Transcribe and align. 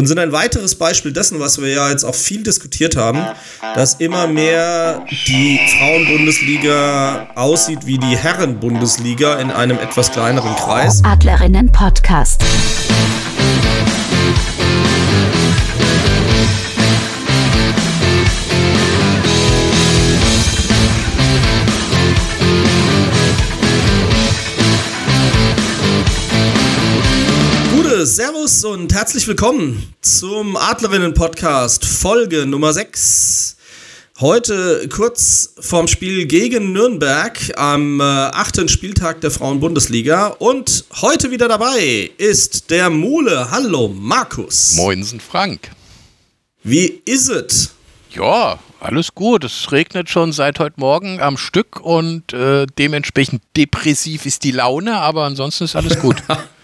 und 0.00 0.06
sind 0.06 0.18
ein 0.18 0.32
weiteres 0.32 0.76
Beispiel 0.76 1.12
dessen, 1.12 1.40
was 1.40 1.60
wir 1.60 1.68
ja 1.68 1.90
jetzt 1.90 2.04
auch 2.04 2.14
viel 2.14 2.42
diskutiert 2.42 2.96
haben, 2.96 3.22
dass 3.74 3.96
immer 3.96 4.26
mehr 4.26 5.04
die 5.26 5.60
Frauenbundesliga 5.78 7.28
aussieht 7.34 7.80
wie 7.84 7.98
die 7.98 8.16
Herrenbundesliga 8.16 9.34
in 9.34 9.50
einem 9.50 9.78
etwas 9.78 10.10
kleineren 10.10 10.56
Kreis. 10.56 11.04
Adlerinnen 11.04 11.70
Podcast. 11.70 12.42
Servus 28.60 28.64
und 28.64 28.92
herzlich 28.92 29.26
willkommen 29.26 29.94
zum 30.00 30.56
Adlerinnen-Podcast, 30.56 31.84
Folge 31.84 32.46
Nummer 32.46 32.72
6. 32.72 33.56
Heute 34.20 34.88
kurz 34.88 35.54
vorm 35.58 35.88
Spiel 35.88 36.26
gegen 36.26 36.72
Nürnberg 36.72 37.38
am 37.56 38.00
äh, 38.00 38.02
achten 38.02 38.68
Spieltag 38.68 39.20
der 39.22 39.30
Frauen-Bundesliga. 39.30 40.28
Und 40.38 40.84
heute 41.00 41.30
wieder 41.30 41.48
dabei 41.48 42.10
ist 42.18 42.70
der 42.70 42.90
Mule. 42.90 43.50
Hallo, 43.50 43.88
Markus. 43.88 44.74
Moinsen, 44.76 45.20
Frank. 45.20 45.70
Wie 46.62 47.00
ist 47.04 47.28
es? 47.28 47.74
Ja, 48.14 48.58
alles 48.80 49.14
gut. 49.14 49.44
Es 49.44 49.72
regnet 49.72 50.10
schon 50.10 50.32
seit 50.32 50.58
heute 50.58 50.78
Morgen 50.78 51.20
am 51.20 51.36
Stück 51.36 51.80
und 51.80 52.32
äh, 52.32 52.66
dementsprechend 52.78 53.42
depressiv 53.56 54.26
ist 54.26 54.44
die 54.44 54.52
Laune, 54.52 54.96
aber 54.96 55.24
ansonsten 55.24 55.64
ist 55.64 55.76
alles 55.76 55.98
gut. 55.98 56.22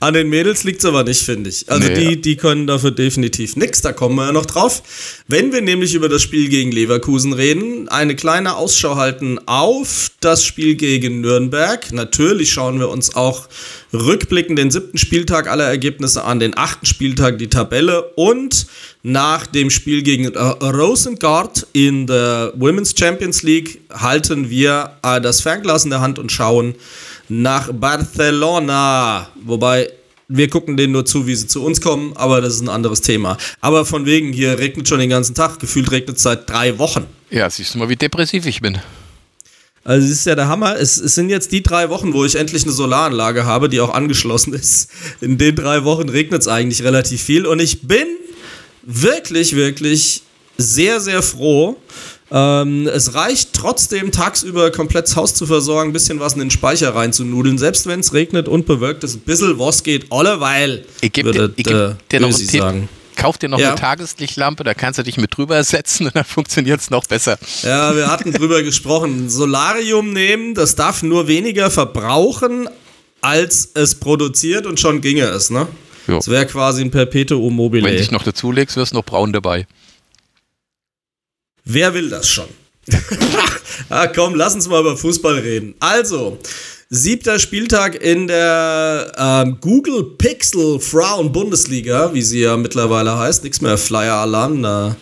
An 0.00 0.14
den 0.14 0.28
Mädels 0.28 0.64
liegt 0.64 0.80
es 0.80 0.84
aber 0.84 1.04
nicht, 1.04 1.22
finde 1.22 1.50
ich. 1.50 1.68
Also 1.70 1.88
nee, 1.88 1.94
die, 1.94 2.20
die 2.20 2.36
können 2.36 2.66
dafür 2.66 2.90
definitiv 2.90 3.56
nichts, 3.56 3.82
da 3.82 3.92
kommen 3.92 4.16
wir 4.16 4.26
ja 4.26 4.32
noch 4.32 4.46
drauf. 4.46 4.82
Wenn 5.28 5.52
wir 5.52 5.60
nämlich 5.60 5.94
über 5.94 6.08
das 6.08 6.22
Spiel 6.22 6.48
gegen 6.48 6.70
Leverkusen 6.72 7.32
reden, 7.32 7.88
eine 7.88 8.16
kleine 8.16 8.56
Ausschau 8.56 8.96
halten 8.96 9.38
auf 9.46 10.10
das 10.20 10.44
Spiel 10.44 10.76
gegen 10.76 11.20
Nürnberg. 11.20 11.92
Natürlich 11.92 12.52
schauen 12.52 12.78
wir 12.78 12.88
uns 12.88 13.14
auch 13.14 13.48
rückblickend 13.96 14.58
den 14.58 14.70
siebten 14.70 14.98
Spieltag 14.98 15.48
aller 15.48 15.64
Ergebnisse 15.64 16.24
an, 16.24 16.38
den 16.38 16.56
achten 16.56 16.86
Spieltag 16.86 17.38
die 17.38 17.48
Tabelle 17.48 18.02
und 18.14 18.66
nach 19.02 19.46
dem 19.46 19.70
Spiel 19.70 20.02
gegen 20.02 20.32
äh, 20.32 20.38
Rosengard 20.38 21.66
in 21.72 22.06
der 22.06 22.52
Women's 22.56 22.94
Champions 22.98 23.42
League 23.42 23.80
halten 23.92 24.50
wir 24.50 24.92
äh, 25.02 25.20
das 25.20 25.40
Fernglas 25.40 25.84
in 25.84 25.90
der 25.90 26.00
Hand 26.00 26.18
und 26.18 26.32
schauen, 26.32 26.74
nach 27.28 27.72
Barcelona. 27.72 29.28
Wobei 29.44 29.90
wir 30.28 30.48
gucken 30.50 30.76
denen 30.76 30.92
nur 30.92 31.04
zu, 31.04 31.26
wie 31.26 31.34
sie 31.34 31.46
zu 31.46 31.64
uns 31.64 31.80
kommen, 31.80 32.12
aber 32.16 32.40
das 32.40 32.54
ist 32.54 32.60
ein 32.62 32.68
anderes 32.68 33.00
Thema. 33.00 33.36
Aber 33.60 33.84
von 33.84 34.06
wegen, 34.06 34.32
hier 34.32 34.58
regnet 34.58 34.88
schon 34.88 34.98
den 34.98 35.10
ganzen 35.10 35.34
Tag. 35.34 35.58
Gefühlt 35.58 35.90
regnet 35.90 36.16
es 36.16 36.22
seit 36.22 36.48
drei 36.48 36.78
Wochen. 36.78 37.06
Ja, 37.30 37.48
siehst 37.48 37.74
du 37.74 37.78
mal, 37.78 37.88
wie 37.88 37.96
depressiv 37.96 38.46
ich 38.46 38.60
bin. 38.60 38.78
Also 39.86 40.04
es 40.04 40.12
ist 40.12 40.26
ja 40.26 40.34
der 40.34 40.48
Hammer. 40.48 40.76
Es, 40.76 40.98
es, 40.98 41.14
sind 41.14 41.30
jetzt 41.30 41.52
die 41.52 41.62
drei 41.62 41.90
Wochen, 41.90 42.12
wo 42.12 42.24
ich 42.24 42.34
endlich 42.34 42.64
eine 42.64 42.72
Solaranlage 42.72 43.46
habe, 43.46 43.68
die 43.68 43.80
auch 43.80 43.94
angeschlossen 43.94 44.52
ist. 44.52 44.90
In 45.20 45.38
den 45.38 45.54
drei 45.54 45.84
Wochen 45.84 46.08
regnet 46.08 46.42
es 46.42 46.48
eigentlich 46.48 46.82
relativ 46.82 47.22
viel. 47.22 47.46
Und 47.46 47.60
ich 47.60 47.82
bin 47.82 48.06
wirklich, 48.82 49.54
wirklich 49.54 50.22
sehr, 50.58 51.00
sehr 51.00 51.22
froh, 51.22 51.76
ähm, 52.32 52.88
es 52.88 53.14
reicht 53.14 53.52
trotzdem 53.52 54.10
tagsüber 54.10 54.72
komplett 54.72 55.06
das 55.06 55.14
Haus 55.14 55.34
zu 55.34 55.46
versorgen, 55.46 55.90
ein 55.90 55.92
bisschen 55.92 56.18
was 56.18 56.32
in 56.32 56.40
den 56.40 56.50
Speicher 56.50 56.92
reinzunudeln, 56.92 57.56
selbst 57.56 57.86
wenn 57.86 58.00
es 58.00 58.12
regnet 58.12 58.48
und 58.48 58.66
bewölkt 58.66 59.04
ist. 59.04 59.14
Ein 59.14 59.20
bisschen 59.20 59.56
was 59.60 59.84
geht 59.84 60.10
alleweil. 60.10 60.84
Ich 61.00 61.12
gebe 61.12 61.30
dir, 61.30 61.52
ich 61.54 61.64
geb 61.64 62.08
dir 62.08 62.20
noch 62.20 62.28
einen 62.28 62.36
Tipp. 62.36 62.60
Sagen. 62.60 62.88
Kauf 63.16 63.38
dir 63.38 63.48
noch 63.48 63.58
ja. 63.58 63.70
eine 63.70 63.80
Tageslichtlampe, 63.80 64.62
da 64.62 64.74
kannst 64.74 64.98
du 64.98 65.02
dich 65.02 65.16
mit 65.16 65.36
drüber 65.36 65.62
setzen 65.64 66.06
und 66.06 66.14
dann 66.14 66.24
funktioniert 66.24 66.80
es 66.80 66.90
noch 66.90 67.06
besser. 67.06 67.38
Ja, 67.62 67.96
wir 67.96 68.08
hatten 68.08 68.32
drüber 68.32 68.62
gesprochen. 68.62 69.28
Solarium 69.28 70.12
nehmen, 70.12 70.54
das 70.54 70.76
darf 70.76 71.02
nur 71.02 71.26
weniger 71.26 71.70
verbrauchen, 71.70 72.68
als 73.22 73.70
es 73.74 73.96
produziert 73.96 74.66
und 74.66 74.78
schon 74.78 75.00
ginge 75.00 75.24
es, 75.24 75.50
ne? 75.50 75.66
Jo. 76.06 76.16
Das 76.16 76.28
wäre 76.28 76.46
quasi 76.46 76.82
ein 76.82 76.90
Perpetuum 76.90 77.56
mobile. 77.56 77.82
Wenn 77.82 77.92
du 77.92 77.98
dich 77.98 78.12
noch 78.12 78.22
dazulegst, 78.22 78.76
wirst 78.76 78.92
du 78.92 78.96
noch 78.96 79.04
braun 79.04 79.32
dabei. 79.32 79.66
Wer 81.64 81.94
will 81.94 82.10
das 82.10 82.28
schon? 82.28 82.46
ah, 83.88 84.06
komm, 84.06 84.36
lass 84.36 84.54
uns 84.54 84.68
mal 84.68 84.80
über 84.80 84.96
Fußball 84.96 85.38
reden. 85.38 85.74
Also, 85.80 86.38
siebter 86.88 87.38
Spieltag 87.38 88.00
in 88.00 88.28
der 88.28 89.12
ähm, 89.16 89.58
Google 89.60 90.04
Pixel 90.18 90.78
Frauen 90.80 91.32
Bundesliga, 91.32 92.14
wie 92.14 92.22
sie 92.22 92.40
ja 92.40 92.56
mittlerweile 92.56 93.18
heißt. 93.18 93.42
Nichts 93.44 93.60
mehr 93.60 93.76
Flyer-Alarm. 93.76 94.62
Da 94.62 94.96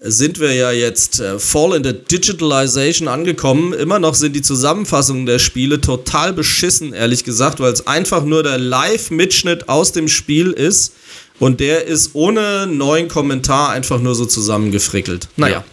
sind 0.00 0.40
wir 0.40 0.54
ja 0.54 0.70
jetzt 0.70 1.20
äh, 1.20 1.38
voll 1.38 1.76
in 1.76 1.82
der 1.82 1.92
Digitalization 1.92 3.08
angekommen. 3.08 3.72
Immer 3.72 3.98
noch 3.98 4.14
sind 4.14 4.34
die 4.34 4.42
Zusammenfassungen 4.42 5.26
der 5.26 5.38
Spiele 5.38 5.80
total 5.80 6.32
beschissen, 6.32 6.92
ehrlich 6.92 7.24
gesagt, 7.24 7.60
weil 7.60 7.72
es 7.72 7.86
einfach 7.86 8.24
nur 8.24 8.42
der 8.42 8.58
Live-Mitschnitt 8.58 9.68
aus 9.68 9.92
dem 9.92 10.08
Spiel 10.08 10.52
ist. 10.52 10.94
Und 11.38 11.60
der 11.60 11.86
ist 11.86 12.10
ohne 12.14 12.66
neuen 12.66 13.08
Kommentar 13.08 13.70
einfach 13.70 13.98
nur 13.98 14.14
so 14.14 14.26
zusammengefrickelt. 14.26 15.28
Naja. 15.36 15.58
Ja. 15.58 15.64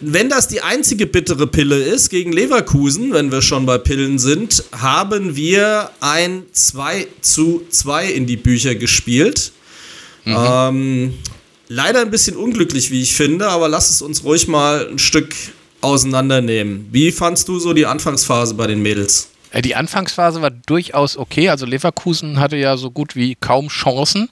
Wenn 0.00 0.28
das 0.28 0.48
die 0.48 0.60
einzige 0.60 1.06
bittere 1.06 1.46
Pille 1.46 1.76
ist 1.76 2.10
gegen 2.10 2.32
Leverkusen, 2.32 3.12
wenn 3.12 3.32
wir 3.32 3.40
schon 3.40 3.64
bei 3.64 3.78
Pillen 3.78 4.18
sind, 4.18 4.62
haben 4.72 5.36
wir 5.36 5.90
ein 6.00 6.42
2 6.52 7.06
zu 7.22 7.62
2 7.70 8.06
in 8.12 8.26
die 8.26 8.36
Bücher 8.36 8.74
gespielt. 8.74 9.52
Mhm. 10.24 10.36
Ähm, 10.38 11.14
leider 11.68 12.02
ein 12.02 12.10
bisschen 12.10 12.36
unglücklich, 12.36 12.90
wie 12.90 13.00
ich 13.00 13.14
finde, 13.14 13.48
aber 13.48 13.68
lass 13.68 13.90
es 13.90 14.02
uns 14.02 14.22
ruhig 14.24 14.48
mal 14.48 14.86
ein 14.90 14.98
Stück 14.98 15.34
auseinandernehmen. 15.80 16.88
Wie 16.92 17.10
fandst 17.10 17.48
du 17.48 17.58
so 17.58 17.72
die 17.72 17.86
Anfangsphase 17.86 18.54
bei 18.54 18.66
den 18.66 18.82
Mädels? 18.82 19.30
Äh, 19.50 19.62
die 19.62 19.74
Anfangsphase 19.74 20.42
war 20.42 20.50
durchaus 20.50 21.16
okay. 21.16 21.48
Also 21.48 21.66
Leverkusen 21.66 22.38
hatte 22.38 22.56
ja 22.56 22.76
so 22.76 22.90
gut 22.90 23.16
wie 23.16 23.34
kaum 23.34 23.68
Chancen 23.68 24.28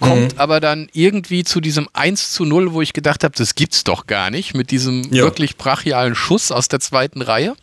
kommt 0.00 0.34
mhm. 0.34 0.38
aber 0.38 0.60
dann 0.60 0.88
irgendwie 0.92 1.44
zu 1.44 1.60
diesem 1.60 1.88
1 1.92 2.32
zu 2.32 2.44
0, 2.44 2.72
wo 2.72 2.82
ich 2.82 2.92
gedacht 2.92 3.24
habe, 3.24 3.34
das 3.36 3.54
gibt's 3.54 3.84
doch 3.84 4.06
gar 4.06 4.30
nicht, 4.30 4.54
mit 4.54 4.70
diesem 4.70 5.02
ja. 5.12 5.24
wirklich 5.24 5.56
brachialen 5.56 6.14
Schuss 6.14 6.52
aus 6.52 6.68
der 6.68 6.80
zweiten 6.80 7.22
Reihe. 7.22 7.56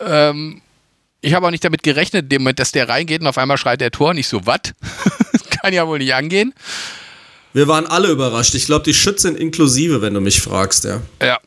Ähm, 0.00 0.62
ich 1.20 1.34
habe 1.34 1.46
auch 1.46 1.50
nicht 1.50 1.64
damit 1.64 1.82
gerechnet, 1.82 2.30
dem 2.30 2.42
Moment, 2.42 2.58
dass 2.58 2.72
der 2.72 2.88
reingeht 2.88 3.20
und 3.20 3.26
auf 3.26 3.38
einmal 3.38 3.56
schreit 3.56 3.80
der 3.80 3.90
Tor. 3.90 4.14
Nicht 4.14 4.28
so, 4.28 4.46
was? 4.46 4.60
kann 5.62 5.72
ja 5.72 5.86
wohl 5.86 5.98
nicht 5.98 6.14
angehen. 6.14 6.52
Wir 7.54 7.68
waren 7.68 7.86
alle 7.86 8.08
überrascht. 8.08 8.54
Ich 8.54 8.66
glaube, 8.66 8.84
die 8.84 8.94
Schützen 8.94 9.36
inklusive, 9.36 10.02
wenn 10.02 10.12
du 10.12 10.20
mich 10.20 10.42
fragst, 10.42 10.84
ja. 10.84 11.00
Ja. 11.22 11.38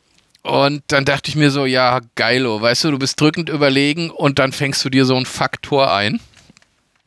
Und 0.41 0.81
dann 0.87 1.03
dachte 1.03 1.29
ich 1.29 1.35
mir 1.35 1.51
so, 1.51 1.65
ja, 1.65 1.99
geilo, 2.15 2.61
weißt 2.61 2.85
du, 2.85 2.91
du 2.91 2.99
bist 2.99 3.19
drückend 3.19 3.49
überlegen 3.49 4.09
und 4.09 4.39
dann 4.39 4.53
fängst 4.53 4.83
du 4.85 4.89
dir 4.89 5.05
so 5.05 5.15
ein 5.15 5.25
Faktor 5.25 5.93
ein. 5.93 6.21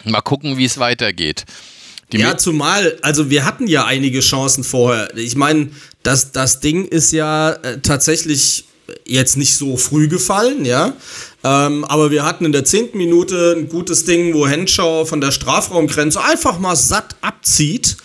Mal 0.05 0.21
gucken, 0.21 0.59
wie 0.59 0.67
es 0.67 0.79
weitergeht. 0.79 1.47
Die 2.13 2.19
ja, 2.19 2.37
zumal, 2.37 2.99
also 3.03 3.31
wir 3.31 3.45
hatten 3.45 3.67
ja 3.67 3.85
einige 3.85 4.21
Chancen 4.21 4.65
vorher. 4.65 5.17
Ich 5.17 5.37
meine, 5.37 5.71
das, 6.03 6.33
das 6.33 6.61
Ding 6.61 6.87
ist 6.87 7.13
ja 7.13 7.53
äh, 7.53 7.79
tatsächlich 7.81 8.65
jetzt 9.07 9.37
nicht 9.37 9.57
so 9.57 9.77
früh 9.77 10.09
gefallen, 10.09 10.65
ja. 10.65 10.95
Ähm, 11.45 11.85
aber 11.85 12.11
wir 12.11 12.25
hatten 12.25 12.45
in 12.45 12.53
der 12.53 12.65
zehnten 12.65 12.99
Minute 12.99 13.55
ein 13.57 13.69
gutes 13.69 14.05
Ding, 14.05 14.35
wo 14.35 14.47
Henschau 14.47 15.05
von 15.05 15.21
der 15.21 15.31
Strafraumgrenze 15.31 16.23
einfach 16.23 16.59
mal 16.59 16.77
satt 16.77 17.17
abzieht 17.21 17.97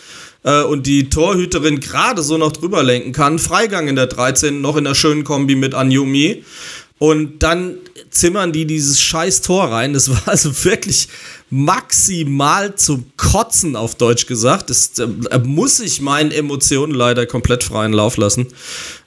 äh, 0.44 0.62
und 0.62 0.86
die 0.86 1.10
Torhüterin 1.10 1.80
gerade 1.80 2.22
so 2.22 2.38
noch 2.38 2.52
drüber 2.52 2.82
lenken 2.82 3.12
kann. 3.12 3.38
Freigang 3.38 3.88
in 3.88 3.96
der 3.96 4.06
13. 4.06 4.60
noch 4.60 4.76
in 4.76 4.84
der 4.84 4.94
schönen 4.94 5.24
Kombi 5.24 5.56
mit 5.56 5.74
Anjumi. 5.74 6.44
Und 6.98 7.42
dann 7.42 7.76
zimmern 8.10 8.52
die 8.52 8.64
dieses 8.64 9.00
scheiß 9.00 9.42
Tor 9.42 9.70
rein. 9.70 9.92
Das 9.92 10.08
war 10.10 10.22
also 10.26 10.64
wirklich 10.64 11.08
maximal 11.50 12.74
zum 12.74 13.04
Kotzen 13.16 13.76
auf 13.76 13.94
Deutsch 13.94 14.26
gesagt. 14.26 14.70
Das 14.70 14.92
äh, 14.98 15.38
muss 15.38 15.80
ich 15.80 16.00
meinen 16.00 16.30
Emotionen 16.30 16.94
leider 16.94 17.26
komplett 17.26 17.64
freien 17.64 17.92
Lauf 17.92 18.16
lassen, 18.16 18.46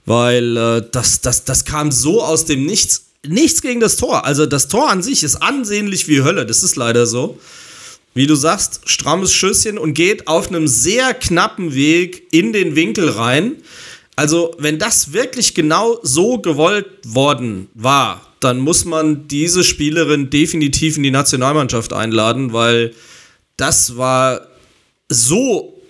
weil 0.06 0.56
äh, 0.56 0.84
das, 0.92 1.22
das, 1.22 1.46
das 1.46 1.66
kam 1.66 1.92
so 1.92 2.24
aus 2.24 2.46
dem 2.46 2.66
Nichts. 2.66 3.06
Nichts 3.28 3.62
gegen 3.62 3.82
das 3.82 3.98
Tor. 3.98 4.24
Also 4.24 4.46
das 4.46 4.70
Tor 4.70 4.90
an 4.90 5.04
sich 5.04 5.24
ist 5.24 5.44
ansehnlich 5.44 6.08
wie 6.08 6.22
Hölle. 6.22 6.46
Das 6.46 6.64
ist 6.64 6.78
leider 6.78 7.06
so. 7.06 7.38
Wie 8.14 8.28
du 8.28 8.36
sagst, 8.36 8.82
strammes 8.86 9.34
Schüsschen 9.34 9.78
und 9.78 9.94
geht 9.94 10.28
auf 10.28 10.48
einem 10.48 10.70
sehr 10.70 11.14
knappen 11.14 11.74
Weg 11.74 12.28
in 12.32 12.54
den 12.54 12.78
Winkel 12.78 13.10
rein. 13.10 13.58
Also, 14.20 14.54
wenn 14.58 14.80
das 14.80 15.14
wirklich 15.14 15.56
genau 15.56 15.98
so 16.04 16.40
gewollt 16.40 16.88
worden 17.06 17.70
war, 17.74 18.20
dann 18.42 18.60
muss 18.60 18.84
man 18.84 19.30
diese 19.30 19.64
Spielerin 19.64 20.30
definitiv 20.30 20.98
in 20.98 21.04
die 21.04 21.12
Nationalmannschaft 21.12 21.94
einladen, 21.94 22.52
weil 22.52 22.94
das 23.56 23.96
war 23.96 24.42
so 25.08 25.82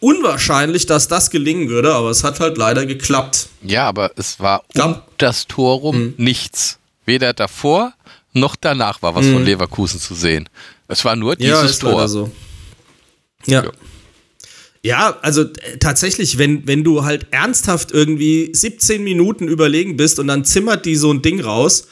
unwahrscheinlich, 0.00 0.86
dass 0.86 1.06
das 1.08 1.28
gelingen 1.28 1.68
würde, 1.68 1.94
aber 1.94 2.08
es 2.08 2.24
hat 2.24 2.40
halt 2.40 2.56
leider 2.56 2.86
geklappt. 2.86 3.48
Ja, 3.60 3.86
aber 3.86 4.10
es 4.16 4.40
war 4.40 4.64
um 4.74 4.96
das 5.18 5.46
Tor 5.46 5.80
rum 5.80 5.98
mhm. 5.98 6.14
nichts. 6.16 6.78
Weder 7.04 7.34
davor 7.34 7.92
noch 8.32 8.56
danach 8.56 9.02
war 9.02 9.14
was 9.14 9.26
mhm. 9.26 9.34
von 9.34 9.44
Leverkusen 9.44 10.00
zu 10.00 10.14
sehen. 10.14 10.48
Es 10.88 11.04
war 11.04 11.14
nur 11.14 11.36
dieses 11.36 11.78
ja, 11.78 11.90
Tor. 11.90 12.08
So. 12.08 12.30
Ja. 13.44 13.64
ja. 13.64 13.70
Ja, 14.86 15.16
also 15.20 15.42
äh, 15.42 15.78
tatsächlich, 15.80 16.38
wenn, 16.38 16.64
wenn 16.68 16.84
du 16.84 17.04
halt 17.04 17.26
ernsthaft 17.32 17.90
irgendwie 17.90 18.50
17 18.52 19.02
Minuten 19.02 19.48
überlegen 19.48 19.96
bist 19.96 20.20
und 20.20 20.28
dann 20.28 20.44
zimmert 20.44 20.86
die 20.86 20.94
so 20.94 21.12
ein 21.12 21.22
Ding 21.22 21.40
raus, 21.40 21.88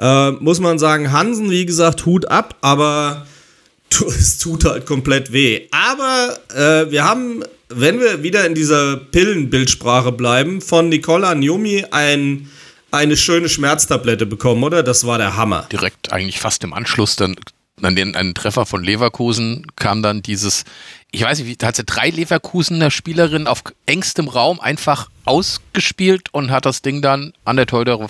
äh, 0.00 0.32
muss 0.32 0.58
man 0.58 0.80
sagen, 0.80 1.12
Hansen, 1.12 1.50
wie 1.52 1.64
gesagt, 1.64 2.04
Hut 2.04 2.26
ab, 2.26 2.56
aber 2.60 3.28
es 4.08 4.38
tut 4.38 4.64
halt 4.64 4.86
komplett 4.86 5.32
weh. 5.32 5.68
Aber 5.70 6.36
äh, 6.52 6.90
wir 6.90 7.04
haben, 7.04 7.44
wenn 7.68 8.00
wir 8.00 8.24
wieder 8.24 8.44
in 8.44 8.56
dieser 8.56 8.96
Pillenbildsprache 8.96 10.10
bleiben, 10.10 10.60
von 10.60 10.88
Nicola 10.88 11.30
Anjomi 11.30 11.84
ein, 11.92 12.50
eine 12.90 13.16
schöne 13.16 13.48
Schmerztablette 13.48 14.26
bekommen, 14.26 14.64
oder? 14.64 14.82
Das 14.82 15.06
war 15.06 15.18
der 15.18 15.36
Hammer. 15.36 15.68
Direkt 15.70 16.12
eigentlich 16.12 16.40
fast 16.40 16.64
im 16.64 16.72
Anschluss 16.72 17.14
dann 17.14 17.36
an 17.80 17.96
den 17.96 18.14
einen 18.14 18.34
Treffer 18.34 18.66
von 18.66 18.82
Leverkusen 18.82 19.66
kam 19.76 20.02
dann 20.02 20.22
dieses, 20.22 20.64
ich 21.14 21.22
weiß 21.22 21.40
nicht, 21.40 21.62
da 21.62 21.68
hat 21.68 21.76
sie 21.76 21.84
drei 21.84 22.08
Leverkusener 22.08 22.90
Spielerinnen 22.90 23.46
auf 23.46 23.62
engstem 23.84 24.28
Raum 24.28 24.60
einfach 24.60 25.10
ausgespielt 25.26 26.30
und 26.32 26.50
hat 26.50 26.64
das 26.64 26.80
Ding 26.80 27.02
dann 27.02 27.34
an 27.44 27.56
der 27.56 27.66
Torhüterin 27.66 28.08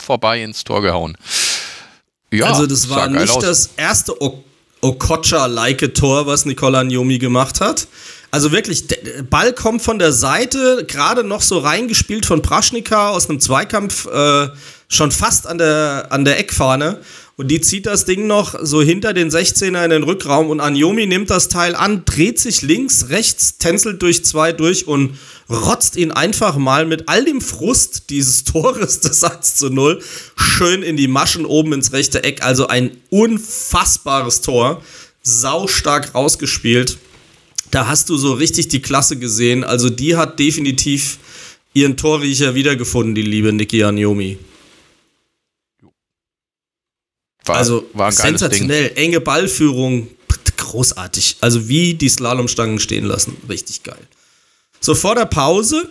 vorbei 0.00 0.42
ins 0.42 0.64
Tor 0.64 0.82
gehauen. 0.82 1.16
Ja, 2.30 2.46
also 2.46 2.66
das 2.66 2.90
war 2.90 3.08
nicht 3.08 3.30
aus. 3.30 3.42
das 3.42 3.70
erste 3.76 4.14
Okocha-like 4.82 5.94
Tor, 5.94 6.26
was 6.26 6.44
Nicola 6.44 6.84
Njomi 6.84 7.18
gemacht 7.18 7.60
hat. 7.60 7.88
Also 8.30 8.52
wirklich, 8.52 8.86
der 8.86 9.22
Ball 9.22 9.52
kommt 9.52 9.82
von 9.82 9.98
der 9.98 10.12
Seite, 10.12 10.84
gerade 10.86 11.24
noch 11.24 11.42
so 11.42 11.58
reingespielt 11.58 12.26
von 12.26 12.42
Praschnika 12.42 13.08
aus 13.10 13.28
einem 13.28 13.40
Zweikampf, 13.40 14.06
äh, 14.06 14.48
schon 14.88 15.10
fast 15.10 15.46
an 15.46 15.58
der, 15.58 16.08
an 16.10 16.24
der 16.24 16.38
Eckfahne. 16.38 17.00
Und 17.40 17.48
die 17.48 17.62
zieht 17.62 17.86
das 17.86 18.04
Ding 18.04 18.26
noch 18.26 18.54
so 18.60 18.82
hinter 18.82 19.14
den 19.14 19.30
16er 19.30 19.82
in 19.82 19.88
den 19.88 20.02
Rückraum 20.02 20.50
und 20.50 20.60
Anjomi 20.60 21.06
nimmt 21.06 21.30
das 21.30 21.48
Teil 21.48 21.74
an, 21.74 22.04
dreht 22.04 22.38
sich 22.38 22.60
links, 22.60 23.08
rechts, 23.08 23.56
tänzelt 23.56 24.02
durch 24.02 24.26
zwei 24.26 24.52
durch 24.52 24.86
und 24.86 25.18
rotzt 25.48 25.96
ihn 25.96 26.10
einfach 26.10 26.58
mal 26.58 26.84
mit 26.84 27.08
all 27.08 27.24
dem 27.24 27.40
Frust 27.40 28.10
dieses 28.10 28.44
Tores 28.44 29.00
des 29.00 29.24
1 29.24 29.54
zu 29.54 29.70
0 29.70 30.02
schön 30.36 30.82
in 30.82 30.98
die 30.98 31.08
Maschen 31.08 31.46
oben 31.46 31.72
ins 31.72 31.94
rechte 31.94 32.22
Eck. 32.24 32.44
Also 32.44 32.66
ein 32.66 32.90
unfassbares 33.08 34.42
Tor. 34.42 34.82
Saustark 35.22 36.14
rausgespielt. 36.14 36.98
Da 37.70 37.86
hast 37.86 38.10
du 38.10 38.18
so 38.18 38.34
richtig 38.34 38.68
die 38.68 38.82
Klasse 38.82 39.18
gesehen. 39.18 39.64
Also 39.64 39.88
die 39.88 40.14
hat 40.14 40.38
definitiv 40.38 41.16
ihren 41.72 41.96
Torriecher 41.96 42.54
wiedergefunden, 42.54 43.14
die 43.14 43.22
liebe 43.22 43.50
Niki 43.50 43.82
Anjomi. 43.82 44.36
War, 47.44 47.56
also 47.56 47.86
war 47.94 48.12
sensationell, 48.12 48.88
Ding. 48.88 48.96
enge 48.96 49.20
Ballführung, 49.20 50.08
großartig. 50.70 51.38
Also 51.40 51.68
wie 51.68 51.94
die 51.94 52.08
Slalomstangen 52.08 52.78
stehen 52.78 53.04
lassen, 53.04 53.36
richtig 53.48 53.82
geil. 53.82 54.06
So 54.80 54.94
vor 54.94 55.14
der 55.14 55.26
Pause 55.26 55.88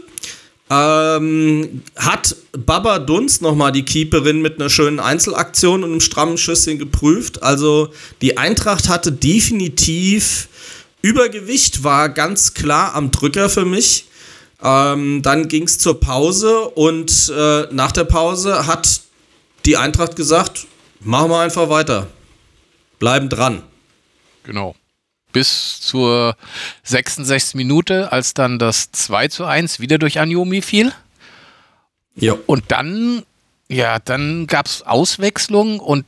ähm, 0.70 1.82
hat 1.96 2.36
Baba 2.54 3.00
Dunst 3.00 3.42
nochmal 3.42 3.72
die 3.72 3.84
Keeperin 3.84 4.42
mit 4.42 4.60
einer 4.60 4.70
schönen 4.70 5.00
Einzelaktion 5.00 5.84
und 5.84 5.92
einem 5.92 6.02
strammen 6.02 6.38
Schüsschen 6.38 6.80
geprüft. 6.80 7.44
Also 7.44 7.90
die 8.22 8.38
Eintracht 8.38 8.88
hatte 8.88 9.12
definitiv 9.12 10.48
Übergewicht, 11.02 11.84
war 11.84 12.10
ganz 12.10 12.54
klar 12.54 12.96
am 12.96 13.12
Drücker 13.12 13.50
für 13.50 13.66
mich. 13.66 14.06
Ähm, 14.62 15.22
dann 15.22 15.48
ging 15.48 15.64
es 15.64 15.78
zur 15.80 16.00
Pause 16.00 16.62
und 16.70 17.32
äh, 17.36 17.68
nach 17.72 17.92
der 17.92 18.04
Pause 18.04 18.68
hat 18.68 19.02
die 19.66 19.78
Eintracht 19.78 20.16
gesagt, 20.16 20.68
Machen 21.00 21.32
wir 21.32 21.40
einfach 21.40 21.70
weiter. 21.70 22.08
Bleiben 23.00 23.30
dran. 23.30 23.64
Genau. 24.44 24.76
Bis 25.32 25.80
zur 25.80 26.36
66. 26.84 27.56
Minute, 27.56 28.12
als 28.12 28.34
dann 28.34 28.60
das 28.60 28.92
2 28.92 29.28
zu 29.30 29.46
1 29.46 29.80
wieder 29.80 29.98
durch 29.98 30.20
Anjomi 30.20 30.62
fiel. 30.62 30.92
Ja. 32.16 32.36
Und 32.48 32.66
dann, 32.70 33.24
ja, 33.70 34.00
dann 34.00 34.48
gab 34.48 34.66
es 34.66 34.82
Auswechslung 34.82 35.80
und 35.80 36.06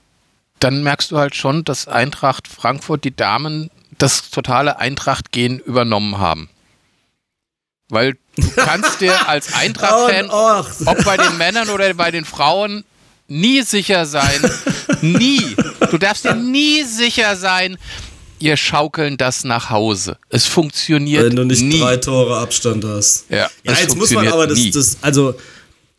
dann 0.60 0.84
merkst 0.84 1.12
du 1.12 1.18
halt 1.18 1.36
schon, 1.36 1.64
dass 1.64 1.88
Eintracht 1.88 2.48
Frankfurt, 2.48 3.04
die 3.04 3.16
Damen, 3.16 3.70
das 3.98 4.30
totale 4.30 4.80
Eintracht-Gehen 4.80 5.60
übernommen 5.60 6.18
haben. 6.18 6.50
Weil 7.90 8.18
du 8.36 8.52
kannst 8.56 9.02
dir 9.02 9.28
als 9.28 9.54
Eintracht-Fan, 9.54 10.30
ob 10.30 11.06
bei 11.06 11.18
den 11.18 11.38
Männern 11.38 11.70
oder 11.70 11.94
bei 11.94 12.12
den 12.12 12.26
Frauen, 12.26 12.84
nie 13.28 13.62
sicher 13.62 14.06
sein, 14.06 14.42
nie, 15.02 15.56
du 15.90 15.98
darfst 15.98 16.26
dir 16.26 16.36
nie 16.36 16.84
sicher 16.84 17.36
sein, 17.36 17.78
ihr 18.40 18.58
schaukeln 18.58 19.18
das 19.18 19.44
nach 19.44 19.70
Hause. 19.70 20.18
Es 20.30 20.46
funktioniert 20.46 21.26
Wenn 21.26 21.36
du 21.36 21.46
nicht 21.46 21.62
nie. 21.62 21.80
drei 21.80 21.98
Tore 21.98 22.38
Abstand 22.38 22.84
hast. 22.84 23.26
Ja, 23.30 23.50
ja 23.64 23.74
jetzt 23.74 23.96
muss 23.96 24.12
man 24.12 24.28
aber 24.28 24.48
das, 24.48 24.72
das, 24.72 24.98
also 25.02 25.36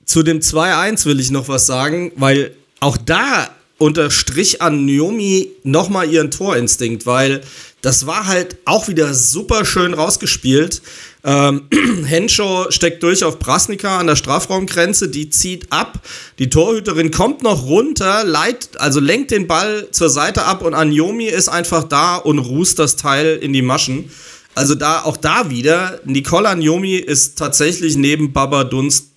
zu 0.04 0.22
dem 0.22 0.40
2-1 0.40 1.04
will 1.06 1.20
ich 1.20 1.30
noch 1.30 1.48
was 1.48 1.66
sagen, 1.66 2.12
weil 2.16 2.54
auch 2.80 2.96
da 2.96 3.48
unterstrich 3.78 4.60
an 4.60 4.86
Naomi 4.86 5.48
nochmal 5.62 6.08
ihren 6.10 6.30
Torinstinkt, 6.30 7.06
weil 7.06 7.42
das 7.80 8.06
war 8.06 8.26
halt 8.26 8.56
auch 8.64 8.88
wieder 8.88 9.12
super 9.14 9.64
schön 9.64 9.94
rausgespielt. 9.94 10.82
Ähm, 11.24 11.68
Henshaw 12.04 12.70
steckt 12.70 13.02
durch 13.02 13.22
auf 13.24 13.38
Prasnika 13.38 13.98
an 13.98 14.08
der 14.08 14.16
Strafraumgrenze, 14.16 15.08
die 15.08 15.30
zieht 15.30 15.70
ab. 15.70 16.00
Die 16.38 16.50
Torhüterin 16.50 17.10
kommt 17.10 17.42
noch 17.42 17.64
runter, 17.66 18.24
leit, 18.24 18.70
also 18.80 19.00
lenkt 19.00 19.30
den 19.30 19.46
Ball 19.46 19.88
zur 19.90 20.10
Seite 20.10 20.44
ab 20.44 20.62
und 20.62 20.74
Anjomi 20.74 21.26
ist 21.26 21.48
einfach 21.48 21.84
da 21.84 22.16
und 22.16 22.38
rußt 22.38 22.78
das 22.78 22.96
Teil 22.96 23.38
in 23.40 23.52
die 23.52 23.62
Maschen. 23.62 24.10
Also 24.54 24.74
da 24.74 25.02
auch 25.02 25.16
da 25.16 25.48
wieder, 25.48 26.00
Nicole 26.04 26.48
Anjomi 26.48 26.96
ist 26.96 27.38
tatsächlich 27.38 27.96
neben 27.96 28.32
Baba 28.32 28.64
Dunst 28.64 29.12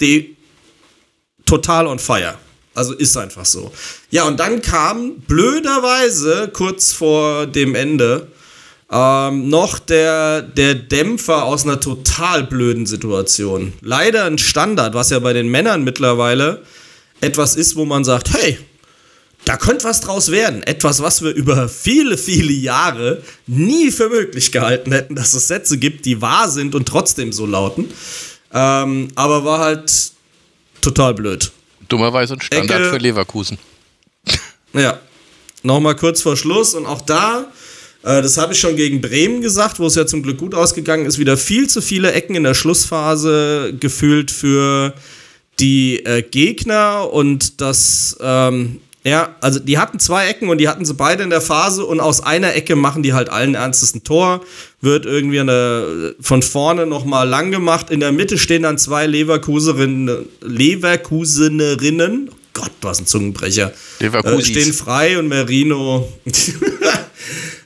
total 1.45 1.87
on 1.87 1.99
fire. 1.99 2.35
Also 2.73 2.93
ist 2.93 3.15
einfach 3.17 3.45
so. 3.45 3.71
Ja, 4.11 4.25
und 4.25 4.39
dann 4.39 4.61
kam 4.61 5.19
blöderweise 5.19 6.49
kurz 6.53 6.91
vor 6.91 7.47
dem 7.47 7.73
Ende 7.73 8.27
ähm, 8.95 9.49
noch 9.49 9.77
der, 9.79 10.41
der 10.41 10.73
Dämpfer 10.73 11.43
aus 11.43 11.63
einer 11.65 11.81
total 11.81 12.45
blöden 12.45 12.85
Situation. 12.85 13.73
Leider 13.81 14.23
ein 14.23 14.37
Standard, 14.37 14.93
was 14.93 15.09
ja 15.09 15.19
bei 15.19 15.33
den 15.33 15.49
Männern 15.49 15.83
mittlerweile 15.83 16.63
etwas 17.19 17.57
ist, 17.57 17.75
wo 17.75 17.83
man 17.83 18.05
sagt, 18.05 18.33
hey, 18.33 18.57
da 19.43 19.57
könnte 19.57 19.83
was 19.83 19.99
draus 19.99 20.31
werden. 20.31 20.63
Etwas, 20.63 21.01
was 21.01 21.21
wir 21.21 21.33
über 21.33 21.67
viele, 21.67 22.17
viele 22.17 22.53
Jahre 22.53 23.21
nie 23.47 23.91
für 23.91 24.07
möglich 24.07 24.53
gehalten 24.53 24.93
hätten, 24.93 25.15
dass 25.15 25.33
es 25.33 25.49
Sätze 25.49 25.77
gibt, 25.77 26.05
die 26.05 26.21
wahr 26.21 26.49
sind 26.49 26.73
und 26.73 26.87
trotzdem 26.87 27.33
so 27.33 27.45
lauten. 27.45 27.91
Ähm, 28.53 29.09
aber 29.15 29.43
war 29.43 29.59
halt 29.59 29.91
total 30.79 31.13
blöd. 31.13 31.51
Dummerweise 31.89 32.35
ein 32.35 32.41
Standard 32.41 32.79
Ecke, 32.79 32.89
für 32.91 32.97
Leverkusen. 32.97 33.57
Ja. 34.73 34.99
Nochmal 35.63 35.95
kurz 35.95 36.21
vor 36.21 36.37
Schluss 36.37 36.75
und 36.75 36.85
auch 36.85 37.01
da 37.01 37.51
das 38.05 38.37
habe 38.37 38.53
ich 38.53 38.59
schon 38.59 38.75
gegen 38.75 39.01
Bremen 39.01 39.41
gesagt, 39.41 39.79
wo 39.79 39.87
es 39.87 39.95
ja 39.95 40.05
zum 40.05 40.21
Glück 40.21 40.37
gut 40.37 40.53
ausgegangen 40.53 41.07
ist. 41.07 41.17
Wieder 41.17 41.37
viel 41.37 41.67
zu 41.67 41.81
viele 41.81 42.11
Ecken 42.11 42.35
in 42.35 42.43
der 42.43 42.53
Schlussphase 42.53 43.73
gefühlt 43.79 44.29
für 44.29 44.93
die 45.59 46.05
äh, 46.05 46.21
Gegner. 46.21 47.11
Und 47.11 47.61
das, 47.61 48.15
ähm, 48.21 48.79
ja, 49.03 49.35
also 49.41 49.57
die 49.57 49.79
hatten 49.79 49.97
zwei 49.97 50.27
Ecken 50.27 50.49
und 50.49 50.59
die 50.59 50.67
hatten 50.67 50.85
sie 50.85 50.93
beide 50.93 51.23
in 51.23 51.31
der 51.31 51.41
Phase. 51.41 51.83
Und 51.83 51.99
aus 51.99 52.21
einer 52.21 52.53
Ecke 52.53 52.75
machen 52.75 53.01
die 53.01 53.13
halt 53.13 53.29
allen 53.29 53.55
Ernstes 53.55 53.95
ein 53.95 54.03
Tor, 54.03 54.41
wird 54.81 55.07
irgendwie 55.07 55.39
eine, 55.39 56.13
von 56.19 56.43
vorne 56.43 56.85
nochmal 56.85 57.27
lang 57.27 57.49
gemacht. 57.49 57.89
In 57.89 58.01
der 58.01 58.11
Mitte 58.11 58.37
stehen 58.37 58.61
dann 58.61 58.77
zwei 58.77 59.07
Leverkusenerinnen, 59.07 60.27
Leverkusenerinnen, 60.41 62.29
oh 62.29 62.35
Gott, 62.53 62.71
du 62.81 62.87
hast 62.87 62.99
einen 62.99 63.07
Zungenbrecher, 63.07 63.73
äh, 63.99 64.41
stehen 64.43 64.73
frei 64.73 65.17
und 65.17 65.27
Merino 65.27 66.07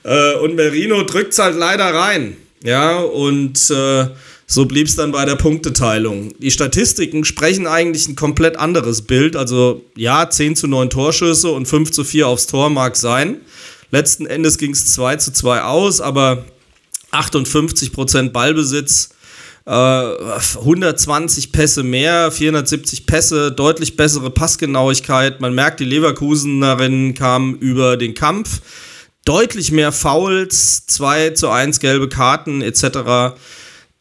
Äh, 0.03 0.35
und 0.35 0.55
Merino 0.55 1.03
drückt 1.03 1.33
es 1.33 1.39
halt 1.39 1.55
leider 1.55 1.93
rein. 1.93 2.37
Ja, 2.63 2.97
und 2.97 3.69
äh, 3.69 4.07
so 4.45 4.65
blieb 4.65 4.87
es 4.87 4.95
dann 4.95 5.11
bei 5.11 5.25
der 5.25 5.35
Punkteteilung. 5.35 6.33
Die 6.39 6.51
Statistiken 6.51 7.23
sprechen 7.23 7.67
eigentlich 7.67 8.07
ein 8.07 8.15
komplett 8.15 8.57
anderes 8.57 9.03
Bild. 9.03 9.35
Also 9.35 9.83
ja, 9.95 10.29
10 10.29 10.55
zu 10.55 10.67
9 10.67 10.89
Torschüsse 10.89 11.51
und 11.51 11.67
5 11.67 11.91
zu 11.91 12.03
4 12.03 12.27
aufs 12.27 12.47
Tor 12.47 12.69
mag 12.69 12.95
sein. 12.95 13.37
Letzten 13.91 14.25
Endes 14.25 14.57
ging 14.57 14.71
es 14.71 14.93
2 14.93 15.17
zu 15.17 15.33
2 15.33 15.61
aus, 15.61 16.01
aber 16.01 16.45
58% 17.11 18.29
Ballbesitz, 18.29 19.09
äh, 19.65 19.71
120 19.71 21.51
Pässe 21.51 21.83
mehr, 21.83 22.31
470 22.31 23.05
Pässe, 23.05 23.51
deutlich 23.51 23.97
bessere 23.97 24.31
Passgenauigkeit. 24.31 25.41
Man 25.41 25.53
merkt, 25.53 25.79
die 25.79 25.85
Leverkusenerinnen 25.85 27.13
kamen 27.13 27.55
über 27.59 27.97
den 27.97 28.13
Kampf 28.13 28.61
deutlich 29.25 29.71
mehr 29.71 29.91
Fouls, 29.91 30.85
2 30.87 31.31
zu 31.31 31.49
1 31.49 31.79
gelbe 31.79 32.09
Karten 32.09 32.61
etc. 32.61 33.37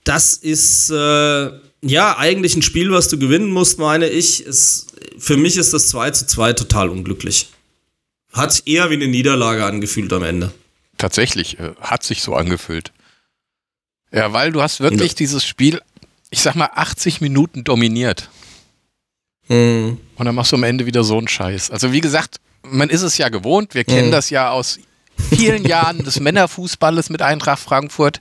Das 0.05 0.35
ist 0.35 0.91
äh, 0.91 1.51
ja 1.83 2.17
eigentlich 2.17 2.57
ein 2.57 2.63
Spiel, 2.63 2.91
was 2.91 3.09
du 3.09 3.19
gewinnen 3.19 3.51
musst, 3.51 3.79
meine 3.79 4.09
ich. 4.09 4.47
Es, 4.47 4.87
für 5.19 5.37
mich 5.37 5.57
ist 5.57 5.75
das 5.75 5.89
2 5.89 6.11
zu 6.13 6.27
2 6.27 6.53
total 6.55 6.89
unglücklich. 6.89 7.51
Hat 8.33 8.53
sich 8.53 8.67
eher 8.67 8.91
wie 8.91 8.95
eine 8.95 9.09
Niederlage 9.09 9.65
angefühlt 9.65 10.13
am 10.13 10.23
Ende. 10.23 10.53
Tatsächlich, 10.97 11.59
äh, 11.59 11.73
hat 11.81 12.03
sich 12.03 12.23
so 12.23 12.35
angefühlt. 12.35 12.93
Ja, 14.13 14.33
weil 14.33 14.53
du 14.53 14.63
hast 14.63 14.81
wirklich 14.81 15.13
ja. 15.13 15.17
dieses 15.17 15.45
Spiel, 15.45 15.81
ich 16.31 16.41
sag 16.41 16.55
mal, 16.55 16.71
80 16.75 17.21
Minuten 17.21 17.65
dominiert. 17.65 18.31
Mhm. 19.49 19.99
Und 20.17 20.25
dann 20.25 20.35
machst 20.35 20.53
du 20.53 20.57
am 20.57 20.65
Ende 20.65 20.87
wieder 20.87 21.05
so 21.05 21.19
einen 21.19 21.29
Scheiß. 21.29 21.71
Also 21.71 21.93
wie 21.93 22.01
gesagt, 22.01 22.37
man 22.63 22.91
ist 22.91 23.03
es 23.03 23.19
ja 23.19 23.29
gewohnt, 23.29 23.75
wir 23.75 23.85
kennen 23.85 24.09
mhm. 24.09 24.13
das 24.13 24.31
ja 24.31 24.51
aus 24.51 24.79
vielen 25.19 25.65
Jahren 25.65 26.05
des 26.05 26.21
Männerfußballes 26.21 27.11
mit 27.11 27.23
Eintracht 27.23 27.63
Frankfurt. 27.63 28.21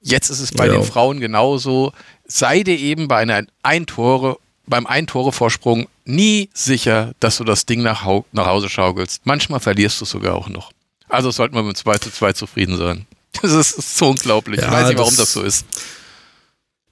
Jetzt 0.00 0.30
ist 0.30 0.40
es 0.40 0.52
bei 0.52 0.66
ja. 0.66 0.72
den 0.72 0.84
Frauen 0.84 1.20
genauso. 1.20 1.92
Sei 2.26 2.62
dir 2.62 2.78
eben 2.78 3.08
bei 3.08 3.18
einer 3.18 3.44
Eintore, 3.62 4.38
beim 4.66 4.86
Eintore-Vorsprung 4.86 5.88
nie 6.04 6.50
sicher, 6.54 7.12
dass 7.20 7.38
du 7.38 7.44
das 7.44 7.66
Ding 7.66 7.82
nach, 7.82 8.06
nach 8.32 8.46
Hause 8.46 8.68
schaukelst. 8.68 9.22
Manchmal 9.24 9.60
verlierst 9.60 10.00
du 10.00 10.04
es 10.04 10.10
sogar 10.10 10.34
auch 10.34 10.48
noch. 10.48 10.70
Also 11.08 11.30
sollten 11.30 11.54
wir 11.54 11.62
mit 11.62 11.76
2 11.76 11.98
zu 11.98 12.10
2 12.10 12.32
zufrieden 12.32 12.76
sein. 12.76 13.06
Das 13.42 13.52
ist 13.52 13.98
so 13.98 14.08
unglaublich. 14.08 14.60
Ja, 14.60 14.68
ich 14.68 14.72
weiß 14.72 14.88
nicht, 14.88 14.98
warum 14.98 15.14
das, 15.14 15.18
das 15.18 15.32
so 15.34 15.42
ist. 15.42 15.66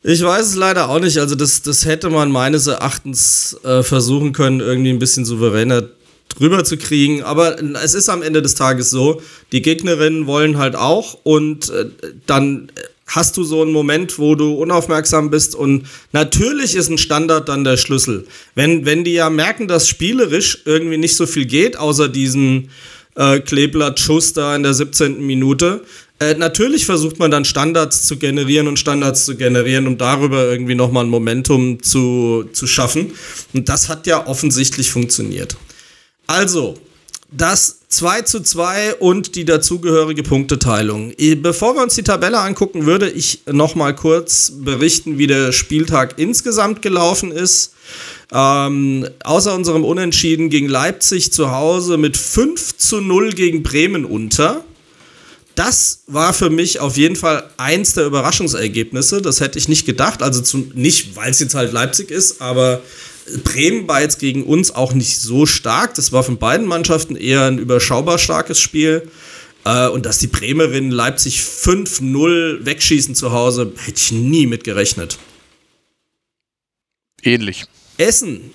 Ich 0.03 0.23
weiß 0.23 0.49
es 0.49 0.55
leider 0.57 0.91
auch 0.91 0.99
nicht. 0.99 1.17
Also 1.17 1.35
das, 1.35 1.63
das 1.63 1.87
hätte 1.87 2.11
man 2.11 2.31
meines 2.31 2.67
Erachtens 2.67 3.57
äh, 3.65 3.83
versuchen 3.83 4.35
können, 4.35 4.61
irgendwie 4.61 4.91
ein 4.91 4.99
bisschen 4.99 5.25
souveräner 5.25 5.85
drüber 6.37 6.65
zu 6.65 6.77
kriegen. 6.77 7.23
Aber 7.23 7.57
es 7.83 7.95
ist 7.95 8.09
am 8.09 8.23
Ende 8.23 8.43
des 8.43 8.55
Tages 8.55 8.91
so, 8.91 9.21
die 9.53 9.63
Gegnerinnen 9.63 10.27
wollen 10.27 10.59
halt 10.59 10.77
auch 10.77 11.19
und 11.23 11.71
äh, 11.71 11.87
dann 12.27 12.71
hast 13.07 13.37
du 13.37 13.45
so 13.45 13.63
einen 13.63 13.73
Moment, 13.73 14.19
wo 14.19 14.35
du 14.35 14.55
unaufmerksam 14.55 15.31
bist 15.31 15.55
und 15.55 15.87
natürlich 16.13 16.75
ist 16.75 16.89
ein 16.89 16.99
Standard 16.99 17.49
dann 17.49 17.65
der 17.65 17.77
Schlüssel. 17.77 18.27
Wenn, 18.55 18.87
wenn 18.87 19.05
die 19.05 19.13
ja 19.13 19.31
merken, 19.31 19.69
dass 19.69 19.89
spielerisch 19.89 20.63
irgendwie 20.65 20.97
nicht 20.97 21.17
so 21.17 21.27
viel 21.27 21.45
geht, 21.45 21.77
außer 21.77 22.09
diesen 22.09 22.71
äh, 23.17 23.41
Kleeblatt-Schuss 23.41 24.33
da 24.33 24.57
in 24.57 24.63
der 24.63 24.75
17. 24.75 25.25
Minute, 25.25 25.83
äh, 26.21 26.35
natürlich 26.35 26.87
versucht 26.87 27.19
man 27.19 27.31
dann 27.31 27.45
Standards 27.45 28.07
zu 28.07 28.17
generieren 28.17 28.69
und 28.69 28.79
Standards 28.79 29.25
zu 29.25 29.37
generieren, 29.37 29.87
um 29.87 29.99
darüber 29.99 30.45
irgendwie 30.51 30.75
nochmal 30.75 31.05
ein 31.05 31.11
Momentum 31.11 31.83
zu, 31.83 32.49
zu 32.53 32.67
schaffen. 32.67 33.13
Und 33.53 33.69
das 33.69 33.89
hat 33.89 34.07
ja 34.07 34.27
offensichtlich 34.27 34.91
funktioniert. 34.91 35.57
Also, 36.27 36.77
das 37.31 37.79
2 37.89 38.23
zu 38.23 38.41
2 38.41 38.95
und 38.97 39.35
die 39.35 39.45
dazugehörige 39.45 40.23
Punkteteilung. 40.23 41.13
Bevor 41.43 41.75
wir 41.75 41.83
uns 41.83 41.95
die 41.95 42.03
Tabelle 42.03 42.39
angucken, 42.39 42.87
würde 42.87 43.11
ich 43.11 43.41
noch 43.51 43.75
mal 43.75 43.95
kurz 43.95 44.53
berichten, 44.57 45.19
wie 45.19 45.27
der 45.27 45.53
Spieltag 45.53 46.15
insgesamt 46.19 46.83
gelaufen 46.83 47.33
ist. 47.33 47.75
Ähm, 48.33 49.09
außer 49.23 49.55
unserem 49.55 49.85
Unentschieden 49.85 50.49
gegen 50.49 50.69
Leipzig 50.69 51.33
zu 51.33 51.51
Hause 51.51 51.97
mit 51.99 52.17
5 52.17 52.77
zu 52.77 53.01
0 53.01 53.31
gegen 53.33 53.63
Bremen 53.63 54.05
unter. 54.05 54.65
Das 55.55 56.01
war 56.07 56.33
für 56.35 56.51
mich 56.51 56.81
auf 56.81 56.97
jeden 56.97 57.15
Fall 57.17 57.49
eins 57.57 57.95
der 57.95 58.07
Überraschungsergebnisse. 58.07 59.23
Das 59.23 59.41
hätte 59.41 59.59
ich 59.59 59.69
nicht 59.69 59.87
gedacht. 59.87 60.23
Also 60.23 60.41
zum, 60.41 60.73
nicht, 60.75 61.15
weil 61.17 61.31
es 61.31 61.39
jetzt 61.39 61.55
halt 61.55 61.73
Leipzig 61.73 62.11
ist, 62.11 62.41
aber 62.41 62.81
Bremen 63.43 63.89
war 63.89 64.03
jetzt 64.03 64.19
gegen 64.19 64.45
uns 64.45 64.75
auch 64.75 64.93
nicht 64.93 65.19
so 65.19 65.47
stark. 65.47 65.95
Das 65.95 66.13
war 66.13 66.23
von 66.23 66.39
beiden 66.39 66.67
Mannschaften 66.67 67.17
eher 67.17 67.45
ein 67.45 67.59
überschaubar 67.59 68.19
starkes 68.19 68.61
Spiel. 68.61 69.09
Äh, 69.65 69.89
und 69.89 70.07
dass 70.07 70.19
die 70.19 70.27
Bremerinnen 70.27 70.91
Leipzig 70.91 71.41
5-0 71.41 72.65
wegschießen 72.67 73.15
zu 73.15 73.33
Hause, 73.33 73.73
hätte 73.85 73.99
ich 73.99 74.13
nie 74.13 74.47
mit 74.47 74.65
gerechnet. 74.65 75.19
Ähnlich. 77.23 77.65
Essen. 77.97 78.51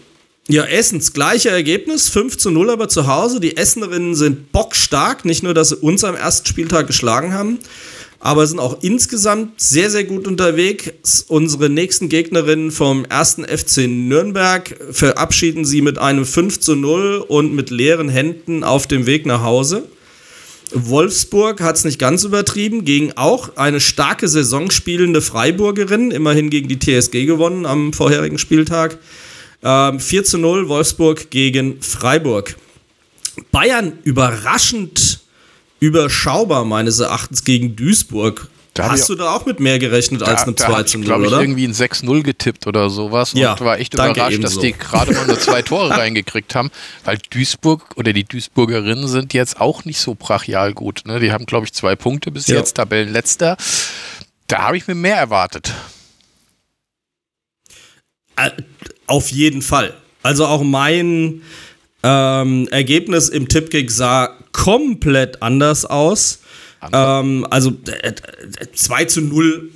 Ja, 0.48 0.66
Essens 0.66 1.14
gleiche 1.14 1.50
Ergebnis, 1.50 2.10
5 2.10 2.38
zu 2.38 2.50
0 2.50 2.72
aber 2.72 2.90
zu 2.90 3.08
Hause. 3.08 3.40
Die 3.40 3.56
Essenerinnen 3.56 4.16
sind 4.16 4.52
bockstark, 4.52 5.24
nicht 5.24 5.44
nur, 5.44 5.54
dass 5.54 5.70
sie 5.70 5.76
uns 5.76 6.04
am 6.04 6.16
ersten 6.16 6.48
Spieltag 6.48 6.88
geschlagen 6.88 7.34
haben, 7.34 7.60
aber 8.20 8.46
sind 8.46 8.60
auch 8.60 8.84
insgesamt 8.84 9.62
sehr, 9.62 9.90
sehr 9.90 10.04
gut 10.04 10.28
unterwegs. 10.28 11.26
Unsere 11.28 11.70
nächsten 11.70 12.10
Gegnerinnen 12.10 12.72
vom 12.72 13.06
ersten 13.06 13.46
FC 13.46 13.88
Nürnberg 13.88 14.76
verabschieden 14.92 15.64
sie 15.64 15.82
mit 15.82 15.98
einem 15.98 16.26
5 16.26 16.60
zu 16.60 16.76
0 16.76 17.24
und 17.28 17.54
mit 17.54 17.70
leeren 17.70 18.10
Händen 18.10 18.64
auf 18.64 18.88
dem 18.88 19.06
Weg 19.06 19.26
nach 19.26 19.44
Hause. 19.44 19.84
Wolfsburg 20.72 21.62
hat 21.62 21.78
es 21.78 21.86
nicht 21.86 21.98
ganz 21.98 22.24
übertrieben, 22.24 22.86
gegen 22.86 23.14
auch 23.14 23.56
eine 23.56 23.80
starke 23.80 24.28
Saison 24.28 24.70
spielende 24.70 25.22
Freiburgerin, 25.22 26.12
immerhin 26.12 26.50
gegen 26.50 26.68
die 26.68 26.78
TSG 26.78 27.26
gewonnen 27.26 27.66
am 27.66 27.94
vorherigen 27.94 28.38
Spieltag. 28.38 29.00
Ähm, 29.64 30.00
4 30.00 30.24
zu 30.26 30.38
0 30.38 30.70
Wolfsburg 30.70 31.32
gegen 31.32 31.82
Freiburg. 31.82 32.56
Bayern 33.52 33.94
überraschend 34.04 35.22
überschaubar 35.80 36.66
meines 36.66 37.00
Erachtens 37.00 37.44
gegen 37.44 37.76
Duisburg. 37.76 38.48
Da 38.74 38.92
Hast 38.92 39.10
du 39.10 39.16
da 39.16 39.34
auch 39.36 39.46
mit 39.46 39.60
mehr 39.60 39.78
gerechnet 39.78 40.22
da, 40.22 40.28
als 40.28 40.44
einem 40.44 40.56
2 40.56 40.84
zu 40.84 41.00
0, 41.00 41.12
oder? 41.12 41.26
Ich 41.26 41.32
habe 41.34 41.44
irgendwie 41.44 41.66
ein 41.66 41.74
6-0 41.74 42.24
getippt 42.24 42.66
oder 42.66 42.90
sowas 42.90 43.34
ja, 43.34 43.52
und 43.52 43.62
war 43.62 43.78
echt 43.80 43.94
überrascht, 43.94 44.42
dass 44.44 44.60
die 44.60 44.72
gerade 44.74 45.12
mal 45.14 45.28
nur 45.28 45.40
zwei 45.40 45.62
Tore 45.62 45.90
reingekriegt 45.98 46.56
haben, 46.56 46.72
weil 47.04 47.18
Duisburg 47.30 47.82
oder 47.98 48.14
die 48.14 48.24
Duisburgerinnen 48.24 49.08
sind 49.08 49.34
jetzt 49.34 49.60
auch 49.60 49.84
nicht 49.86 50.00
so 50.00 50.16
brachial 50.16 50.74
gut. 50.74 51.02
Ne? 51.06 51.20
Die 51.20 51.34
haben, 51.34 51.46
glaube 51.46 51.66
ich, 51.66 51.74
zwei 51.74 51.96
Punkte 51.96 52.32
bis 52.32 52.48
ja. 52.48 52.56
jetzt, 52.56 52.76
Tabellenletzter. 52.76 53.58
Da 54.48 54.60
habe 54.60 54.78
ich 54.78 54.88
mir 54.88 54.96
mehr 54.96 55.18
erwartet. 55.18 55.74
Äh, 58.38 58.52
auf 59.08 59.30
jeden 59.30 59.62
Fall. 59.62 59.94
Also 60.24 60.46
auch 60.46 60.64
mein 60.64 61.42
ähm, 62.04 62.68
Ergebnis 62.70 63.30
im 63.30 63.48
Tippkick 63.48 63.92
sah 63.92 64.39
komplett 64.52 65.42
anders 65.42 65.86
aus. 65.86 66.40
Ähm, 66.94 67.46
also 67.50 67.72
äh, 68.02 68.14
2 68.74 69.06
zu 69.06 69.22
0 69.22 69.72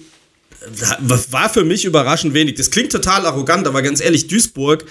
war 0.99 1.49
für 1.49 1.63
mich 1.63 1.85
überraschend 1.85 2.33
wenig. 2.33 2.55
Das 2.55 2.71
klingt 2.71 2.91
total 2.91 3.25
arrogant, 3.25 3.67
aber 3.67 3.81
ganz 3.81 3.99
ehrlich, 3.99 4.27
Duisburg 4.27 4.85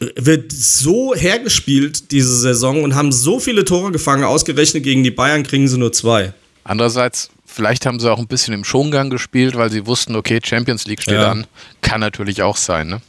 äh, 0.00 0.06
wird 0.16 0.52
so 0.52 1.14
hergespielt 1.14 2.12
diese 2.12 2.36
Saison 2.36 2.84
und 2.84 2.94
haben 2.94 3.12
so 3.12 3.40
viele 3.40 3.64
Tore 3.64 3.90
gefangen. 3.90 4.24
Ausgerechnet 4.24 4.84
gegen 4.84 5.02
die 5.02 5.10
Bayern 5.10 5.42
kriegen 5.42 5.68
sie 5.68 5.78
nur 5.78 5.92
zwei. 5.92 6.32
Andererseits, 6.62 7.30
vielleicht 7.46 7.86
haben 7.86 7.98
sie 7.98 8.10
auch 8.10 8.18
ein 8.18 8.28
bisschen 8.28 8.54
im 8.54 8.64
Schongang 8.64 9.10
gespielt, 9.10 9.56
weil 9.56 9.70
sie 9.70 9.86
wussten, 9.86 10.14
okay, 10.14 10.40
Champions 10.42 10.86
League 10.86 11.02
steht 11.02 11.14
ja. 11.14 11.30
an. 11.30 11.46
Kann 11.80 12.00
natürlich 12.00 12.42
auch 12.42 12.56
sein, 12.56 12.88
ne? 12.88 13.00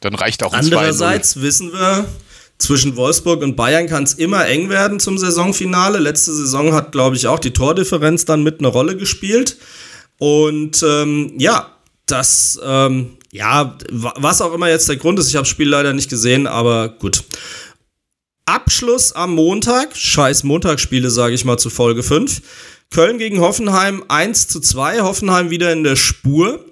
Dann 0.00 0.14
reicht 0.14 0.44
auch 0.44 0.52
ein 0.52 0.60
Andererseits 0.60 1.40
wissen 1.40 1.72
wir, 1.72 2.06
zwischen 2.58 2.96
Wolfsburg 2.96 3.42
und 3.42 3.56
Bayern 3.56 3.86
kann 3.86 4.02
es 4.02 4.14
immer 4.14 4.46
eng 4.46 4.68
werden 4.68 4.98
zum 5.00 5.16
Saisonfinale. 5.16 5.98
Letzte 5.98 6.32
Saison 6.32 6.74
hat, 6.74 6.92
glaube 6.92 7.16
ich, 7.16 7.28
auch 7.28 7.38
die 7.38 7.52
Tordifferenz 7.52 8.24
dann 8.24 8.42
mit 8.42 8.58
eine 8.58 8.68
Rolle 8.68 8.96
gespielt. 8.96 9.56
Und 10.18 10.82
ähm, 10.82 11.34
ja, 11.38 11.76
das, 12.06 12.58
ähm, 12.64 13.16
ja, 13.30 13.78
was 13.90 14.42
auch 14.42 14.52
immer 14.52 14.68
jetzt 14.68 14.88
der 14.88 14.96
Grund 14.96 15.18
ist, 15.18 15.28
ich 15.28 15.36
habe 15.36 15.42
das 15.44 15.50
Spiel 15.50 15.68
leider 15.68 15.92
nicht 15.92 16.10
gesehen, 16.10 16.46
aber 16.46 16.88
gut. 16.88 17.22
Abschluss 18.46 19.12
am 19.12 19.34
Montag, 19.34 19.94
scheiß 19.94 20.42
Montagsspiele, 20.42 21.10
sage 21.10 21.34
ich 21.34 21.44
mal, 21.44 21.58
zu 21.58 21.70
Folge 21.70 22.02
5. 22.02 22.40
Köln 22.90 23.18
gegen 23.18 23.40
Hoffenheim 23.40 24.02
1 24.08 24.48
zu 24.48 24.60
2, 24.60 25.02
Hoffenheim 25.02 25.50
wieder 25.50 25.72
in 25.72 25.84
der 25.84 25.96
Spur 25.96 26.64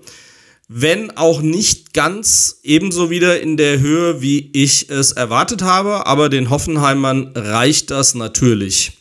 wenn 0.69 1.17
auch 1.17 1.43
nicht 1.43 1.95
ganz 1.95 2.59
ebenso 2.63 3.09
wieder 3.09 3.41
in 3.41 3.57
der 3.57 3.79
Höhe, 3.79 4.21
wie 4.21 4.51
ich 4.53 4.91
es 4.91 5.13
erwartet 5.13 5.63
habe, 5.63 6.07
aber 6.07 6.29
den 6.29 6.51
Hoffenheimern 6.51 7.33
reicht 7.35 7.91
das 7.91 8.15
natürlich. 8.15 8.93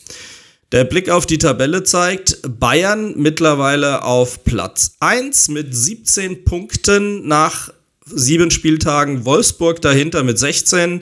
Der 0.72 0.84
Blick 0.84 1.10
auf 1.10 1.26
die 1.26 1.38
Tabelle 1.38 1.84
zeigt 1.84 2.40
Bayern 2.60 3.14
mittlerweile 3.18 4.04
auf 4.04 4.44
Platz 4.44 4.96
1 5.00 5.50
mit 5.50 5.76
17 5.76 6.44
Punkten 6.44 7.28
nach 7.28 7.72
sieben 8.06 8.52
Spieltagen, 8.52 9.26
Wolfsburg 9.26 9.82
dahinter 9.82 10.24
mit 10.24 10.38
16. 10.38 11.02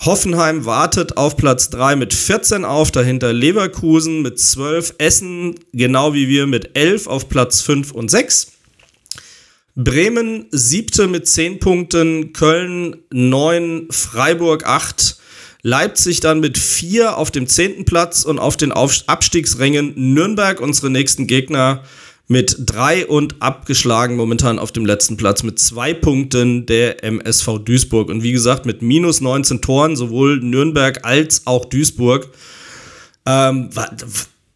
Hoffenheim 0.00 0.64
wartet 0.64 1.18
auf 1.18 1.36
Platz 1.36 1.68
3 1.70 1.96
mit 1.96 2.14
14 2.14 2.64
auf, 2.64 2.90
dahinter 2.90 3.34
Leverkusen 3.34 4.22
mit 4.22 4.38
12, 4.38 4.94
Essen 4.96 5.56
genau 5.74 6.14
wie 6.14 6.28
wir 6.28 6.46
mit 6.46 6.74
11 6.74 7.06
auf 7.06 7.28
Platz 7.28 7.60
5 7.60 7.92
und 7.92 8.10
6. 8.10 8.52
Bremen 9.76 10.46
siebte 10.50 11.06
mit 11.06 11.28
zehn 11.28 11.58
Punkten, 11.58 12.32
Köln 12.32 12.96
neun, 13.10 13.86
Freiburg 13.90 14.66
acht, 14.66 15.16
Leipzig 15.62 16.20
dann 16.20 16.40
mit 16.40 16.56
vier 16.56 17.18
auf 17.18 17.30
dem 17.30 17.46
zehnten 17.46 17.84
Platz 17.84 18.24
und 18.24 18.38
auf 18.38 18.56
den 18.56 18.72
Abstiegsrängen 18.72 19.92
Nürnberg, 20.14 20.60
unsere 20.60 20.90
nächsten 20.90 21.26
Gegner, 21.26 21.82
mit 22.28 22.56
drei 22.60 23.06
und 23.06 23.42
abgeschlagen 23.42 24.14
momentan 24.14 24.60
auf 24.60 24.70
dem 24.70 24.86
letzten 24.86 25.16
Platz 25.16 25.42
mit 25.42 25.58
zwei 25.58 25.92
Punkten 25.92 26.64
der 26.64 27.02
MSV 27.02 27.58
Duisburg. 27.64 28.08
Und 28.08 28.22
wie 28.22 28.30
gesagt, 28.30 28.66
mit 28.66 28.82
minus 28.82 29.20
19 29.20 29.60
Toren, 29.60 29.96
sowohl 29.96 30.38
Nürnberg 30.38 31.04
als 31.04 31.46
auch 31.46 31.64
Duisburg. 31.64 32.28
Ähm, 33.26 33.70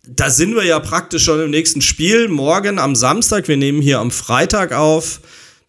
da 0.06 0.30
sind 0.30 0.54
wir 0.54 0.64
ja 0.64 0.80
praktisch 0.80 1.24
schon 1.24 1.40
im 1.40 1.50
nächsten 1.50 1.80
Spiel. 1.80 2.28
Morgen 2.28 2.78
am 2.78 2.94
Samstag, 2.94 3.48
wir 3.48 3.56
nehmen 3.56 3.80
hier 3.80 4.00
am 4.00 4.10
Freitag 4.10 4.72
auf, 4.72 5.20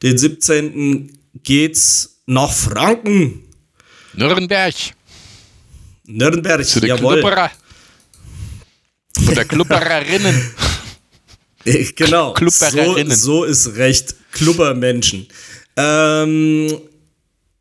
den 0.02 0.18
17. 0.18 1.18
geht's 1.44 2.22
nach 2.26 2.52
Franken. 2.52 3.44
Nürnberg. 4.14 4.74
Nürnberg, 6.06 6.66
Zu 6.66 6.82
den 6.82 6.90
jawohl. 6.90 7.20
Klubberer. 7.20 7.52
Von 9.24 9.36
der 9.36 9.46
Klubbererinnen. 9.46 10.54
genau. 11.96 12.36
So, 12.48 13.06
so 13.10 13.44
ist 13.46 13.76
recht. 13.76 14.16
Klubbermenschen. 14.34 15.28
Ähm, 15.78 16.78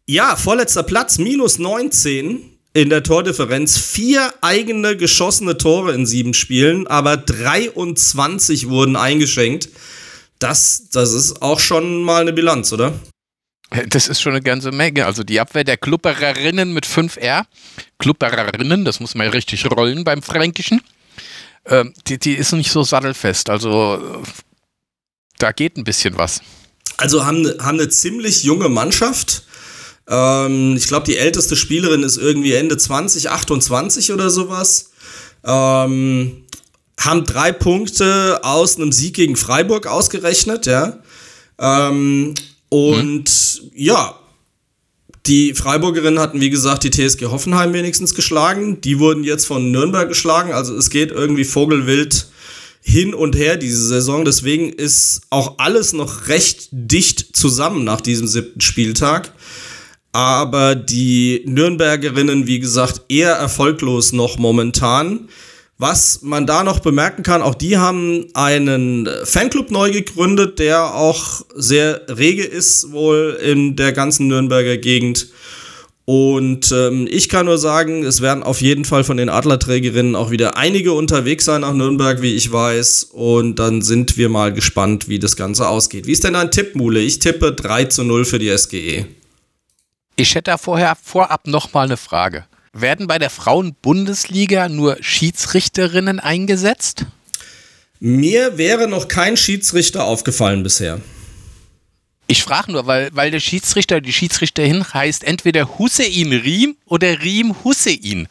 ja, 0.07 0.37
vorletzter 0.37 0.83
Platz, 0.83 1.19
minus 1.19 1.59
19 1.59 2.54
in 2.75 2.91
der 2.91 3.03
Tordifferenz. 3.03 3.79
Vier 3.79 4.35
eigene 4.43 4.97
geschossene 4.97 5.57
Tore 5.57 5.95
in 5.95 6.05
sieben 6.05 6.35
Spielen, 6.35 6.87
aber 6.87 7.17
23 7.17 8.69
wurden 8.69 8.97
eingeschenkt. 8.97 9.71
Das, 10.39 10.89
das 10.93 11.13
ist 11.13 11.41
auch 11.41 11.61
schon 11.61 12.03
mal 12.03 12.21
eine 12.21 12.33
Bilanz, 12.33 12.73
oder? 12.73 12.93
Das 13.89 14.09
ist 14.09 14.21
schon 14.21 14.33
eine 14.33 14.43
ganze 14.43 14.73
Menge. 14.73 15.07
Also 15.07 15.25
die 15.25 15.41
Abwehr 15.41 15.65
der 15.65 15.77
Klubbererinnen 15.77 16.73
mit 16.73 16.87
5R. 16.87 17.45
Klubbererinnen, 17.99 18.85
das 18.85 19.01
muss 19.01 19.15
man 19.15 19.29
ja 19.29 19.33
richtig 19.33 19.65
rollen 19.71 20.05
beim 20.05 20.23
Fränkischen. 20.23 20.83
Ähm, 21.67 21.95
die, 22.07 22.19
die 22.19 22.35
ist 22.35 22.53
nicht 22.53 22.71
so 22.71 22.83
sattelfest. 22.83 23.49
Also 23.49 24.23
da 25.39 25.53
geht 25.53 25.77
ein 25.77 25.85
bisschen 25.85 26.19
was. 26.19 26.41
Also 26.97 27.25
haben, 27.25 27.47
haben 27.61 27.79
eine 27.79 27.89
ziemlich 27.89 28.45
junge 28.45 28.69
Mannschaft. 28.69 29.45
Ähm, 30.09 30.77
ich 30.77 30.87
glaube, 30.87 31.07
die 31.07 31.17
älteste 31.17 31.57
Spielerin 31.57 32.03
ist 32.03 32.17
irgendwie 32.17 32.53
Ende 32.53 32.77
20, 32.77 33.31
28 33.31 34.13
oder 34.13 34.31
sowas. 34.31 34.91
Ähm, 35.45 36.45
haben 36.99 37.25
drei 37.25 37.53
Punkte 37.53 38.41
aus 38.43 38.77
einem 38.77 38.93
Sieg 38.93 39.15
gegen 39.15 39.37
Freiburg 39.37 39.87
ausgerechnet, 39.87 40.67
ja. 40.67 40.99
Ähm, 41.59 42.35
und 42.69 43.29
hm. 43.29 43.71
ja, 43.75 44.19
die 45.27 45.55
Freiburgerinnen 45.55 46.21
hatten, 46.21 46.41
wie 46.41 46.51
gesagt, 46.51 46.85
die 46.85 46.91
TSG 46.91 47.27
Hoffenheim 47.27 47.73
wenigstens 47.73 48.15
geschlagen. 48.15 48.81
Die 48.83 48.99
wurden 48.99 49.25
jetzt 49.25 49.47
von 49.47 49.71
Nürnberg 49.71 50.09
geschlagen. 50.09 50.53
Also 50.53 50.77
es 50.77 50.91
geht 50.91 51.11
irgendwie 51.11 51.45
vogelwild 51.45 52.27
hin 52.83 53.15
und 53.15 53.35
her 53.35 53.57
diese 53.57 53.87
Saison. 53.87 54.27
Deswegen 54.27 54.71
ist 54.71 55.23
auch 55.31 55.59
alles 55.59 55.95
noch 55.95 56.29
recht 56.29 56.69
dicht 56.73 57.35
zusammen 57.35 57.85
nach 57.85 58.03
diesem 58.03 58.27
siebten 58.27 58.61
Spieltag. 58.61 59.33
Aber 60.15 60.77
die 60.77 61.43
Nürnbergerinnen, 61.45 62.47
wie 62.47 62.61
gesagt, 62.61 63.03
eher 63.09 63.33
erfolglos 63.33 64.13
noch 64.13 64.39
momentan. 64.39 65.29
Was 65.77 66.23
man 66.23 66.47
da 66.47 66.63
noch 66.63 66.79
bemerken 66.79 67.25
kann, 67.25 67.43
auch 67.43 67.57
die 67.57 67.79
haben 67.79 68.27
einen 68.33 69.09
Fanclub 69.25 69.73
neu 69.73 69.91
gegründet, 69.91 70.61
der 70.61 70.95
auch 70.95 71.45
sehr 71.57 72.03
rege 72.09 72.45
ist, 72.45 72.93
wohl 72.93 73.37
in 73.43 73.75
der 73.75 73.91
ganzen 73.91 74.29
Nürnberger 74.29 74.77
Gegend. 74.77 75.31
Und 76.05 76.71
ähm, 76.71 77.09
ich 77.11 77.29
kann 77.29 77.47
nur 77.47 77.59
sagen, 77.59 78.05
es 78.05 78.21
werden 78.21 78.45
auf 78.45 78.61
jeden 78.61 78.85
Fall 78.85 79.03
von 79.03 79.17
den 79.17 79.29
Adlerträgerinnen 79.29 80.15
auch 80.15 80.31
wieder 80.31 80.57
einige 80.57 80.93
unterwegs 80.93 81.47
sein 81.47 81.63
nach 81.63 81.75
Nürnberg, 81.75 82.23
wie 82.23 82.37
ich 82.37 82.53
weiß. 82.53 83.09
Und 83.13 83.59
dann 83.59 83.83
sind 83.83 84.17
wir 84.17 84.29
mal 84.29 84.53
gespannt, 84.53 85.09
wie 85.09 85.19
das 85.19 85.35
Ganze 85.35 85.67
ausgeht. 85.67 86.07
Wie 86.07 86.13
ist 86.13 86.23
denn 86.23 86.35
dein 86.35 86.53
Tipp, 86.53 86.77
Mule? 86.77 87.01
Ich 87.01 87.19
tippe 87.19 87.51
3 87.51 87.87
zu 87.87 88.05
0 88.05 88.25
für 88.25 88.39
die 88.39 88.57
SGE. 88.57 89.07
Ich 90.17 90.35
hätte 90.35 90.53
da 90.53 90.59
vorher 90.59 90.97
vorab 91.03 91.47
noch 91.47 91.73
mal 91.73 91.85
eine 91.85 91.97
Frage. 91.97 92.45
Werden 92.73 93.07
bei 93.07 93.19
der 93.19 93.31
Frauen-Bundesliga 93.31 94.69
nur 94.69 94.97
Schiedsrichterinnen 95.01 96.21
eingesetzt? 96.21 97.07
Mir 98.01 98.59
wäre 98.59 98.87
noch 98.87 99.09
kein 99.09 99.37
Schiedsrichter 99.37 100.05
aufgefallen 100.05 100.63
bisher. 100.63 101.01
Ich 102.27 102.43
frage 102.43 102.73
nur, 102.73 102.87
weil, 102.87 103.11
weil 103.13 103.31
der 103.31 103.41
Schiedsrichter, 103.41 104.01
die 104.01 104.13
Schiedsrichterin 104.13 104.85
heißt 104.95 105.25
entweder 105.25 105.79
Hussein 105.79 106.33
Riem 106.33 106.77
oder 106.87 107.21
Riem 107.23 107.55
Hussein 107.65 108.29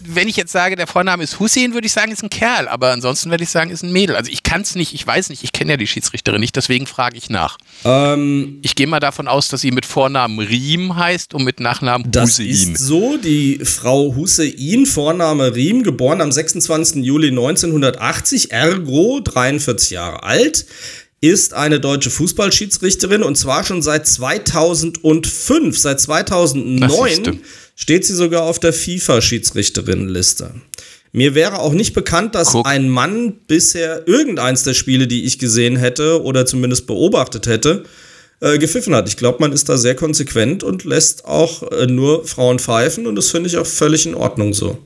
wenn 0.00 0.28
ich 0.28 0.36
jetzt 0.36 0.52
sage, 0.52 0.74
der 0.74 0.86
Vorname 0.86 1.22
ist 1.22 1.38
Hussein, 1.38 1.74
würde 1.74 1.86
ich 1.86 1.92
sagen, 1.92 2.10
ist 2.10 2.22
ein 2.22 2.30
Kerl, 2.30 2.66
aber 2.68 2.92
ansonsten 2.92 3.30
würde 3.30 3.44
ich 3.44 3.50
sagen, 3.50 3.70
ist 3.70 3.82
ein 3.82 3.92
Mädel. 3.92 4.16
Also 4.16 4.30
ich 4.30 4.42
kann 4.42 4.62
es 4.62 4.74
nicht, 4.74 4.94
ich 4.94 5.06
weiß 5.06 5.28
nicht, 5.28 5.44
ich 5.44 5.52
kenne 5.52 5.72
ja 5.72 5.76
die 5.76 5.86
Schiedsrichterin 5.86 6.40
nicht, 6.40 6.56
deswegen 6.56 6.86
frage 6.86 7.16
ich 7.16 7.30
nach. 7.30 7.58
Ähm, 7.84 8.58
ich 8.62 8.74
gehe 8.74 8.86
mal 8.86 9.00
davon 9.00 9.28
aus, 9.28 9.48
dass 9.48 9.60
sie 9.60 9.70
mit 9.70 9.86
Vornamen 9.86 10.38
Riem 10.38 10.96
heißt 10.96 11.34
und 11.34 11.44
mit 11.44 11.60
Nachnamen 11.60 12.10
das 12.10 12.38
Hussein. 12.38 12.48
Das 12.48 12.56
ist 12.56 12.78
so, 12.78 13.16
die 13.18 13.60
Frau 13.64 14.14
Hussein, 14.14 14.86
Vorname 14.86 15.54
Riem, 15.54 15.82
geboren 15.82 16.20
am 16.20 16.32
26. 16.32 17.04
Juli 17.04 17.28
1980, 17.28 18.50
ergo 18.50 19.20
43 19.20 19.90
Jahre 19.90 20.22
alt 20.22 20.66
ist 21.20 21.52
eine 21.52 21.80
deutsche 21.80 22.10
Fußballschiedsrichterin 22.10 23.24
und 23.24 23.36
zwar 23.36 23.64
schon 23.64 23.82
seit 23.82 24.06
2005. 24.06 25.76
Seit 25.76 26.00
2009 26.00 27.40
steht 27.78 28.04
sie 28.04 28.14
sogar 28.14 28.42
auf 28.42 28.58
der 28.58 28.72
FIFA-Schiedsrichterinnenliste. 28.72 30.52
Mir 31.12 31.36
wäre 31.36 31.60
auch 31.60 31.72
nicht 31.72 31.94
bekannt, 31.94 32.34
dass 32.34 32.52
Guck. 32.52 32.66
ein 32.66 32.88
Mann 32.88 33.34
bisher 33.46 34.06
irgendeins 34.06 34.64
der 34.64 34.74
Spiele, 34.74 35.06
die 35.06 35.24
ich 35.24 35.38
gesehen 35.38 35.76
hätte 35.76 36.22
oder 36.22 36.44
zumindest 36.44 36.88
beobachtet 36.88 37.46
hätte, 37.46 37.84
äh, 38.40 38.58
gepfiffen 38.58 38.94
hat. 38.96 39.08
Ich 39.08 39.16
glaube, 39.16 39.38
man 39.40 39.52
ist 39.52 39.68
da 39.68 39.78
sehr 39.78 39.94
konsequent 39.94 40.64
und 40.64 40.84
lässt 40.84 41.24
auch 41.24 41.70
äh, 41.70 41.86
nur 41.86 42.26
Frauen 42.26 42.58
pfeifen 42.58 43.06
und 43.06 43.14
das 43.14 43.30
finde 43.30 43.48
ich 43.48 43.56
auch 43.56 43.66
völlig 43.66 44.06
in 44.06 44.16
Ordnung 44.16 44.54
so. 44.54 44.76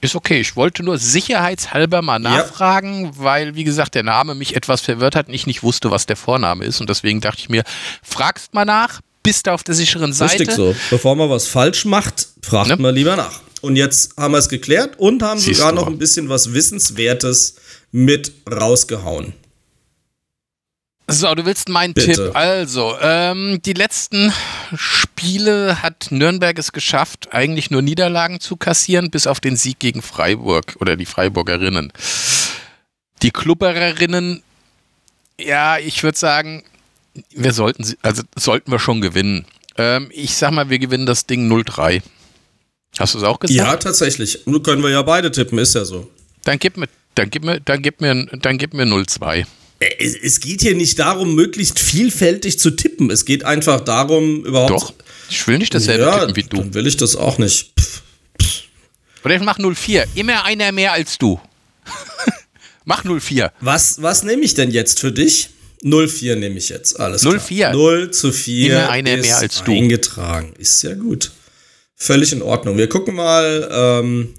Ist 0.00 0.16
okay. 0.16 0.40
Ich 0.40 0.56
wollte 0.56 0.82
nur 0.82 0.98
sicherheitshalber 0.98 2.02
mal 2.02 2.18
nachfragen, 2.18 3.04
ja. 3.04 3.12
weil, 3.18 3.54
wie 3.54 3.62
gesagt, 3.62 3.94
der 3.94 4.02
Name 4.02 4.34
mich 4.34 4.56
etwas 4.56 4.80
verwirrt 4.80 5.14
hat 5.14 5.28
und 5.28 5.34
ich 5.34 5.46
nicht 5.46 5.62
wusste, 5.62 5.92
was 5.92 6.06
der 6.06 6.16
Vorname 6.16 6.64
ist. 6.64 6.80
Und 6.80 6.90
deswegen 6.90 7.20
dachte 7.20 7.38
ich 7.38 7.48
mir, 7.48 7.62
fragst 8.02 8.52
mal 8.52 8.64
nach, 8.64 9.00
bist 9.22 9.46
du 9.46 9.52
auf 9.52 9.62
der 9.62 9.74
sicheren 9.74 10.12
Seite. 10.12 10.40
Richtig 10.40 10.56
so. 10.56 10.74
Bevor 10.90 11.16
man 11.16 11.30
was 11.30 11.46
falsch 11.46 11.84
macht, 11.84 12.28
fragt 12.42 12.68
ne? 12.68 12.76
man 12.76 12.94
lieber 12.94 13.16
nach. 13.16 13.40
Und 13.60 13.76
jetzt 13.76 14.16
haben 14.16 14.32
wir 14.32 14.38
es 14.38 14.48
geklärt 14.48 14.98
und 14.98 15.22
haben 15.22 15.38
Siehst 15.38 15.60
sogar 15.60 15.72
noch 15.72 15.86
ein 15.86 15.98
bisschen 15.98 16.28
was 16.28 16.52
Wissenswertes 16.52 17.54
mit 17.92 18.32
rausgehauen. 18.50 19.34
So, 21.08 21.34
du 21.34 21.44
willst 21.44 21.68
meinen 21.68 21.94
Bitte. 21.94 22.12
Tipp. 22.12 22.36
Also, 22.36 22.96
ähm, 23.00 23.60
die 23.64 23.72
letzten 23.72 24.32
Spiele 24.74 25.82
hat 25.82 26.06
Nürnberg 26.10 26.58
es 26.58 26.72
geschafft, 26.72 27.28
eigentlich 27.32 27.70
nur 27.70 27.82
Niederlagen 27.82 28.40
zu 28.40 28.56
kassieren, 28.56 29.10
bis 29.10 29.26
auf 29.26 29.40
den 29.40 29.56
Sieg 29.56 29.78
gegen 29.78 30.00
Freiburg 30.00 30.76
oder 30.80 30.96
die 30.96 31.06
Freiburgerinnen. 31.06 31.92
Die 33.22 33.30
Klubbererinnen, 33.30 34.42
ja, 35.38 35.78
ich 35.78 36.02
würde 36.02 36.18
sagen, 36.18 36.64
wir 37.30 37.52
sollten, 37.52 37.84
also 38.02 38.22
sollten 38.36 38.70
wir 38.70 38.78
schon 38.78 39.00
gewinnen. 39.00 39.46
Ähm, 39.76 40.10
ich 40.12 40.34
sag 40.34 40.52
mal, 40.52 40.70
wir 40.70 40.78
gewinnen 40.78 41.06
das 41.06 41.26
Ding 41.26 41.50
0-3. 41.50 42.02
Hast 42.98 43.14
du 43.14 43.18
es 43.18 43.24
auch 43.24 43.38
gesagt? 43.40 43.56
Ja, 43.56 43.76
tatsächlich. 43.76 44.40
Nur 44.46 44.62
können 44.62 44.82
wir 44.82 44.90
ja 44.90 45.02
beide 45.02 45.30
tippen, 45.30 45.58
ist 45.58 45.74
ja 45.74 45.84
so. 45.84 46.10
Dann 46.44 46.58
gib 46.58 46.76
mir, 46.76 46.88
dann 47.14 47.30
gib 47.30 47.44
mir, 47.44 47.60
dann 47.60 47.82
gib 47.82 48.00
mir, 48.00 48.26
dann 48.26 48.58
gib 48.58 48.74
mir 48.74 48.84
0-2. 48.84 49.46
Es, 49.98 50.14
es 50.14 50.40
geht 50.40 50.60
hier 50.60 50.74
nicht 50.74 50.98
darum, 50.98 51.34
möglichst 51.34 51.78
vielfältig 51.78 52.58
zu 52.58 52.70
tippen. 52.70 53.10
Es 53.10 53.24
geht 53.24 53.44
einfach 53.44 53.80
darum, 53.80 54.44
überhaupt. 54.44 54.70
Doch, 54.70 54.94
ich 55.28 55.46
will 55.48 55.58
nicht 55.58 55.74
dasselbe 55.74 56.04
ja, 56.04 56.18
tippen 56.18 56.36
wie 56.36 56.42
du. 56.42 56.56
Dann 56.58 56.74
will 56.74 56.86
ich 56.86 56.96
das 56.96 57.16
auch 57.16 57.38
nicht. 57.38 57.72
Pff, 57.80 58.02
pff. 58.40 58.62
Oder 59.24 59.36
ich 59.36 59.42
mach 59.42 59.58
0-4. 59.58 60.06
Immer 60.14 60.44
einer 60.44 60.72
mehr 60.72 60.92
als 60.92 61.18
du. 61.18 61.40
mach 62.84 63.04
0-4. 63.04 63.50
Was, 63.60 64.02
was 64.02 64.22
nehme 64.22 64.42
ich 64.42 64.54
denn 64.54 64.70
jetzt 64.70 65.00
für 65.00 65.12
dich? 65.12 65.50
0-4 65.84 66.36
nehme 66.36 66.58
ich 66.58 66.68
jetzt. 66.68 66.98
Alles 66.98 67.24
0-4. 67.24 67.72
0 67.72 68.10
zu 68.10 68.32
4. 68.32 68.72
Immer 68.72 68.90
einer 68.90 69.16
mehr 69.16 69.38
als 69.38 69.62
du. 69.64 69.72
Eingetragen. 69.72 70.54
Ist 70.58 70.82
ja 70.82 70.94
gut. 70.94 71.32
Völlig 71.96 72.32
in 72.32 72.42
Ordnung. 72.42 72.78
Wir 72.78 72.88
gucken 72.88 73.14
mal, 73.14 73.68
ähm, 73.70 74.34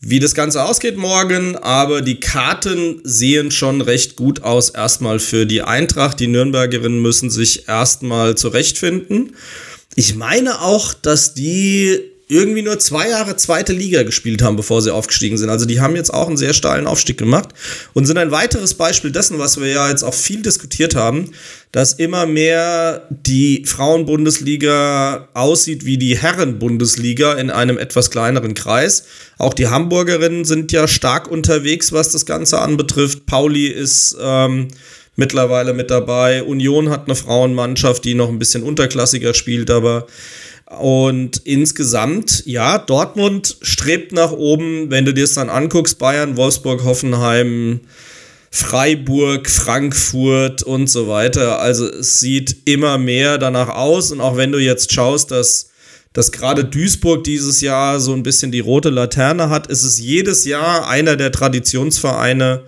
wie 0.00 0.18
das 0.18 0.34
Ganze 0.34 0.64
ausgeht 0.64 0.96
morgen, 0.96 1.56
aber 1.56 2.02
die 2.02 2.18
Karten 2.18 3.00
sehen 3.04 3.50
schon 3.50 3.80
recht 3.80 4.16
gut 4.16 4.42
aus. 4.42 4.70
Erstmal 4.70 5.20
für 5.20 5.46
die 5.46 5.62
Eintracht. 5.62 6.18
Die 6.20 6.26
Nürnbergerinnen 6.26 7.00
müssen 7.00 7.30
sich 7.30 7.68
erstmal 7.68 8.36
zurechtfinden. 8.36 9.36
Ich 9.94 10.14
meine 10.14 10.60
auch, 10.60 10.94
dass 10.94 11.34
die 11.34 12.11
irgendwie 12.32 12.62
nur 12.62 12.78
zwei 12.78 13.10
Jahre 13.10 13.36
zweite 13.36 13.74
Liga 13.74 14.02
gespielt 14.04 14.40
haben, 14.40 14.56
bevor 14.56 14.80
sie 14.80 14.92
aufgestiegen 14.92 15.36
sind. 15.36 15.50
Also 15.50 15.66
die 15.66 15.80
haben 15.80 15.94
jetzt 15.94 16.12
auch 16.12 16.28
einen 16.28 16.38
sehr 16.38 16.54
steilen 16.54 16.86
Aufstieg 16.86 17.18
gemacht 17.18 17.50
und 17.92 18.06
sind 18.06 18.16
ein 18.16 18.30
weiteres 18.30 18.74
Beispiel 18.74 19.12
dessen, 19.12 19.38
was 19.38 19.60
wir 19.60 19.68
ja 19.68 19.90
jetzt 19.90 20.02
auch 20.02 20.14
viel 20.14 20.40
diskutiert 20.40 20.94
haben, 20.94 21.30
dass 21.72 21.92
immer 21.92 22.24
mehr 22.24 23.06
die 23.10 23.64
Frauenbundesliga 23.66 25.28
aussieht 25.34 25.84
wie 25.84 25.98
die 25.98 26.16
Herrenbundesliga 26.16 27.34
in 27.34 27.50
einem 27.50 27.76
etwas 27.76 28.10
kleineren 28.10 28.54
Kreis. 28.54 29.04
Auch 29.36 29.52
die 29.52 29.68
Hamburgerinnen 29.68 30.46
sind 30.46 30.72
ja 30.72 30.88
stark 30.88 31.30
unterwegs, 31.30 31.92
was 31.92 32.12
das 32.12 32.24
Ganze 32.24 32.60
anbetrifft. 32.60 33.26
Pauli 33.26 33.66
ist 33.66 34.16
ähm, 34.18 34.68
mittlerweile 35.16 35.74
mit 35.74 35.90
dabei. 35.90 36.42
Union 36.42 36.88
hat 36.88 37.06
eine 37.06 37.14
Frauenmannschaft, 37.14 38.04
die 38.04 38.14
noch 38.14 38.30
ein 38.30 38.38
bisschen 38.38 38.62
unterklassiger 38.62 39.34
spielt, 39.34 39.70
aber 39.70 40.06
und 40.80 41.42
insgesamt, 41.44 42.44
ja, 42.46 42.78
Dortmund 42.78 43.56
strebt 43.62 44.12
nach 44.12 44.32
oben, 44.32 44.90
wenn 44.90 45.04
du 45.04 45.12
dir 45.12 45.24
es 45.24 45.34
dann 45.34 45.50
anguckst, 45.50 45.98
Bayern, 45.98 46.36
Wolfsburg, 46.36 46.84
Hoffenheim, 46.84 47.80
Freiburg, 48.50 49.48
Frankfurt 49.48 50.62
und 50.62 50.88
so 50.88 51.08
weiter. 51.08 51.58
Also 51.60 51.86
es 51.86 52.20
sieht 52.20 52.68
immer 52.68 52.98
mehr 52.98 53.38
danach 53.38 53.70
aus. 53.70 54.12
Und 54.12 54.20
auch 54.20 54.36
wenn 54.36 54.52
du 54.52 54.58
jetzt 54.58 54.92
schaust, 54.92 55.30
dass, 55.30 55.70
dass 56.12 56.32
gerade 56.32 56.64
Duisburg 56.64 57.24
dieses 57.24 57.60
Jahr 57.60 57.98
so 57.98 58.12
ein 58.12 58.22
bisschen 58.22 58.52
die 58.52 58.60
rote 58.60 58.90
Laterne 58.90 59.48
hat, 59.48 59.68
ist 59.68 59.84
es 59.84 59.98
jedes 59.98 60.44
Jahr 60.44 60.86
einer 60.88 61.16
der 61.16 61.32
Traditionsvereine, 61.32 62.64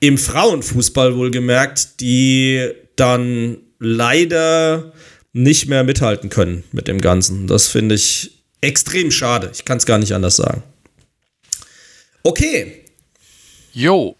im 0.00 0.18
Frauenfußball 0.18 1.16
wohlgemerkt, 1.16 2.00
die 2.00 2.68
dann 2.96 3.58
leider 3.78 4.92
nicht 5.32 5.68
mehr 5.68 5.84
mithalten 5.84 6.30
können 6.30 6.64
mit 6.72 6.88
dem 6.88 7.00
Ganzen. 7.00 7.46
Das 7.46 7.68
finde 7.68 7.94
ich 7.94 8.42
extrem 8.60 9.10
schade. 9.10 9.50
Ich 9.54 9.64
kann 9.64 9.78
es 9.78 9.86
gar 9.86 9.98
nicht 9.98 10.12
anders 10.12 10.36
sagen. 10.36 10.62
Okay. 12.22 12.84
Jo. 13.72 14.16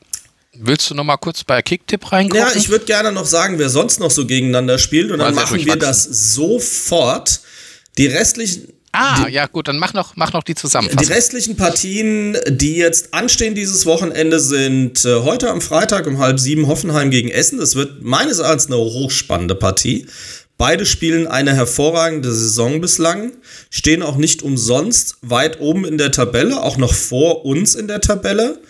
Willst 0.61 0.91
du 0.91 0.95
noch 0.95 1.05
mal 1.05 1.17
kurz 1.17 1.45
bei 1.45 1.63
Kicktipp 1.63 2.11
reingucken? 2.11 2.47
Ja, 2.47 2.57
ich 2.57 2.69
würde 2.69 2.85
gerne 2.85 3.13
noch 3.13 3.27
sagen, 3.27 3.59
wer 3.59 3.69
sonst 3.69 4.01
noch 4.01 4.11
so 4.11 4.27
gegeneinander 4.27 4.79
spielt 4.79 5.11
und 5.11 5.19
dann 5.19 5.35
machen 5.35 5.65
wir 5.65 5.77
das 5.77 6.05
sofort. 6.05 7.41
Die 7.97 8.07
restlichen 8.07 8.73
Ah, 8.93 9.27
die, 9.27 9.33
ja, 9.33 9.47
gut, 9.47 9.69
dann 9.69 9.79
mach 9.79 9.93
noch, 9.93 10.17
mach 10.17 10.33
noch 10.33 10.43
die 10.43 10.55
Zusammenfassung. 10.55 11.07
Die 11.07 11.13
restlichen 11.13 11.57
Partien, 11.57 12.37
die 12.49 12.77
jetzt 12.77 13.13
anstehen 13.13 13.55
dieses 13.55 13.85
Wochenende, 13.85 14.41
sind 14.41 15.05
äh, 15.05 15.21
heute 15.21 15.51
am 15.51 15.61
Freitag 15.61 16.07
um 16.07 16.19
halb 16.19 16.41
sieben 16.41 16.67
Hoffenheim 16.67 17.11
gegen 17.11 17.29
Essen. 17.29 17.59
Das 17.59 17.75
wird 17.75 18.03
meines 18.03 18.39
Erachtens 18.39 18.67
eine 18.67 18.77
hochspannende 18.77 19.55
Partie. 19.55 20.07
Beide 20.59 20.85
spielen 20.85 21.29
eine 21.29 21.55
hervorragende 21.55 22.33
Saison 22.33 22.81
bislang, 22.81 23.31
stehen 23.71 24.03
auch 24.03 24.17
nicht 24.17 24.43
umsonst 24.43 25.17
weit 25.23 25.61
oben 25.61 25.85
in 25.85 25.99
der 25.99 26.11
Tabelle, 26.11 26.61
auch 26.61 26.77
noch 26.77 26.93
vor 26.93 27.45
uns 27.45 27.77
in 27.77 27.87
der 27.87 28.01
Tabelle. 28.01 28.61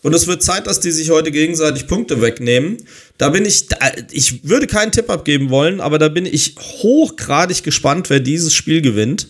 Und 0.00 0.14
es 0.14 0.26
wird 0.26 0.42
Zeit, 0.42 0.66
dass 0.66 0.80
die 0.80 0.90
sich 0.90 1.10
heute 1.10 1.30
gegenseitig 1.30 1.86
Punkte 1.86 2.22
wegnehmen. 2.22 2.78
Da 3.18 3.28
bin 3.28 3.44
ich, 3.44 3.66
ich 4.10 4.48
würde 4.48 4.66
keinen 4.66 4.90
Tipp 4.92 5.10
abgeben 5.10 5.50
wollen, 5.50 5.80
aber 5.80 5.98
da 5.98 6.08
bin 6.08 6.24
ich 6.24 6.56
hochgradig 6.58 7.62
gespannt, 7.62 8.08
wer 8.08 8.20
dieses 8.20 8.54
Spiel 8.54 8.80
gewinnt. 8.80 9.28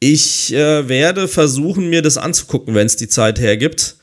Ich 0.00 0.52
äh, 0.52 0.88
werde 0.88 1.28
versuchen, 1.28 1.88
mir 1.88 2.02
das 2.02 2.16
anzugucken, 2.16 2.74
wenn 2.74 2.86
es 2.86 2.96
die 2.96 3.08
Zeit 3.08 3.38
hergibt. 3.38 3.96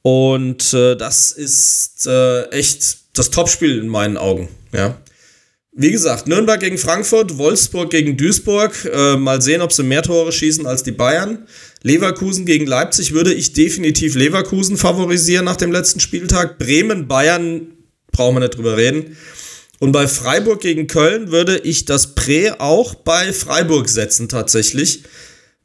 Und 0.00 0.72
äh, 0.72 0.96
das 0.96 1.32
ist 1.32 2.06
äh, 2.06 2.44
echt 2.50 2.98
das 3.12 3.30
Topspiel 3.30 3.78
in 3.78 3.88
meinen 3.88 4.16
Augen. 4.16 4.48
Ja. 4.72 4.98
Wie 5.78 5.90
gesagt, 5.90 6.26
Nürnberg 6.26 6.58
gegen 6.58 6.78
Frankfurt, 6.78 7.36
Wolfsburg 7.36 7.90
gegen 7.90 8.16
Duisburg. 8.16 8.88
Äh, 8.90 9.18
mal 9.18 9.42
sehen, 9.42 9.60
ob 9.60 9.74
sie 9.74 9.82
mehr 9.82 10.02
Tore 10.02 10.32
schießen 10.32 10.66
als 10.66 10.82
die 10.82 10.92
Bayern. 10.92 11.46
Leverkusen 11.82 12.46
gegen 12.46 12.64
Leipzig 12.64 13.12
würde 13.12 13.34
ich 13.34 13.52
definitiv 13.52 14.14
Leverkusen 14.14 14.78
favorisieren 14.78 15.44
nach 15.44 15.56
dem 15.56 15.70
letzten 15.70 16.00
Spieltag. 16.00 16.58
Bremen, 16.58 17.08
Bayern, 17.08 17.74
brauchen 18.10 18.36
wir 18.36 18.40
nicht 18.40 18.56
drüber 18.56 18.78
reden. 18.78 19.18
Und 19.78 19.92
bei 19.92 20.08
Freiburg 20.08 20.62
gegen 20.62 20.86
Köln 20.86 21.30
würde 21.30 21.58
ich 21.58 21.84
das 21.84 22.14
Prä 22.14 22.52
auch 22.52 22.94
bei 22.94 23.34
Freiburg 23.34 23.90
setzen 23.90 24.30
tatsächlich, 24.30 25.02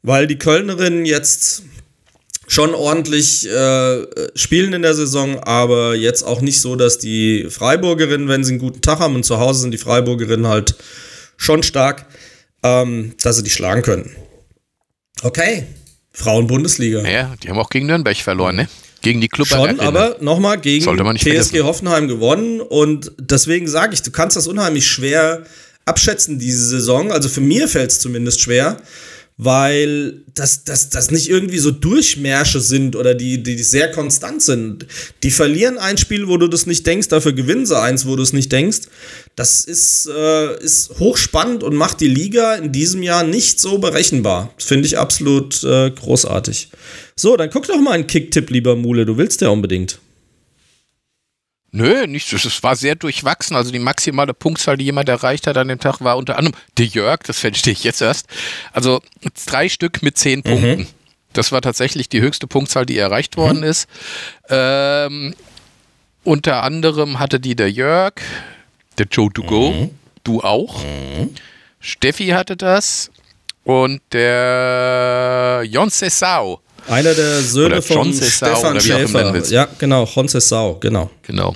weil 0.02 0.26
die 0.26 0.36
Kölnerinnen 0.36 1.06
jetzt 1.06 1.62
schon 2.52 2.74
ordentlich 2.74 3.48
äh, 3.48 4.06
spielen 4.34 4.74
in 4.74 4.82
der 4.82 4.92
Saison, 4.92 5.38
aber 5.40 5.94
jetzt 5.94 6.22
auch 6.22 6.42
nicht 6.42 6.60
so, 6.60 6.76
dass 6.76 6.98
die 6.98 7.46
Freiburgerinnen, 7.48 8.28
wenn 8.28 8.44
sie 8.44 8.52
einen 8.52 8.58
guten 8.58 8.82
Tag 8.82 8.98
haben 8.98 9.14
und 9.14 9.24
zu 9.24 9.38
Hause 9.38 9.62
sind 9.62 9.70
die 9.70 9.78
Freiburgerinnen 9.78 10.46
halt 10.46 10.74
schon 11.38 11.62
stark, 11.62 12.04
ähm, 12.62 13.14
dass 13.22 13.36
sie 13.36 13.42
die 13.42 13.50
schlagen 13.50 13.80
können. 13.80 14.14
Okay, 15.22 15.64
Frauen-Bundesliga. 16.12 17.00
Ja, 17.08 17.34
die 17.42 17.48
haben 17.48 17.58
auch 17.58 17.70
gegen 17.70 17.86
Nürnberg 17.86 18.18
verloren, 18.18 18.56
ne? 18.56 18.68
Gegen 19.00 19.22
die 19.22 19.28
Club 19.28 19.48
Schon, 19.48 19.80
aber 19.80 20.18
nochmal 20.20 20.60
gegen 20.60 20.84
PSG 20.84 21.22
vergessen. 21.22 21.62
Hoffenheim 21.64 22.06
gewonnen 22.06 22.60
und 22.60 23.12
deswegen 23.18 23.66
sage 23.66 23.94
ich, 23.94 24.02
du 24.02 24.10
kannst 24.10 24.36
das 24.36 24.46
unheimlich 24.46 24.86
schwer 24.86 25.44
abschätzen 25.86 26.38
diese 26.38 26.66
Saison. 26.68 27.10
Also 27.12 27.30
für 27.30 27.40
mir 27.40 27.66
fällt 27.66 27.90
es 27.90 28.00
zumindest 28.00 28.42
schwer 28.42 28.76
weil 29.36 30.22
das, 30.34 30.64
das, 30.64 30.90
das 30.90 31.10
nicht 31.10 31.28
irgendwie 31.28 31.58
so 31.58 31.70
Durchmärsche 31.70 32.60
sind 32.60 32.96
oder 32.96 33.14
die, 33.14 33.42
die 33.42 33.62
sehr 33.62 33.90
konstant 33.90 34.42
sind. 34.42 34.86
Die 35.22 35.30
verlieren 35.30 35.78
ein 35.78 35.98
Spiel, 35.98 36.28
wo 36.28 36.36
du 36.36 36.48
das 36.48 36.66
nicht 36.66 36.86
denkst, 36.86 37.08
dafür 37.08 37.32
gewinnen 37.32 37.66
sie 37.66 37.78
eins, 37.78 38.06
wo 38.06 38.16
du 38.16 38.22
es 38.22 38.32
nicht 38.32 38.52
denkst. 38.52 38.82
Das 39.34 39.64
ist, 39.64 40.08
äh, 40.08 40.62
ist 40.62 40.98
hochspannend 40.98 41.62
und 41.62 41.74
macht 41.74 42.00
die 42.00 42.08
Liga 42.08 42.54
in 42.54 42.72
diesem 42.72 43.02
Jahr 43.02 43.24
nicht 43.24 43.60
so 43.60 43.78
berechenbar. 43.78 44.52
Das 44.56 44.66
finde 44.66 44.86
ich 44.86 44.98
absolut 44.98 45.64
äh, 45.64 45.90
großartig. 45.90 46.68
So, 47.16 47.36
dann 47.36 47.50
guck 47.50 47.66
doch 47.66 47.80
mal 47.80 47.92
einen 47.92 48.06
Kicktipp, 48.06 48.50
lieber 48.50 48.76
Mule. 48.76 49.06
Du 49.06 49.16
willst 49.16 49.40
ja 49.40 49.48
unbedingt. 49.48 49.98
Nö, 51.74 52.06
nicht. 52.06 52.30
Es 52.30 52.62
war 52.62 52.76
sehr 52.76 52.94
durchwachsen. 52.94 53.56
Also 53.56 53.72
die 53.72 53.78
maximale 53.78 54.34
Punktzahl, 54.34 54.76
die 54.76 54.84
jemand 54.84 55.08
erreicht 55.08 55.46
hat 55.46 55.56
an 55.56 55.68
dem 55.68 55.80
Tag, 55.80 56.00
war 56.00 56.18
unter 56.18 56.36
anderem 56.36 56.54
der 56.76 56.84
Jörg, 56.84 57.20
das 57.24 57.38
verstehe 57.38 57.72
ich 57.72 57.82
jetzt 57.82 58.02
erst. 58.02 58.26
Also 58.72 59.00
drei 59.46 59.70
Stück 59.70 60.02
mit 60.02 60.18
zehn 60.18 60.40
mhm. 60.40 60.42
Punkten. 60.42 60.86
Das 61.32 61.50
war 61.50 61.62
tatsächlich 61.62 62.10
die 62.10 62.20
höchste 62.20 62.46
Punktzahl, 62.46 62.84
die 62.84 62.98
erreicht 62.98 63.38
worden 63.38 63.58
mhm. 63.58 63.64
ist. 63.64 63.88
Ähm, 64.50 65.34
unter 66.24 66.62
anderem 66.62 67.18
hatte 67.18 67.40
die 67.40 67.56
der 67.56 67.70
Jörg, 67.70 68.14
der 68.98 69.06
Joe 69.10 69.32
to 69.32 69.42
go, 69.42 69.70
mhm. 69.70 69.90
du 70.24 70.42
auch. 70.42 70.84
Mhm. 70.84 71.30
Steffi 71.80 72.28
hatte 72.28 72.56
das 72.56 73.10
und 73.64 74.02
der 74.12 75.62
Jon 75.64 75.90
Cesau 75.90 76.60
einer 76.88 77.14
der 77.14 77.40
Söhne 77.42 77.76
oder 77.76 77.82
von 77.82 78.12
Stefan 78.12 78.80
Schäfer. 78.80 79.44
Ja, 79.50 79.68
genau, 79.78 80.04
Jon 80.04 80.28
Cesau, 80.28 80.76
genau. 80.80 81.10
Genau. 81.22 81.54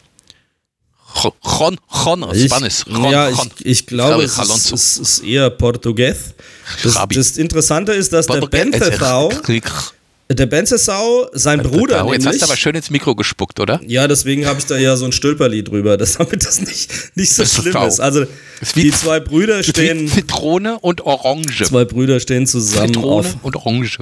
Jon, 1.22 1.78
Jon, 2.04 2.34
Spanisch. 2.34 2.84
Jon, 2.86 3.10
ja, 3.10 3.30
ich, 3.30 3.38
ich 3.64 3.86
glaube, 3.86 4.24
es 4.24 4.38
ist, 4.38 4.72
es 4.72 4.98
ist, 4.98 5.24
eher 5.24 5.48
Portugies. 5.50 6.34
Das, 6.82 6.98
das 7.08 7.38
Interessante 7.38 7.92
ist, 7.92 8.12
dass 8.12 8.26
der 8.26 8.42
Ben 8.42 8.72
Cesau 8.72 9.32
der 10.28 10.46
Benzesau, 10.46 11.28
sein 11.32 11.62
Bruder. 11.62 12.04
Oh, 12.04 12.12
jetzt 12.12 12.26
hast 12.26 12.40
du 12.40 12.44
aber 12.46 12.56
schön 12.56 12.74
ins 12.74 12.90
Mikro 12.90 13.14
gespuckt, 13.14 13.60
oder? 13.60 13.80
Ja, 13.86 14.08
deswegen 14.08 14.46
habe 14.46 14.58
ich 14.58 14.66
da 14.66 14.76
ja 14.76 14.96
so 14.96 15.04
ein 15.04 15.12
Stülperli 15.12 15.62
drüber, 15.62 15.96
dass 15.96 16.14
damit 16.18 16.44
das 16.44 16.60
nicht, 16.60 16.92
nicht 17.14 17.32
so 17.32 17.44
schlimm 17.44 17.76
ist. 17.86 18.00
Also 18.00 18.26
die 18.74 18.90
zwei 18.90 19.20
Brüder 19.20 19.62
stehen. 19.62 20.08
Zitrone 20.08 20.78
und 20.80 21.02
Orange. 21.02 21.64
Zwei 21.64 21.84
Brüder 21.84 22.18
stehen 22.18 22.46
zusammen 22.46 22.94
Zitrone 22.94 23.28
auf. 23.28 23.36
und 23.42 23.56
Orange. 23.56 23.98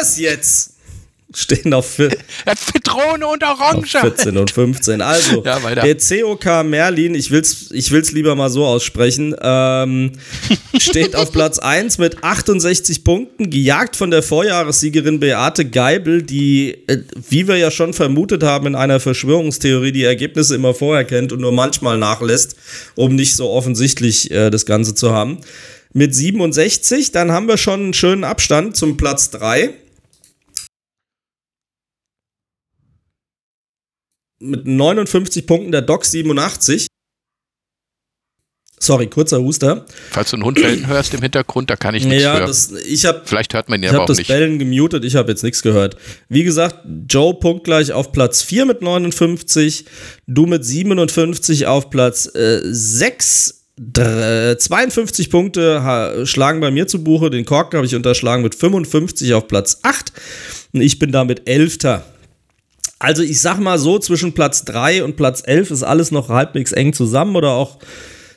Es 0.00 0.18
jetzt? 0.18 0.77
Stehen 1.34 1.74
auf 1.74 1.96
Zitrone 1.96 3.26
und 3.26 3.44
Orange. 3.44 3.98
14 4.00 4.36
und 4.36 4.50
15. 4.50 5.02
Also, 5.02 5.44
ja, 5.44 5.58
der 5.74 5.96
COK 5.96 6.64
Merlin, 6.64 7.14
ich 7.14 7.30
will 7.30 7.40
es 7.40 7.70
ich 7.70 7.90
will's 7.90 8.12
lieber 8.12 8.34
mal 8.34 8.48
so 8.48 8.64
aussprechen, 8.64 9.34
ähm, 9.40 10.12
steht 10.78 11.14
auf 11.14 11.30
Platz 11.30 11.58
1 11.58 11.98
mit 11.98 12.24
68 12.24 13.04
Punkten, 13.04 13.50
gejagt 13.50 13.96
von 13.96 14.10
der 14.10 14.22
Vorjahressiegerin 14.22 15.20
Beate 15.20 15.66
Geibel, 15.66 16.22
die, 16.22 16.78
äh, 16.86 16.98
wie 17.28 17.46
wir 17.46 17.56
ja 17.56 17.70
schon 17.70 17.92
vermutet 17.92 18.42
haben, 18.42 18.66
in 18.66 18.74
einer 18.74 18.98
Verschwörungstheorie 18.98 19.92
die 19.92 20.04
Ergebnisse 20.04 20.54
immer 20.54 20.72
vorher 20.72 21.04
kennt 21.04 21.32
und 21.32 21.40
nur 21.40 21.52
manchmal 21.52 21.98
nachlässt, 21.98 22.56
um 22.94 23.14
nicht 23.14 23.36
so 23.36 23.50
offensichtlich 23.50 24.30
äh, 24.30 24.48
das 24.48 24.64
Ganze 24.64 24.94
zu 24.94 25.12
haben. 25.12 25.38
Mit 25.92 26.14
67, 26.14 27.12
dann 27.12 27.32
haben 27.32 27.48
wir 27.48 27.58
schon 27.58 27.80
einen 27.80 27.94
schönen 27.94 28.24
Abstand 28.24 28.76
zum 28.76 28.96
Platz 28.96 29.30
3 29.30 29.74
mit 34.40 34.66
59 34.66 35.46
Punkten 35.46 35.72
der 35.72 35.82
Doc 35.82 36.04
87. 36.04 36.86
Sorry, 38.80 39.08
kurzer 39.08 39.40
Huster. 39.40 39.86
Falls 40.10 40.30
du 40.30 40.36
einen 40.36 40.44
Hund 40.44 40.60
bellen 40.60 40.86
hörst 40.86 41.12
im 41.12 41.20
Hintergrund, 41.20 41.68
da 41.68 41.76
kann 41.76 41.94
ich 41.94 42.04
nichts 42.04 42.22
ja, 42.22 42.34
hören. 42.34 42.46
Das, 42.46 42.70
ich 42.70 43.04
hab, 43.06 43.28
Vielleicht 43.28 43.52
hört 43.54 43.68
man 43.68 43.82
ihn 43.82 43.88
aber 43.88 44.04
auch 44.04 44.08
nicht. 44.08 44.20
Ich 44.20 44.28
habe 44.30 44.38
das 44.40 44.48
Bellen 44.48 44.58
gemutet, 44.58 45.04
ich 45.04 45.16
habe 45.16 45.30
jetzt 45.30 45.42
nichts 45.42 45.62
gehört. 45.62 45.96
Wie 46.28 46.44
gesagt, 46.44 46.78
Joe 47.08 47.34
punktgleich 47.34 47.92
auf 47.92 48.12
Platz 48.12 48.42
4 48.42 48.66
mit 48.66 48.82
59, 48.82 49.84
du 50.26 50.46
mit 50.46 50.64
57 50.64 51.66
auf 51.66 51.90
Platz 51.90 52.32
äh, 52.34 52.60
6. 52.62 53.54
52 53.80 55.30
Punkte 55.30 56.24
schlagen 56.24 56.58
bei 56.60 56.72
mir 56.72 56.88
zu 56.88 57.04
Buche. 57.04 57.30
Den 57.30 57.44
Korken 57.44 57.76
habe 57.76 57.86
ich 57.86 57.94
unterschlagen 57.94 58.42
mit 58.42 58.56
55 58.56 59.34
auf 59.34 59.46
Platz 59.46 59.78
8. 59.84 60.12
Und 60.72 60.80
ich 60.80 60.98
bin 60.98 61.12
damit 61.12 61.48
Elfter. 61.48 62.04
Also 62.98 63.22
ich 63.22 63.40
sag 63.40 63.58
mal 63.58 63.78
so, 63.78 63.98
zwischen 63.98 64.32
Platz 64.32 64.64
3 64.64 65.04
und 65.04 65.16
Platz 65.16 65.42
11 65.44 65.70
ist 65.70 65.82
alles 65.82 66.10
noch 66.10 66.28
halbwegs 66.28 66.72
eng 66.72 66.92
zusammen 66.92 67.36
oder 67.36 67.52
auch 67.52 67.78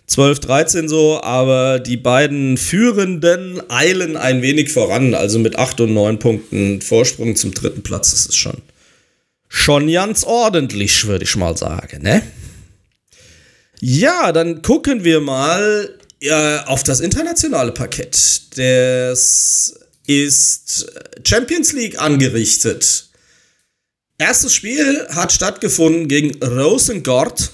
12, 0.08 0.40
13 0.40 0.90
so, 0.90 1.22
aber 1.24 1.80
die 1.80 1.98
beiden 1.98 2.58
Führenden 2.58 3.62
eilen 3.70 4.18
ein 4.18 4.42
wenig 4.42 4.72
voran, 4.72 5.14
also 5.16 5.40
mit 5.40 5.58
8 5.58 5.82
und 5.82 5.94
9 5.94 6.20
Punkten 6.20 6.82
Vorsprung 6.82 7.36
zum 7.36 7.54
dritten 7.54 7.82
Platz, 7.82 8.12
das 8.12 8.26
ist 8.26 8.38
schon, 8.38 8.58
schon 9.48 9.92
ganz 9.92 10.24
ordentlich, 10.24 11.08
würde 11.08 11.24
ich 11.24 11.36
mal 11.38 11.56
sagen, 11.56 12.04
ne? 12.04 12.22
Ja, 13.80 14.32
dann 14.32 14.62
gucken 14.62 15.04
wir 15.04 15.22
mal 15.22 15.98
ja, 16.22 16.66
auf 16.68 16.84
das 16.84 17.00
internationale 17.00 17.72
Parkett. 17.72 18.42
Das 18.56 19.80
ist 20.06 20.92
Champions 21.26 21.74
League 21.74 22.00
angerichtet. 22.00 23.11
Erstes 24.22 24.54
Spiel 24.54 25.08
hat 25.16 25.32
stattgefunden 25.32 26.08
gegen 26.08 26.44
Rosengård 26.44 27.50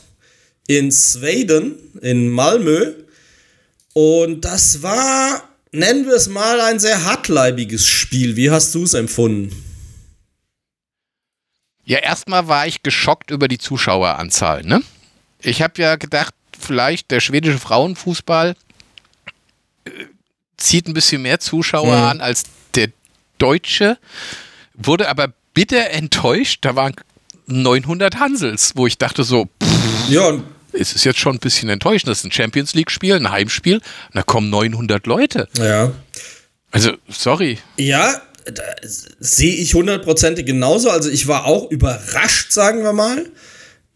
in 0.68 0.92
Schweden, 0.92 1.78
in 2.02 2.28
Malmö. 2.28 2.94
Und 3.94 4.42
das 4.42 4.84
war, 4.84 5.48
nennen 5.72 6.06
wir 6.06 6.16
es 6.16 6.28
mal, 6.28 6.60
ein 6.60 6.80
sehr 6.80 7.06
hartleibiges 7.06 7.88
Spiel. 7.88 8.36
Wie 8.36 8.52
hast 8.52 8.76
du 8.76 8.84
es 8.84 8.96
empfunden? 8.96 9.56
Ja, 11.86 12.00
erstmal 12.00 12.50
war 12.50 12.68
ich 12.68 12.84
geschockt 12.84 13.32
über 13.32 13.48
die 13.48 13.60
Zuschaueranzahl. 13.60 14.64
Ne? 14.64 14.84
Ich 15.40 15.62
habe 15.62 15.82
ja 15.82 15.96
gedacht, 15.96 16.34
vielleicht 16.60 17.12
der 17.12 17.22
schwedische 17.22 17.60
Frauenfußball 17.60 18.58
äh, 19.86 19.92
zieht 20.58 20.90
ein 20.90 20.94
bisschen 20.94 21.22
mehr 21.22 21.40
Zuschauer 21.40 21.96
mhm. 21.96 22.04
an 22.04 22.20
als 22.20 22.44
der 22.76 22.90
deutsche, 23.38 23.98
wurde 24.74 25.08
aber 25.08 25.34
bitter 25.58 25.90
enttäuscht. 25.90 26.60
Da 26.62 26.76
waren 26.76 26.94
900 27.48 28.20
Hansels, 28.20 28.74
wo 28.76 28.86
ich 28.86 29.00
dachte 29.00 29.24
so, 29.24 29.46
pff, 29.64 30.10
ja, 30.10 30.40
es 30.72 30.94
ist 30.94 31.04
jetzt 31.04 31.18
schon 31.18 31.38
ein 31.38 31.40
bisschen 31.40 31.68
enttäuschend. 31.70 32.12
Das 32.12 32.20
ist 32.20 32.26
ein 32.26 32.32
Champions 32.32 32.76
League-Spiel, 32.76 33.16
ein 33.16 33.32
Heimspiel, 33.32 33.82
da 34.14 34.22
kommen 34.22 34.52
900 34.52 35.08
Leute. 35.08 35.48
Ja. 35.58 35.92
Also, 36.70 36.92
sorry. 37.10 37.58
Ja, 37.76 38.22
sehe 39.20 39.56
ich 39.56 39.74
hundertprozentig 39.74 40.46
genauso. 40.46 40.92
Also 40.92 41.10
ich 41.10 41.28
war 41.28 41.46
auch 41.46 41.72
überrascht, 41.72 42.52
sagen 42.52 42.84
wir 42.84 42.94
mal. 42.94 43.26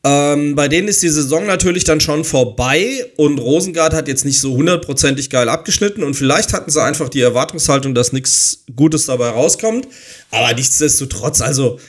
Ähm, 0.04 0.56
bei 0.56 0.68
denen 0.68 0.88
ist 0.88 1.04
die 1.04 1.10
Saison 1.10 1.46
natürlich 1.46 1.84
dann 1.84 2.00
schon 2.00 2.24
vorbei 2.24 3.06
und 3.18 3.38
Rosengard 3.38 3.94
hat 3.94 4.08
jetzt 4.08 4.26
nicht 4.26 4.40
so 4.40 4.54
hundertprozentig 4.54 5.30
geil 5.30 5.48
abgeschnitten 5.48 6.04
und 6.04 6.16
vielleicht 6.16 6.54
hatten 6.54 6.72
sie 6.72 6.82
einfach 6.82 7.08
die 7.10 7.22
Erwartungshaltung, 7.22 7.94
dass 7.94 8.12
nichts 8.12 8.64
Gutes 8.76 9.06
dabei 9.06 9.30
rauskommt. 9.30 9.88
Aber 10.32 10.54
nichtsdestotrotz, 10.56 11.42
also 11.42 11.80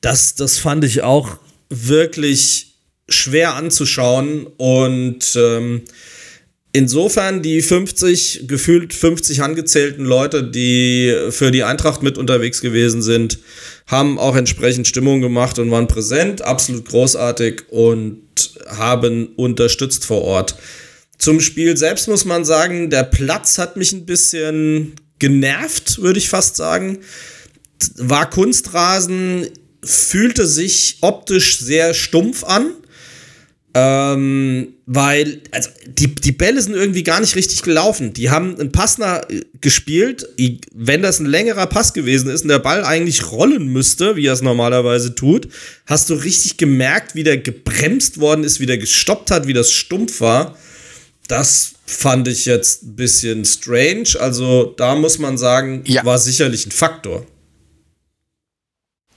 das, 0.00 0.34
das 0.34 0.58
fand 0.58 0.84
ich 0.84 1.02
auch 1.02 1.38
wirklich 1.68 2.74
schwer 3.08 3.54
anzuschauen 3.54 4.46
und 4.56 5.36
ähm, 5.36 5.82
insofern 6.72 7.42
die 7.42 7.62
50, 7.62 8.44
gefühlt 8.48 8.94
50 8.94 9.42
angezählten 9.42 10.04
Leute, 10.04 10.42
die 10.42 11.14
für 11.30 11.50
die 11.50 11.64
Eintracht 11.64 12.02
mit 12.02 12.18
unterwegs 12.18 12.60
gewesen 12.60 13.02
sind, 13.02 13.38
haben 13.90 14.18
auch 14.18 14.36
entsprechend 14.36 14.86
Stimmung 14.86 15.20
gemacht 15.20 15.58
und 15.58 15.70
waren 15.70 15.88
präsent, 15.88 16.42
absolut 16.42 16.84
großartig 16.86 17.64
und 17.70 18.22
haben 18.68 19.30
unterstützt 19.36 20.04
vor 20.04 20.22
Ort. 20.22 20.54
Zum 21.18 21.40
Spiel 21.40 21.76
selbst 21.76 22.08
muss 22.08 22.24
man 22.24 22.44
sagen, 22.44 22.88
der 22.88 23.02
Platz 23.02 23.58
hat 23.58 23.76
mich 23.76 23.92
ein 23.92 24.06
bisschen 24.06 24.94
genervt, 25.18 26.00
würde 26.00 26.18
ich 26.18 26.28
fast 26.28 26.56
sagen. 26.56 27.00
War 27.96 28.30
Kunstrasen, 28.30 29.48
fühlte 29.84 30.46
sich 30.46 30.98
optisch 31.00 31.58
sehr 31.58 31.92
stumpf 31.92 32.44
an. 32.44 32.72
Ähm, 33.72 34.74
weil, 34.86 35.42
also 35.52 35.70
die, 35.86 36.12
die 36.12 36.32
Bälle 36.32 36.60
sind 36.60 36.74
irgendwie 36.74 37.04
gar 37.04 37.20
nicht 37.20 37.36
richtig 37.36 37.62
gelaufen. 37.62 38.12
Die 38.12 38.28
haben 38.28 38.58
einen 38.58 38.72
Passner 38.72 39.30
äh, 39.30 39.42
gespielt. 39.60 40.28
Wenn 40.74 41.02
das 41.02 41.20
ein 41.20 41.26
längerer 41.26 41.66
Pass 41.66 41.92
gewesen 41.92 42.30
ist 42.30 42.42
und 42.42 42.48
der 42.48 42.58
Ball 42.58 42.84
eigentlich 42.84 43.30
rollen 43.30 43.68
müsste, 43.68 44.16
wie 44.16 44.26
er 44.26 44.32
es 44.32 44.42
normalerweise 44.42 45.14
tut, 45.14 45.48
hast 45.86 46.10
du 46.10 46.14
richtig 46.14 46.56
gemerkt, 46.56 47.14
wie 47.14 47.22
der 47.22 47.38
gebremst 47.38 48.18
worden 48.18 48.42
ist, 48.42 48.58
wie 48.58 48.66
der 48.66 48.78
gestoppt 48.78 49.30
hat, 49.30 49.46
wie 49.46 49.52
das 49.52 49.70
stumpf 49.70 50.20
war. 50.20 50.58
Das 51.28 51.74
fand 51.86 52.26
ich 52.26 52.46
jetzt 52.46 52.82
ein 52.82 52.96
bisschen 52.96 53.44
strange. 53.44 54.16
Also 54.18 54.74
da 54.76 54.96
muss 54.96 55.20
man 55.20 55.38
sagen, 55.38 55.84
ja. 55.86 56.04
war 56.04 56.18
sicherlich 56.18 56.66
ein 56.66 56.72
Faktor. 56.72 57.24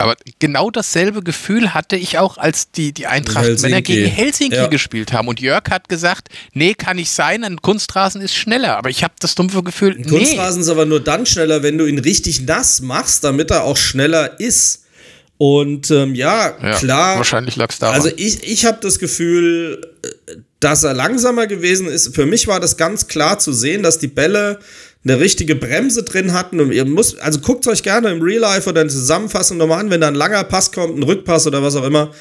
Aber 0.04 0.18
genau 0.40 0.70
dasselbe 0.70 1.24
Gefühl 1.24 1.74
hatte 1.74 1.96
ich 1.96 2.18
auch, 2.18 2.38
als 2.38 2.72
die, 2.72 2.92
die 2.92 3.08
Eintracht 3.08 3.46
Helsinki. 3.46 3.70
Männer 3.70 3.82
gegen 3.82 4.06
Helsinki 4.08 4.56
ja. 4.56 4.68
gespielt 4.68 5.14
haben. 5.14 5.30
Und 5.30 5.40
Jörg 5.40 5.64
hat 5.70 5.88
gesagt, 5.88 6.28
nee, 6.52 6.74
kann 6.74 6.98
nicht 6.98 7.10
sein, 7.10 7.46
ein 7.46 7.62
Kunstrasen 7.62 8.20
ist 8.22 8.36
schneller. 8.36 8.76
Aber 8.78 8.90
ich 8.90 9.02
habe 9.02 9.14
das 9.20 9.34
dumpfe 9.36 9.64
Gefühl, 9.64 9.94
ein 9.94 10.02
nee. 10.02 10.10
Kunstrasen 10.10 10.62
ist 10.62 10.68
aber 10.68 10.86
nur 10.86 11.00
dann 11.00 11.26
schneller, 11.26 11.64
wenn 11.64 11.78
du 11.78 11.86
ihn 11.86 12.00
richtig 12.00 12.42
nass 12.42 12.82
machst, 12.82 13.24
damit 13.24 13.50
er 13.50 13.64
auch 13.64 13.78
schneller 13.78 14.42
ist. 14.42 14.84
Und 15.38 15.90
ähm, 15.90 16.16
ja, 16.16 16.54
ja, 16.62 16.78
klar. 16.78 17.18
Wahrscheinlich 17.18 17.56
lag 17.56 17.70
es 17.70 17.80
daran. 17.80 17.96
Also 17.96 18.10
ich, 18.18 18.44
ich 18.44 18.66
habe 18.66 18.80
das 18.82 19.00
Gefühl, 19.00 19.90
äh, 20.04 20.36
dass 20.60 20.84
er 20.84 20.94
langsamer 20.94 21.48
gewesen 21.48 21.88
ist. 21.88 22.14
Für 22.14 22.26
mich 22.26 22.48
war 22.50 22.60
das 22.60 22.76
ganz 22.76 23.08
klar 23.08 23.40
zu 23.40 23.54
sehen, 23.54 23.84
dass 23.84 24.00
die 24.00 24.08
Bälle 24.08 24.60
eine 25.04 25.20
richtige 25.20 25.56
Bremse 25.56 26.04
drin 26.04 26.34
hatten. 26.34 26.60
Und 26.60 26.72
ihr 26.72 26.86
müsst, 26.86 27.20
also 27.20 27.40
guckt 27.40 27.68
euch 27.68 27.84
gerne 27.84 28.12
im 28.12 28.22
Real 28.22 28.42
Life 28.42 28.70
oder 28.70 28.82
in 28.82 28.90
Zusammenfassung 28.90 29.58
nochmal 29.58 29.80
an, 29.80 29.90
wenn 29.90 30.02
da 30.02 30.08
ein 30.08 30.16
langer 30.16 30.44
Pass 30.44 30.72
kommt, 30.72 30.98
ein 30.98 31.04
Rückpass 31.04 31.48
oder 31.48 31.62
was 31.62 31.76
auch 31.76 31.86
immer. 31.86 32.12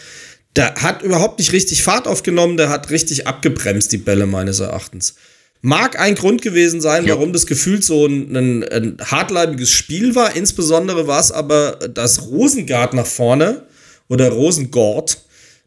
Der 0.56 0.74
hat 0.74 1.02
überhaupt 1.02 1.38
nicht 1.38 1.52
richtig 1.52 1.82
Fahrt 1.82 2.06
aufgenommen, 2.06 2.56
der 2.56 2.68
hat 2.68 2.90
richtig 2.90 3.26
abgebremst, 3.26 3.90
die 3.92 3.98
Bälle 3.98 4.26
meines 4.26 4.60
Erachtens. 4.60 5.14
Mag 5.62 5.98
ein 5.98 6.16
Grund 6.16 6.42
gewesen 6.42 6.80
sein, 6.80 7.06
ja. 7.06 7.14
warum 7.14 7.32
das 7.32 7.46
gefühlt 7.46 7.84
so 7.84 8.04
ein, 8.04 8.36
ein, 8.36 8.64
ein 8.68 8.96
hartleibiges 9.00 9.70
Spiel 9.70 10.16
war. 10.16 10.34
Insbesondere 10.34 11.06
war 11.06 11.20
es 11.20 11.30
aber, 11.30 11.78
dass 11.94 12.26
Rosengard 12.26 12.94
nach 12.94 13.06
vorne 13.06 13.62
oder 14.08 14.28
Rosengord 14.30 15.18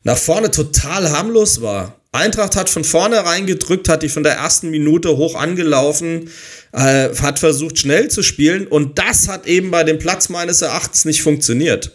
nach 0.03 0.17
vorne 0.17 0.51
total 0.51 1.09
harmlos 1.09 1.61
war. 1.61 1.99
Eintracht 2.15 2.55
hat 2.55 2.69
von 2.69 2.83
vorne 2.83 3.25
reingedrückt, 3.25 3.89
hat 3.89 4.03
die 4.03 4.09
von 4.09 4.23
der 4.23 4.33
ersten 4.33 4.69
Minute 4.69 5.17
hoch 5.17 5.35
angelaufen, 5.35 6.29
äh, 6.71 7.09
hat 7.21 7.39
versucht 7.39 7.77
schnell 7.77 8.09
zu 8.09 8.23
spielen 8.23 8.67
und 8.67 8.97
das 8.97 9.27
hat 9.27 9.45
eben 9.47 9.71
bei 9.71 9.83
dem 9.83 9.99
Platz 9.99 10.29
meines 10.29 10.61
Erachtens 10.61 11.05
nicht 11.05 11.21
funktioniert. 11.21 11.91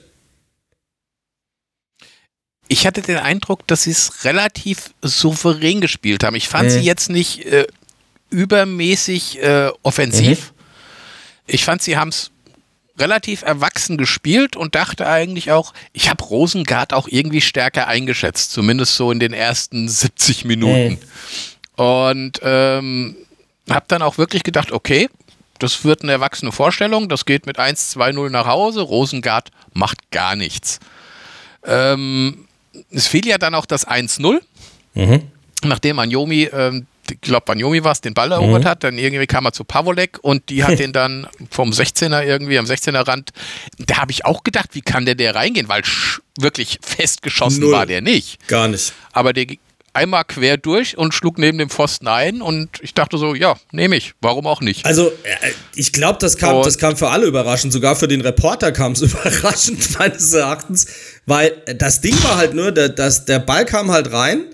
Ich 2.69 2.87
hatte 2.87 3.03
den 3.03 3.17
Eindruck, 3.17 3.67
dass 3.67 3.83
sie 3.83 3.91
es 3.91 4.25
relativ 4.25 4.91
souverän 5.03 5.81
gespielt 5.81 6.23
haben. 6.23 6.37
Ich 6.37 6.49
fand 6.49 6.69
mhm. 6.69 6.75
sie 6.75 6.81
jetzt 6.81 7.11
nicht 7.11 7.45
äh, 7.47 7.67
übermäßig 8.31 9.43
äh, 9.43 9.71
offensiv. 9.83 10.53
Mhm. 10.53 10.61
Ich 11.49 11.65
fand, 11.65 11.83
sie 11.83 11.97
haben 11.97 12.11
es 12.11 12.31
relativ 13.01 13.43
erwachsen 13.43 13.97
gespielt 13.97 14.57
und 14.57 14.75
dachte 14.75 15.07
eigentlich 15.07 15.51
auch, 15.51 15.73
ich 15.93 16.11
habe 16.11 16.23
Rosengard 16.25 16.93
auch 16.93 17.09
irgendwie 17.09 17.41
stärker 17.41 17.89
eingeschätzt, 17.89 18.53
zumindest 18.53 18.97
so 18.97 19.11
in 19.11 19.19
den 19.19 19.33
ersten 19.33 19.89
70 19.89 20.45
Minuten. 20.45 20.99
Mhm. 21.77 21.83
Und 21.83 22.41
ähm, 22.43 23.17
habe 23.69 23.87
dann 23.89 24.03
auch 24.03 24.19
wirklich 24.19 24.43
gedacht, 24.43 24.71
okay, 24.71 25.09
das 25.59 25.85
wird 25.85 26.03
eine 26.03 26.13
erwachsene 26.13 26.53
Vorstellung, 26.53 27.09
das 27.09 27.25
geht 27.25 27.47
mit 27.47 27.59
1-2-0 27.59 28.31
nach 28.31 28.47
Hause, 28.47 28.81
Rosengard 28.81 29.51
macht 29.73 30.11
gar 30.11 30.37
nichts. 30.37 30.81
Ähm, 31.65 32.47
es 32.91 33.09
fiel 33.09 33.27
ja 33.27 33.39
dann 33.39 33.55
auch 33.55 33.67
das 33.67 33.87
1-0, 33.87 34.41
mhm. 34.95 35.23
nachdem 35.63 35.99
Anjomi, 35.99 36.45
ähm, 36.53 36.87
ich 37.11 37.21
glaube 37.21 37.53
Anjomi 37.53 37.85
war 37.85 37.93
es, 37.93 38.01
den 38.01 38.15
Ball 38.15 38.33
erobert 38.33 38.65
mhm. 38.65 38.69
hat, 38.69 38.85
dann 38.85 38.99
irgendwie 38.99 39.27
kam 39.27 39.47
er 39.47 39.53
zu 39.53 39.65
Pavolek 39.65 40.19
und 40.23 40.49
die 40.49 40.65
hat 40.65 40.79
den 40.79 40.93
dann 40.93 41.29
vom 41.51 41.71
16er 41.71 42.25
irgendwie, 42.25 42.59
am 42.59 42.67
16er 42.67 43.07
Rand, 43.07 43.31
da 43.79 43.99
habe 43.99 44.13
ich 44.13 44.25
auch 44.25 44.45
gedacht, 44.45 44.71
wie 44.73 44.83
kann 44.83 45.05
der 45.05 45.15
der 45.15 45.35
reingehen, 45.35 45.69
weil 45.69 45.83
wirklich 46.39 46.79
festgeschossen 46.83 47.61
Null. 47.61 47.73
war 47.73 47.87
der 47.87 48.01
nicht. 48.01 48.47
Gar 48.49 48.69
nicht. 48.69 48.93
Aber 49.13 49.33
der 49.33 49.47
einmal 49.93 50.25
quer 50.25 50.57
durch 50.57 50.97
und 50.97 51.15
schlug 51.15 51.39
neben 51.39 51.59
dem 51.59 51.69
Pfosten 51.69 52.09
ein 52.09 52.43
und 52.43 52.71
ich 52.81 52.95
dachte 52.95 53.19
so, 53.19 53.35
ja, 53.35 53.57
nehme 53.73 53.97
ich, 53.97 54.15
warum 54.21 54.47
auch 54.47 54.61
nicht. 54.61 54.87
Also 54.87 55.09
äh, 55.09 55.53
ich 55.75 55.93
glaube, 55.93 56.19
das 56.21 56.37
kam, 56.37 56.63
das 56.63 56.79
kam 56.79 56.97
für 56.97 57.11
alle 57.11 57.27
überraschend, 57.27 57.73
sogar 57.73 57.97
für 57.97 58.09
den 58.09 58.21
Reporter 58.21 58.73
kam 58.73 58.93
es 58.93 59.03
überraschend 59.03 59.99
meines 59.99 60.33
Erachtens, 60.33 60.87
weil 61.27 61.53
das 61.77 62.01
Ding 62.01 62.15
war 62.23 62.37
halt 62.37 62.55
nur, 62.55 62.73
dass 62.73 63.25
der 63.25 63.41
Ball 63.41 63.65
kam 63.65 63.91
halt 63.91 64.13
rein 64.13 64.45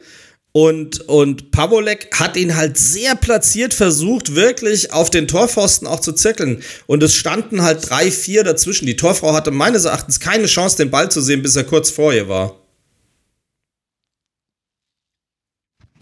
und, 0.57 1.01
und 1.01 1.51
Pavolek 1.51 2.09
hat 2.19 2.35
ihn 2.39 2.57
halt 2.57 2.79
sehr 2.79 3.15
platziert 3.15 3.75
versucht, 3.75 4.35
wirklich 4.35 4.91
auf 4.91 5.11
den 5.11 5.29
Torpfosten 5.29 5.87
auch 5.87 6.01
zu 6.01 6.15
zirkeln. 6.15 6.63
Und 6.87 7.03
es 7.03 7.15
standen 7.15 7.61
halt 7.61 7.91
drei, 7.91 8.11
vier 8.11 8.43
dazwischen. 8.43 8.87
Die 8.87 8.97
Torfrau 8.97 9.35
hatte 9.35 9.51
meines 9.51 9.85
Erachtens 9.85 10.19
keine 10.19 10.47
Chance, 10.47 10.79
den 10.79 10.91
Ball 10.91 11.11
zu 11.11 11.21
sehen, 11.21 11.43
bis 11.43 11.57
er 11.57 11.65
kurz 11.65 11.91
vor 11.91 12.15
ihr 12.15 12.31
war. 12.31 12.55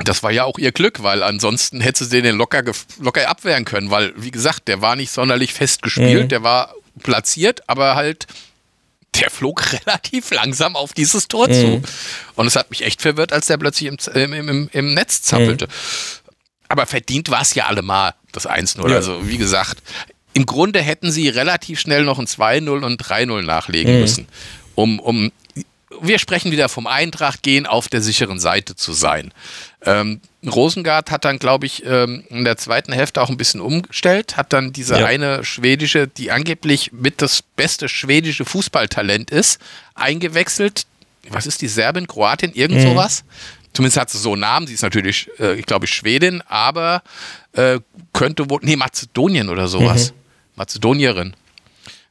Das 0.04 0.22
war 0.22 0.30
ja 0.30 0.44
auch 0.44 0.58
ihr 0.58 0.70
Glück, 0.70 1.02
weil 1.02 1.24
ansonsten 1.24 1.80
hätte 1.80 2.04
sie 2.04 2.22
den 2.22 2.36
locker, 2.36 2.62
locker 3.00 3.28
abwehren 3.28 3.64
können, 3.64 3.90
weil, 3.90 4.12
wie 4.16 4.30
gesagt, 4.30 4.68
der 4.68 4.80
war 4.80 4.94
nicht 4.94 5.10
sonderlich 5.10 5.52
fest 5.52 5.82
gespielt, 5.82 6.24
mhm. 6.26 6.28
der 6.28 6.44
war 6.44 6.76
platziert, 7.02 7.68
aber 7.68 7.96
halt, 7.96 8.28
der 9.20 9.30
flog 9.30 9.64
relativ 9.86 10.30
langsam 10.30 10.76
auf 10.76 10.92
dieses 10.92 11.28
Tor 11.28 11.48
mhm. 11.48 11.52
zu. 11.52 11.82
Und 12.36 12.46
es 12.46 12.56
hat 12.56 12.70
mich 12.70 12.82
echt 12.82 13.02
verwirrt, 13.02 13.32
als 13.32 13.46
der 13.46 13.58
plötzlich 13.58 13.88
im, 13.88 14.32
im, 14.32 14.48
im, 14.48 14.68
im 14.72 14.94
Netz 14.94 15.22
zappelte. 15.22 15.66
Mhm. 15.66 15.70
Aber 16.68 16.86
verdient 16.86 17.30
war 17.30 17.42
es 17.42 17.54
ja 17.54 17.66
allemal, 17.66 18.14
das 18.32 18.48
1-0. 18.48 18.88
Ja. 18.88 18.96
Also, 18.96 19.28
wie 19.28 19.38
gesagt, 19.38 19.82
im 20.32 20.46
Grunde 20.46 20.80
hätten 20.80 21.12
sie 21.12 21.28
relativ 21.28 21.78
schnell 21.78 22.04
noch 22.04 22.18
ein 22.18 22.26
2-0 22.26 22.84
und 22.84 23.02
3-0 23.02 23.42
nachlegen 23.42 23.94
mhm. 23.94 24.00
müssen, 24.00 24.28
um, 24.74 24.98
um 24.98 25.30
wir 26.00 26.18
sprechen 26.18 26.52
wieder 26.52 26.68
vom 26.68 26.86
Eintracht 26.86 27.42
gehen, 27.42 27.66
auf 27.66 27.88
der 27.88 28.00
sicheren 28.00 28.38
Seite 28.38 28.76
zu 28.76 28.92
sein. 28.92 29.32
Ähm, 29.84 30.20
Rosengard 30.46 31.10
hat 31.10 31.24
dann, 31.24 31.38
glaube 31.38 31.66
ich, 31.66 31.84
ähm, 31.86 32.24
in 32.28 32.44
der 32.44 32.56
zweiten 32.56 32.92
Hälfte 32.92 33.22
auch 33.22 33.28
ein 33.28 33.36
bisschen 33.36 33.60
umgestellt, 33.60 34.36
hat 34.36 34.52
dann 34.52 34.72
diese 34.72 34.98
ja. 34.98 35.06
eine 35.06 35.44
schwedische, 35.44 36.06
die 36.06 36.30
angeblich 36.30 36.92
mit 36.92 37.22
das 37.22 37.42
beste 37.42 37.88
schwedische 37.88 38.44
Fußballtalent 38.44 39.30
ist, 39.30 39.60
eingewechselt. 39.94 40.86
Was 41.30 41.46
ist 41.46 41.62
die 41.62 41.68
Serbin, 41.68 42.06
Kroatin, 42.06 42.52
irgend 42.52 42.78
mhm. 42.78 42.90
sowas? 42.90 43.24
Zumindest 43.72 43.98
hat 43.98 44.10
sie 44.10 44.18
so 44.18 44.32
einen 44.32 44.40
Namen, 44.40 44.66
sie 44.66 44.74
ist 44.74 44.82
natürlich, 44.82 45.28
äh, 45.40 45.54
ich 45.54 45.66
glaube, 45.66 45.86
Schwedin, 45.86 46.42
aber 46.46 47.02
äh, 47.52 47.80
könnte 48.12 48.48
wohl, 48.48 48.60
nee, 48.62 48.76
Mazedonien 48.76 49.48
oder 49.48 49.66
sowas. 49.66 50.12
Mhm. 50.12 50.16
Mazedonierin. 50.56 51.34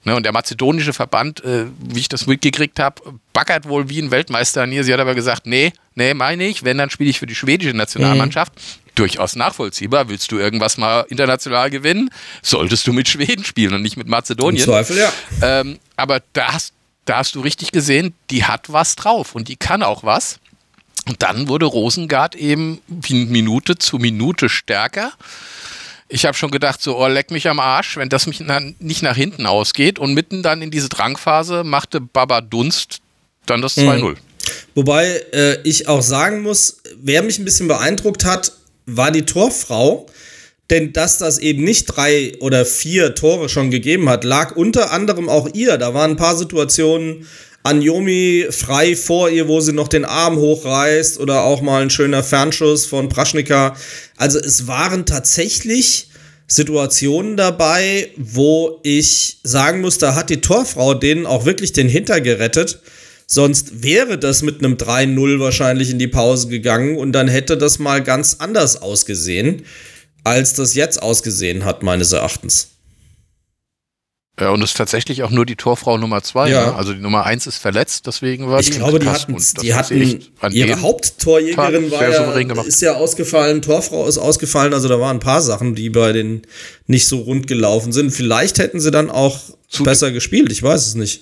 Ne, 0.05 0.15
und 0.15 0.23
der 0.23 0.33
mazedonische 0.33 0.91
Verband, 0.91 1.43
äh, 1.45 1.65
wie 1.79 2.01
ich 2.01 2.09
das 2.09 2.27
mitgekriegt 2.27 2.77
habe, 2.79 3.01
backert 3.31 3.69
wohl 3.69 3.87
wie 3.87 4.01
ein 4.01 4.11
Weltmeister 4.11 4.63
an 4.63 4.71
ihr. 4.73 4.83
Sie 4.83 4.91
hat 4.91 4.99
aber 4.99 5.15
gesagt, 5.15 5.45
nee, 5.45 5.71
nee, 5.95 6.13
meine 6.13 6.45
ich, 6.45 6.63
wenn, 6.63 6.77
dann 6.77 6.89
spiele 6.89 7.09
ich 7.09 7.19
für 7.19 7.25
die 7.25 7.35
schwedische 7.35 7.75
Nationalmannschaft. 7.75 8.53
Mhm. 8.55 8.91
Durchaus 8.95 9.35
nachvollziehbar. 9.35 10.09
Willst 10.09 10.31
du 10.31 10.37
irgendwas 10.37 10.77
mal 10.77 11.05
international 11.07 11.69
gewinnen, 11.69 12.09
solltest 12.41 12.85
du 12.85 12.93
mit 12.93 13.07
Schweden 13.07 13.45
spielen 13.45 13.73
und 13.73 13.81
nicht 13.81 13.95
mit 13.95 14.07
Mazedonien. 14.07 14.59
Im 14.59 14.65
Zweifel, 14.65 14.97
ja. 14.97 15.11
Ähm, 15.41 15.79
aber 15.95 16.21
da 16.33 16.53
hast, 16.53 16.73
da 17.05 17.17
hast 17.17 17.35
du 17.35 17.41
richtig 17.41 17.71
gesehen, 17.71 18.13
die 18.29 18.43
hat 18.43 18.71
was 18.71 18.95
drauf 18.95 19.35
und 19.35 19.47
die 19.47 19.55
kann 19.55 19.83
auch 19.83 20.03
was. 20.03 20.39
Und 21.07 21.21
dann 21.23 21.47
wurde 21.47 21.65
Rosengard 21.65 22.35
eben 22.35 22.81
Minute 22.87 23.77
zu 23.77 23.97
Minute 23.97 24.49
stärker 24.49 25.13
ich 26.13 26.25
habe 26.25 26.37
schon 26.37 26.51
gedacht, 26.51 26.79
so, 26.79 26.95
oh, 26.95 27.07
leck 27.07 27.31
mich 27.31 27.47
am 27.47 27.59
Arsch, 27.59 27.97
wenn 27.97 28.07
das 28.07 28.27
mich 28.27 28.39
na, 28.39 28.59
nicht 28.77 29.01
nach 29.01 29.15
hinten 29.15 29.47
ausgeht. 29.47 29.97
Und 29.97 30.13
mitten 30.13 30.43
dann 30.43 30.61
in 30.61 30.69
diese 30.69 30.87
Drangphase 30.87 31.63
machte 31.63 32.01
Baba 32.01 32.39
Dunst 32.41 32.99
dann 33.47 33.63
das 33.63 33.75
2-0. 33.75 34.09
Mhm. 34.09 34.17
Wobei 34.75 35.23
äh, 35.33 35.57
ich 35.63 35.87
auch 35.87 36.03
sagen 36.03 36.43
muss, 36.43 36.81
wer 37.01 37.23
mich 37.23 37.39
ein 37.39 37.45
bisschen 37.45 37.67
beeindruckt 37.67 38.25
hat, 38.25 38.51
war 38.85 39.09
die 39.09 39.23
Torfrau. 39.23 40.05
Denn 40.69 40.93
dass 40.93 41.17
das 41.17 41.39
eben 41.39 41.63
nicht 41.63 41.85
drei 41.85 42.33
oder 42.39 42.63
vier 42.63 43.15
Tore 43.15 43.49
schon 43.49 43.71
gegeben 43.71 44.07
hat, 44.07 44.23
lag 44.23 44.55
unter 44.55 44.91
anderem 44.91 45.29
auch 45.29 45.49
ihr. 45.53 45.77
Da 45.77 45.95
waren 45.95 46.11
ein 46.11 46.17
paar 46.17 46.37
Situationen, 46.37 47.27
Anjomi 47.63 48.47
frei 48.49 48.95
vor 48.95 49.29
ihr, 49.29 49.47
wo 49.47 49.61
sie 49.61 49.71
noch 49.71 49.87
den 49.87 50.03
Arm 50.03 50.35
hochreißt 50.35 51.19
oder 51.19 51.43
auch 51.43 51.61
mal 51.61 51.81
ein 51.81 51.89
schöner 51.89 52.21
Fernschuss 52.21 52.85
von 52.85 53.07
Praschnika. 53.07 53.75
Also 54.17 54.37
es 54.37 54.67
waren 54.67 55.05
tatsächlich 55.05 56.09
Situationen 56.45 57.37
dabei, 57.37 58.09
wo 58.17 58.81
ich 58.83 59.39
sagen 59.43 59.79
muss, 59.79 59.97
da 59.97 60.13
hat 60.13 60.29
die 60.29 60.41
Torfrau 60.41 60.93
denen 60.93 61.25
auch 61.25 61.45
wirklich 61.45 61.71
den 61.71 61.87
Hinter 61.87 62.19
gerettet. 62.19 62.81
Sonst 63.27 63.81
wäre 63.81 64.17
das 64.17 64.41
mit 64.41 64.59
einem 64.59 64.75
3-0 64.75 65.39
wahrscheinlich 65.39 65.89
in 65.89 65.99
die 65.99 66.09
Pause 66.09 66.49
gegangen 66.49 66.97
und 66.97 67.13
dann 67.13 67.29
hätte 67.29 67.57
das 67.57 67.79
mal 67.79 68.03
ganz 68.03 68.35
anders 68.39 68.81
ausgesehen, 68.81 69.63
als 70.25 70.53
das 70.53 70.75
jetzt 70.75 71.01
ausgesehen 71.01 71.63
hat, 71.63 71.81
meines 71.81 72.11
Erachtens. 72.11 72.72
Ja, 74.39 74.49
und 74.49 74.63
es 74.63 74.71
ist 74.71 74.77
tatsächlich 74.77 75.21
auch 75.21 75.29
nur 75.29 75.45
die 75.45 75.55
Torfrau 75.55 75.99
Nummer 75.99 76.23
zwei. 76.23 76.49
Ja. 76.49 76.67
Ne? 76.67 76.75
Also 76.75 76.93
die 76.93 76.99
Nummer 76.99 77.23
eins 77.25 77.45
ist 77.45 77.57
verletzt, 77.57 78.07
deswegen 78.07 78.49
war 78.49 78.59
ich 78.59 78.65
die. 78.65 78.71
Ich 78.73 78.77
glaube, 78.79 78.97
die 78.97 79.07
hatten, 79.07 79.37
die 79.61 79.73
hatten 79.75 80.17
ihre 80.51 80.81
Haupttorjägerin 80.81 81.91
war 81.91 82.09
ja, 82.09 82.61
ist 82.63 82.81
ja 82.81 82.95
ausgefallen, 82.95 83.61
Torfrau 83.61 84.07
ist 84.07 84.17
ausgefallen, 84.17 84.73
also 84.73 84.87
da 84.87 84.99
waren 84.99 85.17
ein 85.17 85.19
paar 85.19 85.41
Sachen, 85.41 85.75
die 85.75 85.91
bei 85.91 86.13
denen 86.13 86.41
nicht 86.87 87.07
so 87.07 87.19
rund 87.19 87.45
gelaufen 87.45 87.91
sind. 87.93 88.09
Vielleicht 88.09 88.57
hätten 88.57 88.79
sie 88.79 88.89
dann 88.89 89.11
auch 89.11 89.39
Zu 89.67 89.83
besser 89.83 90.11
gespielt, 90.11 90.51
ich 90.51 90.63
weiß 90.63 90.87
es 90.87 90.95
nicht. 90.95 91.21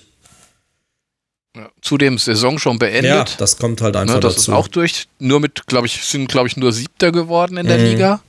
Ja, 1.54 1.68
zudem 1.82 2.16
Saison 2.16 2.58
schon 2.58 2.78
beendet. 2.78 3.04
Ja, 3.04 3.24
das 3.36 3.58
kommt 3.58 3.82
halt 3.82 3.94
einfach 3.94 4.14
ne, 4.14 4.20
das 4.20 4.36
dazu. 4.36 4.50
Das 4.52 4.58
ist 4.58 4.64
auch 4.64 4.68
durch. 4.68 5.08
Nur 5.18 5.38
mit, 5.38 5.66
glaube 5.66 5.86
ich, 5.86 6.02
sind, 6.02 6.28
glaube 6.28 6.48
ich, 6.48 6.56
nur 6.56 6.72
Siebter 6.72 7.12
geworden 7.12 7.58
in 7.58 7.66
der 7.66 7.76
mhm. 7.76 7.84
Liga. 7.84 8.22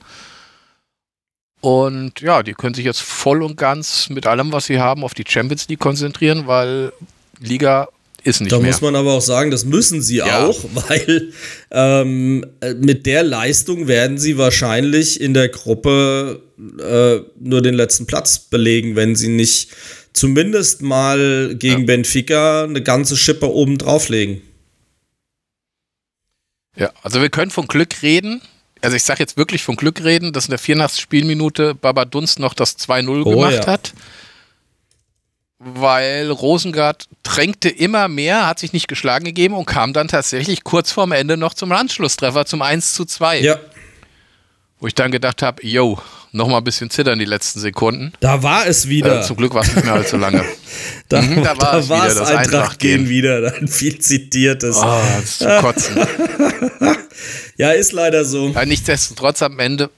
Und 1.64 2.20
ja, 2.20 2.42
die 2.42 2.52
können 2.52 2.74
sich 2.74 2.84
jetzt 2.84 3.00
voll 3.00 3.42
und 3.42 3.56
ganz 3.56 4.10
mit 4.10 4.26
allem, 4.26 4.52
was 4.52 4.66
sie 4.66 4.80
haben, 4.80 5.02
auf 5.02 5.14
die 5.14 5.24
Champions 5.26 5.66
League 5.66 5.80
konzentrieren, 5.80 6.46
weil 6.46 6.92
Liga 7.40 7.88
ist 8.22 8.42
nicht 8.42 8.52
da 8.52 8.58
mehr. 8.58 8.66
muss 8.66 8.82
man 8.82 8.94
aber 8.94 9.14
auch 9.14 9.22
sagen, 9.22 9.50
das 9.50 9.64
müssen 9.64 10.02
sie 10.02 10.16
ja. 10.16 10.44
auch, 10.44 10.62
weil 10.74 11.32
ähm, 11.70 12.44
mit 12.82 13.06
der 13.06 13.22
Leistung 13.22 13.88
werden 13.88 14.18
sie 14.18 14.36
wahrscheinlich 14.36 15.18
in 15.18 15.32
der 15.32 15.48
Gruppe 15.48 16.42
äh, 16.58 17.26
nur 17.40 17.62
den 17.62 17.72
letzten 17.72 18.04
Platz 18.04 18.38
belegen, 18.40 18.94
wenn 18.94 19.16
sie 19.16 19.28
nicht 19.28 19.70
zumindest 20.12 20.82
mal 20.82 21.56
gegen 21.58 21.80
ja. 21.80 21.86
Benfica 21.86 22.64
eine 22.64 22.82
ganze 22.82 23.16
Schippe 23.16 23.50
oben 23.50 23.78
drauflegen. 23.78 24.42
Ja, 26.76 26.92
also 27.02 27.22
wir 27.22 27.30
können 27.30 27.50
von 27.50 27.68
Glück 27.68 28.02
reden, 28.02 28.42
also 28.84 28.96
ich 28.96 29.04
sage 29.04 29.20
jetzt 29.20 29.36
wirklich 29.36 29.62
von 29.62 29.76
Glück 29.76 30.04
reden, 30.04 30.32
dass 30.32 30.46
in 30.46 30.50
der 30.50 30.58
84. 30.58 31.00
Spielminute 31.00 31.74
Baba 31.74 32.04
Dunst 32.04 32.38
noch 32.38 32.54
das 32.54 32.78
2-0 32.78 33.22
oh, 33.24 33.30
gemacht 33.30 33.64
ja. 33.64 33.66
hat. 33.66 33.92
Weil 35.58 36.30
Rosengard 36.30 37.08
drängte 37.22 37.70
immer 37.70 38.08
mehr, 38.08 38.46
hat 38.46 38.58
sich 38.58 38.72
nicht 38.72 38.88
geschlagen 38.88 39.24
gegeben 39.24 39.54
und 39.54 39.64
kam 39.64 39.92
dann 39.92 40.08
tatsächlich 40.08 40.62
kurz 40.62 40.92
vorm 40.92 41.12
Ende 41.12 41.36
noch 41.36 41.54
zum 41.54 41.72
Anschlusstreffer, 41.72 42.44
zum 42.44 42.60
1 42.60 42.92
zu 42.92 43.04
2. 43.04 43.40
Ja. 43.40 43.58
Wo 44.78 44.86
ich 44.86 44.94
dann 44.94 45.10
gedacht 45.10 45.40
habe, 45.40 45.66
yo, 45.66 45.98
noch 46.32 46.48
mal 46.48 46.58
ein 46.58 46.64
bisschen 46.64 46.90
zittern 46.90 47.18
die 47.18 47.24
letzten 47.24 47.60
Sekunden. 47.60 48.12
Da 48.20 48.42
war 48.42 48.66
es 48.66 48.88
wieder. 48.88 49.20
Äh, 49.20 49.22
zum 49.22 49.36
Glück 49.36 49.54
war 49.54 49.62
es 49.62 49.74
nicht 49.74 49.84
mehr 49.84 49.94
allzu 49.94 50.16
lange. 50.16 50.44
da, 51.08 51.22
mhm, 51.22 51.42
da 51.42 51.56
war 51.56 51.72
da 51.72 51.78
es 51.78 51.86
wieder, 51.86 52.14
das 52.14 52.30
Eintracht 52.30 52.78
gehen 52.80 53.08
wieder, 53.08 53.40
dann 53.40 53.68
viel 53.68 53.98
zitiertes. 54.00 54.76
Oh, 54.76 55.00
das 55.14 55.24
ist 55.24 55.38
zu 55.38 55.58
kotzen. 55.60 55.96
Ja, 57.56 57.70
ist 57.70 57.92
leider 57.92 58.24
so. 58.24 58.48
Aber 58.48 58.66
nichtsdestotrotz 58.66 59.42
am 59.42 59.58
Ende, 59.58 59.90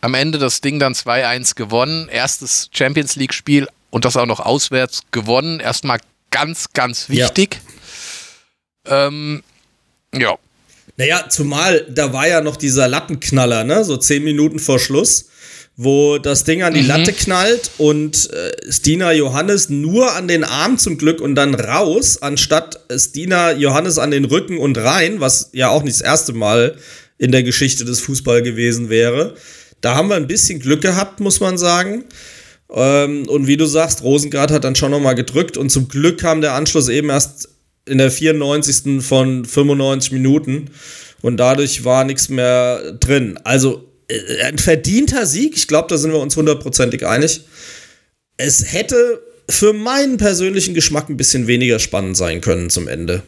am 0.00 0.14
Ende 0.14 0.38
das 0.38 0.60
Ding 0.60 0.78
dann 0.78 0.94
2-1 0.94 1.54
gewonnen. 1.56 2.08
Erstes 2.08 2.68
Champions 2.72 3.16
League-Spiel 3.16 3.68
und 3.90 4.04
das 4.04 4.16
auch 4.16 4.26
noch 4.26 4.40
auswärts 4.40 5.02
gewonnen. 5.10 5.60
Erstmal 5.60 5.98
ganz, 6.30 6.72
ganz 6.72 7.08
wichtig. 7.08 7.60
Ja. 8.86 9.08
Ähm, 9.08 9.42
ja. 10.14 10.36
Naja, 10.96 11.28
zumal 11.28 11.86
da 11.88 12.12
war 12.12 12.28
ja 12.28 12.40
noch 12.40 12.56
dieser 12.56 12.86
Lattenknaller, 12.88 13.64
ne? 13.64 13.84
So 13.84 13.96
zehn 13.96 14.22
Minuten 14.22 14.58
vor 14.58 14.78
Schluss 14.78 15.29
wo 15.82 16.18
das 16.18 16.44
Ding 16.44 16.62
an 16.62 16.74
die 16.74 16.82
mhm. 16.82 16.88
Latte 16.88 17.14
knallt 17.14 17.70
und 17.78 18.28
äh, 18.34 18.70
Stina 18.70 19.12
Johannes 19.12 19.70
nur 19.70 20.14
an 20.14 20.28
den 20.28 20.44
Arm 20.44 20.76
zum 20.76 20.98
Glück 20.98 21.22
und 21.22 21.34
dann 21.34 21.54
raus, 21.54 22.20
anstatt 22.20 22.80
Stina 22.94 23.52
Johannes 23.52 23.96
an 23.96 24.10
den 24.10 24.26
Rücken 24.26 24.58
und 24.58 24.76
rein, 24.76 25.20
was 25.20 25.48
ja 25.54 25.70
auch 25.70 25.82
nicht 25.82 25.96
das 25.96 26.02
erste 26.02 26.34
Mal 26.34 26.76
in 27.16 27.32
der 27.32 27.44
Geschichte 27.44 27.86
des 27.86 28.00
Fußball 28.00 28.42
gewesen 28.42 28.90
wäre. 28.90 29.34
Da 29.80 29.94
haben 29.94 30.08
wir 30.08 30.16
ein 30.16 30.26
bisschen 30.26 30.60
Glück 30.60 30.82
gehabt, 30.82 31.20
muss 31.20 31.40
man 31.40 31.56
sagen. 31.56 32.04
Ähm, 32.70 33.26
und 33.26 33.46
wie 33.46 33.56
du 33.56 33.64
sagst, 33.64 34.02
Rosengard 34.02 34.50
hat 34.50 34.64
dann 34.64 34.76
schon 34.76 34.90
nochmal 34.90 35.14
gedrückt 35.14 35.56
und 35.56 35.70
zum 35.70 35.88
Glück 35.88 36.20
kam 36.20 36.42
der 36.42 36.52
Anschluss 36.52 36.90
eben 36.90 37.08
erst 37.08 37.48
in 37.86 37.96
der 37.96 38.10
94. 38.10 39.02
von 39.02 39.46
95 39.46 40.12
Minuten 40.12 40.66
und 41.22 41.38
dadurch 41.38 41.84
war 41.86 42.04
nichts 42.04 42.28
mehr 42.28 42.92
drin. 43.00 43.38
Also 43.44 43.86
äh, 43.86 43.89
ein 44.42 44.58
verdienter 44.58 45.26
Sieg. 45.26 45.56
Ich 45.56 45.68
glaube, 45.68 45.88
da 45.88 45.98
sind 45.98 46.12
wir 46.12 46.18
uns 46.18 46.36
hundertprozentig 46.36 47.06
einig. 47.06 47.42
Es 48.36 48.72
hätte 48.72 49.22
für 49.48 49.72
meinen 49.72 50.16
persönlichen 50.16 50.74
Geschmack 50.74 51.08
ein 51.08 51.16
bisschen 51.16 51.46
weniger 51.46 51.78
spannend 51.78 52.16
sein 52.16 52.40
können 52.40 52.70
zum 52.70 52.88
Ende. 52.88 53.22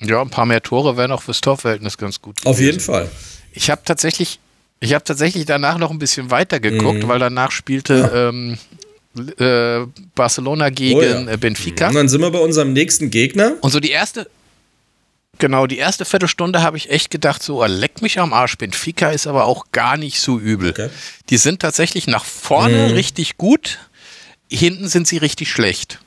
Ja, 0.00 0.20
ein 0.20 0.30
paar 0.30 0.46
mehr 0.46 0.62
Tore 0.62 0.96
wären 0.96 1.12
auch 1.12 1.22
fürs 1.22 1.40
Torverhältnis 1.40 1.96
ganz 1.96 2.20
gut. 2.20 2.38
Auf 2.44 2.56
gewesen. 2.56 2.64
jeden 2.64 2.80
Fall. 2.80 3.08
Ich 3.52 3.70
habe 3.70 3.82
tatsächlich, 3.84 4.40
ich 4.80 4.94
habe 4.94 5.04
tatsächlich 5.04 5.44
danach 5.44 5.78
noch 5.78 5.90
ein 5.90 5.98
bisschen 5.98 6.30
weiter 6.30 6.58
geguckt, 6.58 7.04
mhm. 7.04 7.08
weil 7.08 7.20
danach 7.20 7.52
spielte 7.52 8.10
ja. 8.12 8.28
ähm, 8.28 8.58
äh, 9.38 9.86
Barcelona 10.14 10.70
gegen 10.70 10.98
oh 10.98 11.02
ja. 11.02 11.32
Äh, 11.32 11.36
Benfica. 11.36 11.88
Und 11.88 11.94
dann 11.94 12.08
sind 12.08 12.20
wir 12.20 12.30
bei 12.30 12.40
unserem 12.40 12.72
nächsten 12.72 13.10
Gegner. 13.10 13.54
Und 13.60 13.70
so 13.70 13.78
die 13.78 13.90
erste, 13.90 14.28
Genau, 15.42 15.66
die 15.66 15.78
erste 15.78 16.04
Viertelstunde 16.04 16.62
habe 16.62 16.76
ich 16.76 16.88
echt 16.88 17.10
gedacht, 17.10 17.42
so, 17.42 17.64
oh, 17.64 17.66
leck 17.66 18.00
mich 18.00 18.20
am 18.20 18.32
Arsch. 18.32 18.56
Benfica 18.56 19.10
ist 19.10 19.26
aber 19.26 19.46
auch 19.46 19.72
gar 19.72 19.96
nicht 19.96 20.20
so 20.20 20.38
übel. 20.38 20.70
Okay. 20.70 20.88
Die 21.30 21.36
sind 21.36 21.58
tatsächlich 21.58 22.06
nach 22.06 22.24
vorne 22.24 22.86
mhm. 22.86 22.94
richtig 22.94 23.38
gut, 23.38 23.80
hinten 24.48 24.86
sind 24.86 25.08
sie 25.08 25.16
richtig 25.16 25.50
schlecht. 25.50 25.98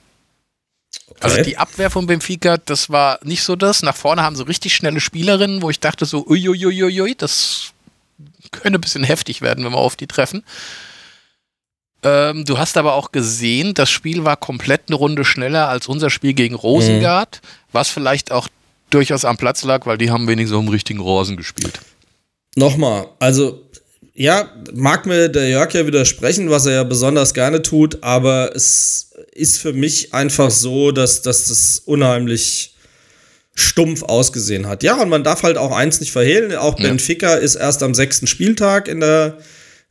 Okay. 1.10 1.20
Also 1.20 1.42
die 1.42 1.58
Abwehr 1.58 1.90
von 1.90 2.08
Benfica, 2.08 2.56
das 2.56 2.90
war 2.90 3.20
nicht 3.24 3.44
so 3.44 3.58
das. 3.58 3.84
Nach 3.84 3.98
vorne 3.98 4.24
haben 4.24 4.38
sie 4.38 4.48
richtig 4.48 4.74
schnelle 4.74 5.02
Spielerinnen, 5.02 5.62
wo 5.62 5.70
ich 5.70 5.82
dachte 5.82 6.06
so, 6.06 6.26
uiuiuiui, 6.26 7.16
das 7.16 7.74
könnte 8.52 8.80
ein 8.80 8.82
bisschen 8.82 9.04
heftig 9.04 9.42
werden, 9.42 9.66
wenn 9.66 9.74
wir 9.74 9.80
auf 9.80 9.98
die 9.98 10.08
treffen. 10.08 10.46
Ähm, 12.04 12.46
du 12.46 12.58
hast 12.58 12.78
aber 12.78 12.94
auch 12.94 13.12
gesehen, 13.12 13.74
das 13.74 13.90
Spiel 13.90 14.24
war 14.24 14.38
komplett 14.38 14.84
eine 14.88 14.96
Runde 14.96 15.26
schneller 15.26 15.68
als 15.68 15.90
unser 15.90 16.10
Spiel 16.10 16.34
gegen 16.34 16.56
Rosengard, 16.56 17.42
mhm. 17.44 17.48
was 17.74 17.90
vielleicht 17.90 18.32
auch 18.32 18.48
durchaus 18.90 19.26
am 19.26 19.38
Platz 19.38 19.64
lag, 19.64 19.86
weil 19.86 19.98
die 19.98 20.12
haben 20.12 20.28
wenigstens 20.28 20.60
im 20.60 20.68
richtigen 20.68 21.00
Rosen 21.00 21.38
gespielt. 21.38 21.80
Nochmal, 22.56 23.08
also 23.20 23.62
ja, 24.14 24.50
mag 24.74 25.06
mir 25.06 25.28
der 25.28 25.50
Jörg 25.50 25.74
ja 25.74 25.86
widersprechen, 25.86 26.50
was 26.50 26.66
er 26.66 26.74
ja 26.74 26.84
besonders 26.84 27.34
gerne 27.34 27.62
tut, 27.62 28.02
aber 28.02 28.56
es 28.56 29.12
ist 29.34 29.58
für 29.58 29.74
mich 29.74 30.14
einfach 30.14 30.50
so, 30.50 30.92
dass, 30.92 31.22
dass 31.22 31.50
das 31.50 31.80
unheimlich 31.86 32.76
stumpf 33.54 34.04
ausgesehen 34.04 34.68
hat. 34.68 34.84
Ja, 34.84 35.02
und 35.02 35.10
man 35.10 35.24
darf 35.24 35.44
halt 35.44 35.58
auch 35.58 35.72
eins 35.72 36.00
nicht 36.00 36.12
verhehlen, 36.12 36.56
auch 36.56 36.80
ja. 36.80 36.88
Benfica 36.88 37.36
ist 37.36 37.56
erst 37.56 37.84
am 37.84 37.94
sechsten 37.94 38.28
Spieltag 38.28 38.88
in 38.88 39.02
der 39.02 39.38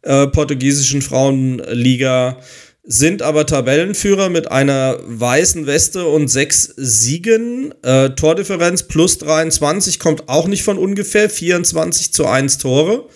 äh, 0.03 0.27
portugiesischen 0.27 1.03
Frauenliga 1.03 2.39
sind 2.87 3.23
aber 3.23 3.47
Tabellenführer 3.47 4.29
mit 4.29 4.51
einer 4.51 4.99
weißen 5.07 5.67
Weste 5.67 6.07
und 6.07 6.29
sechs 6.29 6.75
Siegen. 6.77 7.75
Äh, 7.83 8.11
Tordifferenz 8.11 8.83
plus 8.83 9.19
23 9.19 9.99
kommt 9.99 10.29
auch 10.29 10.47
nicht 10.47 10.63
von 10.63 10.77
ungefähr. 10.77 11.31
24 11.31 12.13
zu 12.13 12.27
1 12.27 12.59
Tore. 12.59 13.09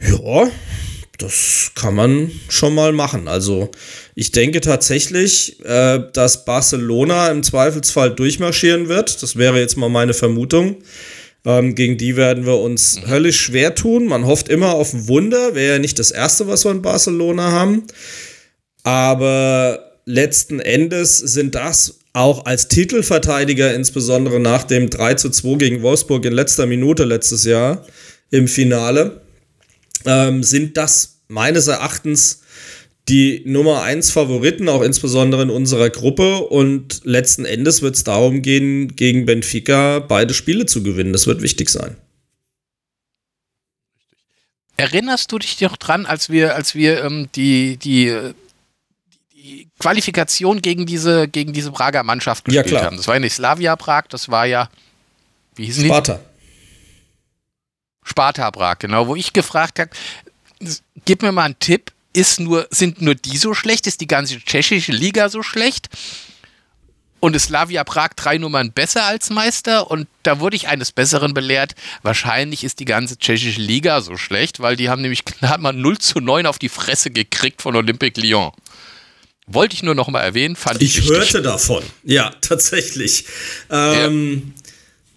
Ja, 0.00 0.50
das 1.18 1.72
kann 1.74 1.94
man 1.94 2.30
schon 2.48 2.74
mal 2.74 2.92
machen. 2.92 3.28
Also 3.28 3.70
ich 4.14 4.32
denke 4.32 4.62
tatsächlich, 4.62 5.62
äh, 5.66 6.00
dass 6.14 6.46
Barcelona 6.46 7.28
im 7.28 7.42
Zweifelsfall 7.42 8.14
durchmarschieren 8.14 8.88
wird. 8.88 9.22
Das 9.22 9.36
wäre 9.36 9.60
jetzt 9.60 9.76
mal 9.76 9.90
meine 9.90 10.14
Vermutung. 10.14 10.76
Ähm, 11.44 11.74
gegen 11.74 11.98
die 11.98 12.16
werden 12.16 12.46
wir 12.46 12.58
uns 12.58 12.96
mhm. 12.96 13.10
höllisch 13.10 13.40
schwer 13.40 13.74
tun. 13.74 14.06
Man 14.06 14.24
hofft 14.24 14.48
immer 14.48 14.72
auf 14.74 14.94
ein 14.94 15.08
Wunder. 15.08 15.54
Wäre 15.54 15.74
ja 15.74 15.78
nicht 15.78 15.98
das 15.98 16.10
Erste, 16.10 16.46
was 16.46 16.64
wir 16.64 16.70
in 16.70 16.80
Barcelona 16.80 17.50
haben. 17.50 17.84
Aber 18.82 19.98
letzten 20.04 20.60
Endes 20.60 21.18
sind 21.18 21.54
das 21.54 22.00
auch 22.12 22.44
als 22.44 22.68
Titelverteidiger, 22.68 23.74
insbesondere 23.74 24.40
nach 24.40 24.64
dem 24.64 24.90
3 24.90 25.14
zu 25.14 25.30
2 25.30 25.56
gegen 25.56 25.82
Wolfsburg 25.82 26.24
in 26.24 26.32
letzter 26.32 26.66
Minute 26.66 27.04
letztes 27.04 27.44
Jahr 27.44 27.86
im 28.30 28.48
Finale, 28.48 29.20
ähm, 30.06 30.42
sind 30.42 30.76
das 30.76 31.20
meines 31.28 31.68
Erachtens 31.68 32.42
die 33.08 33.42
Nummer 33.44 33.82
1 33.82 34.10
Favoriten, 34.10 34.68
auch 34.68 34.82
insbesondere 34.82 35.42
in 35.42 35.50
unserer 35.50 35.90
Gruppe. 35.90 36.38
Und 36.38 37.00
letzten 37.04 37.44
Endes 37.44 37.82
wird 37.82 37.96
es 37.96 38.04
darum 38.04 38.42
gehen, 38.42 38.94
gegen 38.94 39.26
Benfica 39.26 39.98
beide 40.00 40.34
Spiele 40.34 40.66
zu 40.66 40.82
gewinnen. 40.82 41.12
Das 41.12 41.26
wird 41.26 41.42
wichtig 41.42 41.70
sein. 41.70 41.96
Erinnerst 44.76 45.30
du 45.32 45.38
dich 45.38 45.60
noch 45.60 45.76
dran, 45.76 46.06
als 46.06 46.30
wir, 46.30 46.54
als 46.54 46.74
wir 46.74 47.04
ähm, 47.04 47.28
die, 47.34 47.76
die, 47.76 48.06
die 48.06 48.34
Qualifikation 49.80 50.62
gegen 50.62 50.86
diese, 50.86 51.26
gegen 51.26 51.52
diese 51.52 51.72
Prager 51.72 52.04
Mannschaft 52.04 52.44
gespielt 52.44 52.70
ja, 52.70 52.84
haben? 52.84 52.96
Das 52.96 53.08
war 53.08 53.14
ja 53.14 53.20
nicht 53.20 53.34
Slavia 53.34 53.74
Prag, 53.74 54.04
das 54.08 54.28
war 54.28 54.46
ja, 54.46 54.68
wie 55.56 55.66
hießen 55.66 55.86
Sparta. 55.86 56.14
die? 56.14 56.20
Sparta 58.08 58.50
Prag, 58.50 58.78
genau, 58.78 59.08
wo 59.08 59.16
ich 59.16 59.32
gefragt 59.32 59.78
habe, 59.78 59.90
gib 61.04 61.22
mir 61.22 61.32
mal 61.32 61.44
einen 61.44 61.58
Tipp, 61.58 61.92
ist 62.12 62.40
nur, 62.40 62.66
sind 62.70 63.00
nur 63.00 63.14
die 63.14 63.36
so 63.36 63.54
schlecht? 63.54 63.86
Ist 63.86 64.00
die 64.00 64.06
ganze 64.06 64.40
tschechische 64.40 64.92
Liga 64.92 65.28
so 65.28 65.42
schlecht? 65.42 65.88
Und 67.20 67.36
ist 67.36 67.44
Slavia 67.44 67.84
Prag 67.84 68.10
drei 68.16 68.38
Nummern 68.38 68.72
besser 68.72 69.04
als 69.04 69.30
Meister? 69.30 69.90
Und 69.90 70.08
da 70.22 70.40
wurde 70.40 70.56
ich 70.56 70.68
eines 70.68 70.90
Besseren 70.90 71.34
belehrt. 71.34 71.74
Wahrscheinlich 72.02 72.64
ist 72.64 72.80
die 72.80 72.86
ganze 72.86 73.18
tschechische 73.18 73.60
Liga 73.60 74.00
so 74.00 74.16
schlecht, 74.16 74.60
weil 74.60 74.76
die 74.76 74.88
haben 74.88 75.02
nämlich 75.02 75.24
knapp 75.24 75.60
mal 75.60 75.72
0 75.72 75.98
zu 75.98 76.20
9 76.20 76.46
auf 76.46 76.58
die 76.58 76.70
Fresse 76.70 77.10
gekriegt 77.10 77.62
von 77.62 77.76
Olympique 77.76 78.20
Lyon. 78.20 78.52
Wollte 79.46 79.74
ich 79.74 79.82
nur 79.82 79.94
noch 79.94 80.08
mal 80.08 80.20
erwähnen, 80.20 80.56
fand 80.56 80.82
ich. 80.82 80.98
Ich 80.98 81.02
wichtig. 81.02 81.16
hörte 81.16 81.42
davon. 81.42 81.82
Ja, 82.04 82.32
tatsächlich. 82.40 83.24
Ähm, 83.70 84.52
ja. 84.54 84.60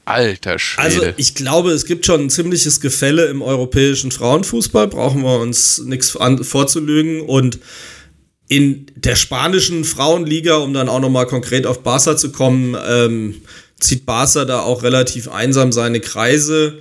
Alter 0.05 0.59
Schwede. 0.59 0.83
Also 0.83 1.01
ich 1.17 1.35
glaube, 1.35 1.71
es 1.71 1.85
gibt 1.85 2.05
schon 2.05 2.21
ein 2.21 2.29
ziemliches 2.29 2.81
Gefälle 2.81 3.25
im 3.25 3.41
europäischen 3.41 4.11
Frauenfußball, 4.11 4.87
brauchen 4.87 5.23
wir 5.23 5.39
uns 5.39 5.79
nichts 5.79 6.09
vorzulügen. 6.09 7.21
Und 7.21 7.59
in 8.49 8.87
der 8.95 9.15
spanischen 9.15 9.85
Frauenliga, 9.85 10.55
um 10.55 10.73
dann 10.73 10.89
auch 10.89 10.99
nochmal 10.99 11.25
konkret 11.25 11.65
auf 11.65 11.83
Barca 11.83 12.17
zu 12.17 12.31
kommen, 12.31 12.75
ähm, 12.85 13.41
zieht 13.79 14.05
Barca 14.05 14.45
da 14.45 14.61
auch 14.61 14.83
relativ 14.83 15.29
einsam 15.29 15.71
seine 15.71 15.99
Kreise. 16.01 16.79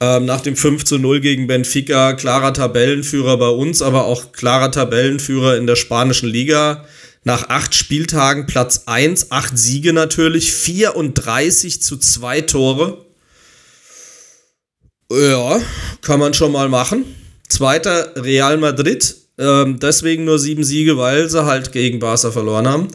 Ähm, 0.00 0.24
nach 0.24 0.40
dem 0.40 0.56
5 0.56 0.84
zu 0.84 0.98
0 0.98 1.20
gegen 1.20 1.46
Benfica, 1.46 2.14
klarer 2.14 2.52
Tabellenführer 2.52 3.36
bei 3.38 3.48
uns, 3.48 3.80
aber 3.80 4.04
auch 4.04 4.32
klarer 4.32 4.70
Tabellenführer 4.70 5.56
in 5.56 5.66
der 5.66 5.76
spanischen 5.76 6.28
Liga 6.28 6.84
nach 7.24 7.48
acht 7.48 7.74
Spieltagen 7.74 8.46
Platz 8.46 8.82
1, 8.86 9.30
acht 9.30 9.56
Siege 9.56 9.92
natürlich, 9.92 10.52
34 10.52 11.80
zu 11.80 11.96
2 11.96 12.42
Tore. 12.42 13.04
Ja, 15.10 15.60
kann 16.02 16.20
man 16.20 16.34
schon 16.34 16.52
mal 16.52 16.68
machen. 16.68 17.04
Zweiter 17.48 18.12
Real 18.16 18.56
Madrid, 18.58 19.16
ähm, 19.38 19.78
deswegen 19.80 20.24
nur 20.24 20.38
sieben 20.38 20.64
Siege, 20.64 20.96
weil 20.98 21.30
sie 21.30 21.44
halt 21.44 21.72
gegen 21.72 21.98
Barca 21.98 22.30
verloren 22.30 22.68
haben. 22.68 22.88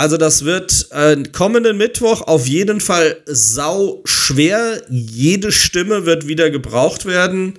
Also 0.00 0.16
das 0.16 0.46
wird 0.46 0.86
äh, 0.92 1.24
kommenden 1.30 1.76
Mittwoch 1.76 2.22
auf 2.22 2.46
jeden 2.46 2.80
Fall 2.80 3.18
sau 3.26 4.00
schwer. 4.06 4.80
Jede 4.88 5.52
Stimme 5.52 6.06
wird 6.06 6.26
wieder 6.26 6.48
gebraucht 6.48 7.04
werden 7.04 7.58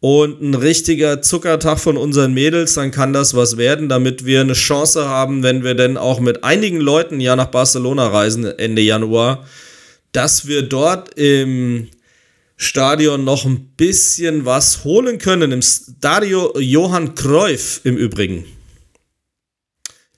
und 0.00 0.42
ein 0.42 0.54
richtiger 0.54 1.22
Zuckertag 1.22 1.78
von 1.78 1.96
unseren 1.96 2.34
Mädels, 2.34 2.74
dann 2.74 2.90
kann 2.90 3.12
das 3.12 3.34
was 3.36 3.58
werden, 3.58 3.88
damit 3.88 4.24
wir 4.24 4.40
eine 4.40 4.54
Chance 4.54 5.08
haben, 5.08 5.44
wenn 5.44 5.62
wir 5.62 5.74
denn 5.74 5.96
auch 5.96 6.18
mit 6.18 6.42
einigen 6.42 6.80
Leuten 6.80 7.20
ja 7.20 7.36
nach 7.36 7.52
Barcelona 7.52 8.08
reisen 8.08 8.44
Ende 8.44 8.82
Januar, 8.82 9.46
dass 10.10 10.48
wir 10.48 10.62
dort 10.62 11.16
im 11.16 11.86
Stadion 12.56 13.22
noch 13.22 13.44
ein 13.44 13.68
bisschen 13.76 14.44
was 14.44 14.82
holen 14.82 15.18
können. 15.18 15.52
Im 15.52 15.62
Stadio 15.62 16.58
Johann 16.58 17.14
Cruyff 17.14 17.82
im 17.84 17.96
Übrigen. 17.96 18.57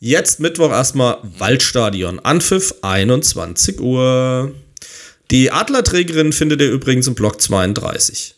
Jetzt 0.02 0.40
Mittwoch 0.40 0.70
erstmal 0.70 1.18
Waldstadion. 1.22 2.20
Anpfiff 2.20 2.74
21 2.80 3.80
Uhr. 3.80 4.54
Die 5.30 5.52
Adlerträgerin 5.52 6.32
findet 6.32 6.62
ihr 6.62 6.70
übrigens 6.70 7.06
im 7.06 7.14
Block 7.14 7.40
32. 7.40 8.34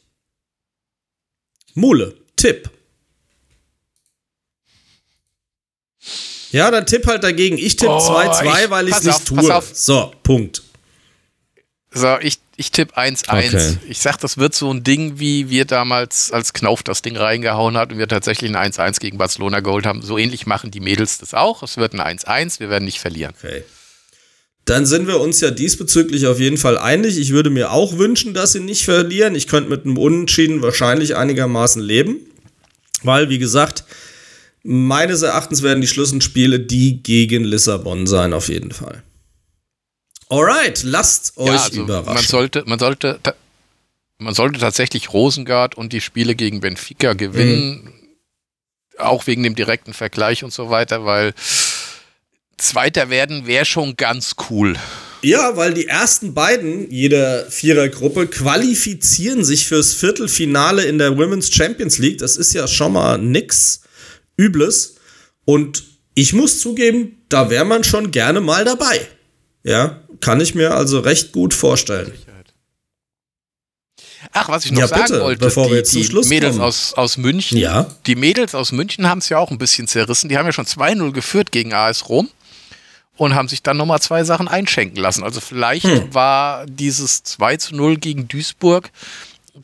Mule, 1.75 2.17
Tipp. 2.35 2.69
Ja, 6.51 6.71
dann 6.71 6.85
tipp 6.85 7.07
halt 7.07 7.25
dagegen. 7.25 7.57
Ich 7.57 7.77
tippe 7.77 7.93
2-2, 7.93 8.67
oh, 8.67 8.71
weil 8.71 8.89
ich 8.89 8.95
es 8.95 9.05
nicht 9.05 9.15
auf, 9.15 9.25
tue. 9.25 9.63
So, 9.73 10.13
Punkt. 10.23 10.63
So, 11.95 12.17
ich, 12.21 12.39
ich 12.57 12.71
tippe 12.71 12.97
1-1. 12.97 13.27
Okay. 13.29 13.77
Ich 13.89 14.01
sag, 14.01 14.17
das 14.19 14.39
wird 14.39 14.55
so 14.55 14.73
ein 14.73 14.83
Ding, 14.83 15.19
wie 15.19 15.51
wir 15.51 15.67
damals, 15.67 16.33
als 16.33 16.55
Knauf 16.55 16.83
das 16.83 17.03
Ding 17.03 17.17
reingehauen 17.17 17.77
hat 17.77 17.93
und 17.93 17.99
wir 17.99 18.09
tatsächlich 18.09 18.55
ein 18.55 18.73
1-1 18.73 18.99
gegen 18.99 19.19
Barcelona 19.19 19.61
geholt 19.61 19.85
haben. 19.85 20.01
So 20.01 20.17
ähnlich 20.17 20.47
machen 20.47 20.71
die 20.71 20.81
Mädels 20.81 21.19
das 21.19 21.35
auch. 21.35 21.63
Es 21.63 21.77
wird 21.77 21.95
ein 21.95 22.19
1-1, 22.19 22.61
wir 22.61 22.71
werden 22.71 22.85
nicht 22.85 22.99
verlieren. 22.99 23.35
Okay. 23.39 23.63
Dann 24.65 24.87
sind 24.87 25.07
wir 25.07 25.21
uns 25.21 25.41
ja 25.41 25.51
diesbezüglich 25.51 26.27
auf 26.27 26.39
jeden 26.39 26.57
Fall 26.57 26.79
einig. 26.79 27.19
Ich 27.19 27.33
würde 27.33 27.51
mir 27.51 27.73
auch 27.73 27.99
wünschen, 27.99 28.33
dass 28.33 28.53
sie 28.53 28.61
nicht 28.61 28.85
verlieren. 28.85 29.35
Ich 29.35 29.49
könnte 29.49 29.69
mit 29.69 29.85
einem 29.85 29.99
Unentschieden 29.99 30.63
wahrscheinlich 30.63 31.17
einigermaßen 31.17 31.83
leben. 31.83 32.17
Weil, 33.03 33.29
wie 33.29 33.39
gesagt, 33.39 33.85
meines 34.63 35.23
Erachtens 35.23 35.63
werden 35.63 35.81
die 35.81 35.89
Schlüsselspiele 35.89 36.61
die 36.61 37.03
gegen 37.03 37.43
Lissabon 37.43 38.07
sein, 38.07 38.33
auf 38.33 38.49
jeden 38.49 38.71
Fall. 38.71 39.03
Alright, 40.29 40.83
lasst 40.83 41.37
euch 41.37 41.49
ja, 41.49 41.63
also 41.63 41.83
überraschen. 41.83 42.15
Man 42.15 42.25
sollte, 42.25 42.65
man 42.67 42.79
sollte, 42.79 43.21
man 44.19 44.35
sollte 44.35 44.61
tatsächlich 44.61 45.13
Rosengard 45.13 45.77
und 45.77 45.93
die 45.93 46.01
Spiele 46.01 46.35
gegen 46.35 46.61
Benfica 46.61 47.13
gewinnen. 47.13 47.85
Mhm. 47.85 47.93
Auch 48.99 49.27
wegen 49.27 49.43
dem 49.43 49.55
direkten 49.55 49.95
Vergleich 49.95 50.45
und 50.45 50.53
so 50.53 50.71
weiter, 50.71 51.05
weil 51.05 51.35
Zweiter 52.59 53.11
werden 53.11 53.47
wäre 53.47 53.65
schon 53.65 53.97
ganz 53.97 54.37
cool. 54.49 54.77
Ja, 55.23 55.57
weil 55.57 55.73
die 55.73 55.87
ersten 55.87 56.35
beiden 56.35 56.91
jeder 56.91 57.49
Vierergruppe 57.51 58.27
qualifizieren 58.27 59.45
sich 59.45 59.67
fürs 59.67 59.95
Viertelfinale 59.95 60.85
in 60.85 60.99
der 60.99 61.17
Women's 61.17 61.53
Champions 61.53 61.99
League. 61.99 62.19
Das 62.19 62.37
ist 62.37 62.53
ja 62.55 62.67
schon 62.67 62.93
mal 62.93 63.19
nix 63.19 63.83
Übles. 64.37 64.97
Und 65.45 65.85
ich 66.15 66.33
muss 66.33 66.61
zugeben, 66.61 67.23
da 67.29 67.51
wäre 67.51 67.65
man 67.65 67.85
schon 67.85 68.11
gerne 68.11 68.41
mal 68.41 68.65
dabei. 68.65 69.07
Ja, 69.65 70.01
kann 70.21 70.41
ich 70.41 70.55
mir 70.55 70.75
also 70.75 71.01
recht 71.01 71.33
gut 71.33 71.55
vorstellen. 71.55 72.13
Ach, 74.33 74.49
was 74.49 74.65
ich 74.65 74.73
noch 74.73 74.81
ja, 74.81 74.89
sagen 74.89 75.03
bitte, 75.09 75.21
wollte, 75.21 75.45
bevor 75.45 75.65
die, 75.65 75.71
wir 75.71 75.79
jetzt 75.79 75.93
die 75.95 76.05
Schluss 76.05 76.29
Mädels 76.29 76.59
aus, 76.59 76.95
aus 76.95 77.17
München, 77.17 77.59
ja? 77.59 77.93
die 78.07 78.15
Mädels 78.15 78.55
aus 78.55 78.71
München 78.71 79.09
haben 79.09 79.19
es 79.19 79.29
ja 79.29 79.39
auch 79.39 79.51
ein 79.51 79.59
bisschen 79.59 79.89
zerrissen. 79.89 80.29
Die 80.29 80.39
haben 80.39 80.47
ja 80.47 80.53
schon 80.53 80.65
2-0 80.65 81.13
geführt 81.13 81.51
gegen 81.51 81.75
AS 81.75 82.09
Rom 82.09 82.29
und 83.17 83.35
haben 83.35 83.49
sich 83.49 83.63
dann 83.63 83.77
nochmal 83.77 84.01
zwei 84.01 84.25
Sachen 84.25 84.49
einschenken 84.49 84.97
lassen. 84.97 85.25
Also 85.25 85.41
vielleicht 85.41 85.87
hm. 85.87 86.15
war 86.15 86.67
dieses 86.67 87.25
2 87.25 87.57
zu 87.57 87.75
0 87.75 87.97
gegen 87.97 88.29
Duisburg 88.29 88.91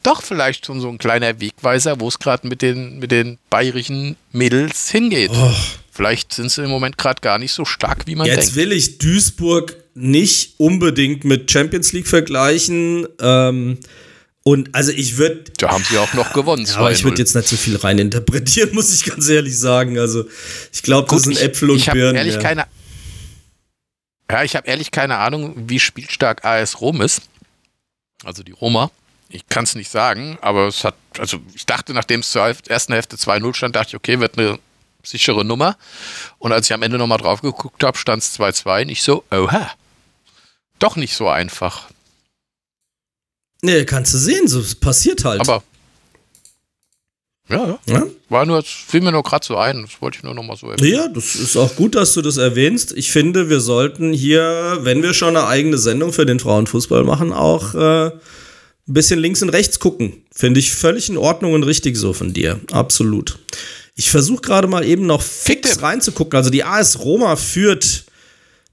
doch 0.03 0.23
vielleicht 0.23 0.67
schon 0.67 0.81
so 0.81 0.89
ein 0.89 0.99
kleiner 0.99 1.41
Wegweiser, 1.41 2.01
wo 2.01 2.09
es 2.09 2.19
gerade 2.19 2.47
mit 2.47 2.61
den, 2.61 2.99
mit 2.99 3.11
den 3.11 3.39
bayerischen 3.49 4.17
Mädels 4.33 4.91
hingeht. 4.91 5.31
Oh. 5.33 5.55
Vielleicht 5.91 6.35
sind 6.35 6.51
sie 6.51 6.63
im 6.63 6.71
Moment 6.71 6.99
gerade 6.99 7.21
gar 7.21 7.39
nicht 7.39 7.53
so 7.53 7.65
stark, 7.65 8.07
wie 8.07 8.15
man 8.15 8.27
Jetzt 8.27 8.37
denkt. 8.37 8.49
Jetzt 8.49 8.57
will 8.57 8.73
ich 8.73 8.99
Duisburg 8.99 9.77
nicht 9.99 10.55
unbedingt 10.59 11.25
mit 11.25 11.51
Champions 11.51 11.93
League 11.93 12.09
vergleichen. 12.09 13.07
Ähm, 13.21 13.79
und 14.43 14.75
also 14.75 14.93
ich 14.93 15.19
würde. 15.19 15.45
Da 15.59 15.71
haben 15.71 15.85
sie 15.85 15.99
auch 15.99 16.15
noch 16.15 16.33
gewonnen. 16.33 16.65
Ja, 16.67 16.77
aber 16.77 16.93
ich 16.93 17.05
würde 17.05 17.19
jetzt 17.19 17.35
nicht 17.35 17.49
so 17.49 17.57
viel 17.57 17.77
reininterpretieren, 17.77 18.71
muss 18.75 18.95
ich 18.95 19.05
ganz 19.05 19.29
ehrlich 19.29 19.59
sagen. 19.59 19.99
Also 19.99 20.25
ich 20.73 20.83
glaube, 20.83 21.09
das 21.11 21.23
sind 21.23 21.41
Äpfel 21.41 21.71
und 21.71 21.77
ich 21.77 21.91
Birnen. 21.91 22.17
Ehrlich 22.17 22.35
ja. 22.35 22.41
keine 22.41 22.67
ja, 24.31 24.45
ich 24.45 24.55
habe 24.55 24.67
ehrlich 24.67 24.91
keine 24.91 25.17
Ahnung, 25.19 25.55
wie 25.57 25.81
spielstark 25.81 26.45
AS 26.45 26.81
Rom 26.81 27.01
ist. 27.01 27.23
Also 28.25 28.43
die 28.43 28.53
Roma. 28.53 28.91
Ich 29.31 29.47
kann 29.47 29.65
es 29.65 29.75
nicht 29.75 29.91
sagen, 29.91 30.39
aber 30.41 30.69
es 30.69 30.85
hat, 30.85 30.95
also 31.19 31.39
ich 31.55 31.67
dachte, 31.67 31.93
nachdem 31.93 32.21
es 32.21 32.31
zur 32.31 32.43
ersten 32.43 32.93
Hälfte 32.95 33.17
2-0 33.17 33.55
stand, 33.55 33.77
dachte 33.77 33.91
ich, 33.91 33.97
okay, 33.97 34.21
wird 34.21 34.39
eine 34.39 34.59
sichere 35.03 35.45
Nummer. 35.45 35.77
Und 36.39 36.53
als 36.53 36.67
ich 36.67 36.73
am 36.73 36.83
Ende 36.83 36.97
nochmal 36.97 37.19
drauf 37.19 37.43
geguckt 37.43 37.85
habe, 37.85 37.99
stand 37.99 38.23
es 38.23 38.39
2-2. 38.39 38.87
Nicht 38.87 39.03
so, 39.03 39.25
oha. 39.31 39.71
Doch 40.79 40.97
nicht 40.97 41.15
so 41.15 41.29
einfach. 41.29 41.89
Nee, 43.63 43.85
kannst 43.85 44.15
du 44.15 44.19
sehen, 44.19 44.47
so 44.47 44.63
passiert 44.81 45.25
halt. 45.25 45.41
Aber 45.41 45.63
Ja, 47.49 47.79
ja. 47.87 48.07
War 48.29 48.45
nur, 48.47 48.63
fiel 48.63 49.01
mir 49.01 49.11
nur 49.11 49.23
gerade 49.23 49.45
so 49.45 49.57
ein. 49.57 49.83
Das 49.83 50.01
wollte 50.01 50.19
ich 50.19 50.23
nur 50.23 50.35
noch 50.35 50.43
mal 50.43 50.57
so 50.57 50.71
erwähnen. 50.71 50.93
Ja, 50.95 51.09
das 51.09 51.35
ist 51.35 51.57
auch 51.57 51.75
gut, 51.77 51.95
dass 51.95 52.13
du 52.15 52.23
das 52.23 52.37
erwähnst. 52.37 52.93
Ich 52.93 53.11
finde, 53.11 53.49
wir 53.49 53.61
sollten 53.61 54.13
hier, 54.13 54.79
wenn 54.83 55.03
wir 55.03 55.15
schon 55.15 55.37
eine 55.37 55.47
eigene 55.47 55.79
Sendung 55.79 56.13
für 56.13 56.27
den 56.27 56.39
Frauenfußball 56.39 57.05
machen, 57.05 57.33
auch 57.33 57.75
äh, 57.75 58.07
ein 58.09 58.13
bisschen 58.87 59.19
links 59.19 59.43
und 59.43 59.49
rechts 59.49 59.81
gucken. 59.81 60.23
Finde 60.31 60.61
ich 60.61 60.73
völlig 60.73 61.09
in 61.09 61.17
Ordnung 61.17 61.55
und 61.55 61.63
richtig 61.65 61.97
so 61.97 62.13
von 62.13 62.33
dir. 62.33 62.61
Absolut. 62.71 63.39
Ich 63.97 64.11
versuche 64.11 64.43
gerade 64.43 64.69
mal 64.69 64.85
eben 64.85 65.07
noch 65.07 65.23
fix 65.23 65.83
reinzugucken. 65.83 66.37
Also 66.37 66.51
die 66.51 66.65
AS 66.65 67.01
Roma 67.01 67.35
führt 67.35 68.05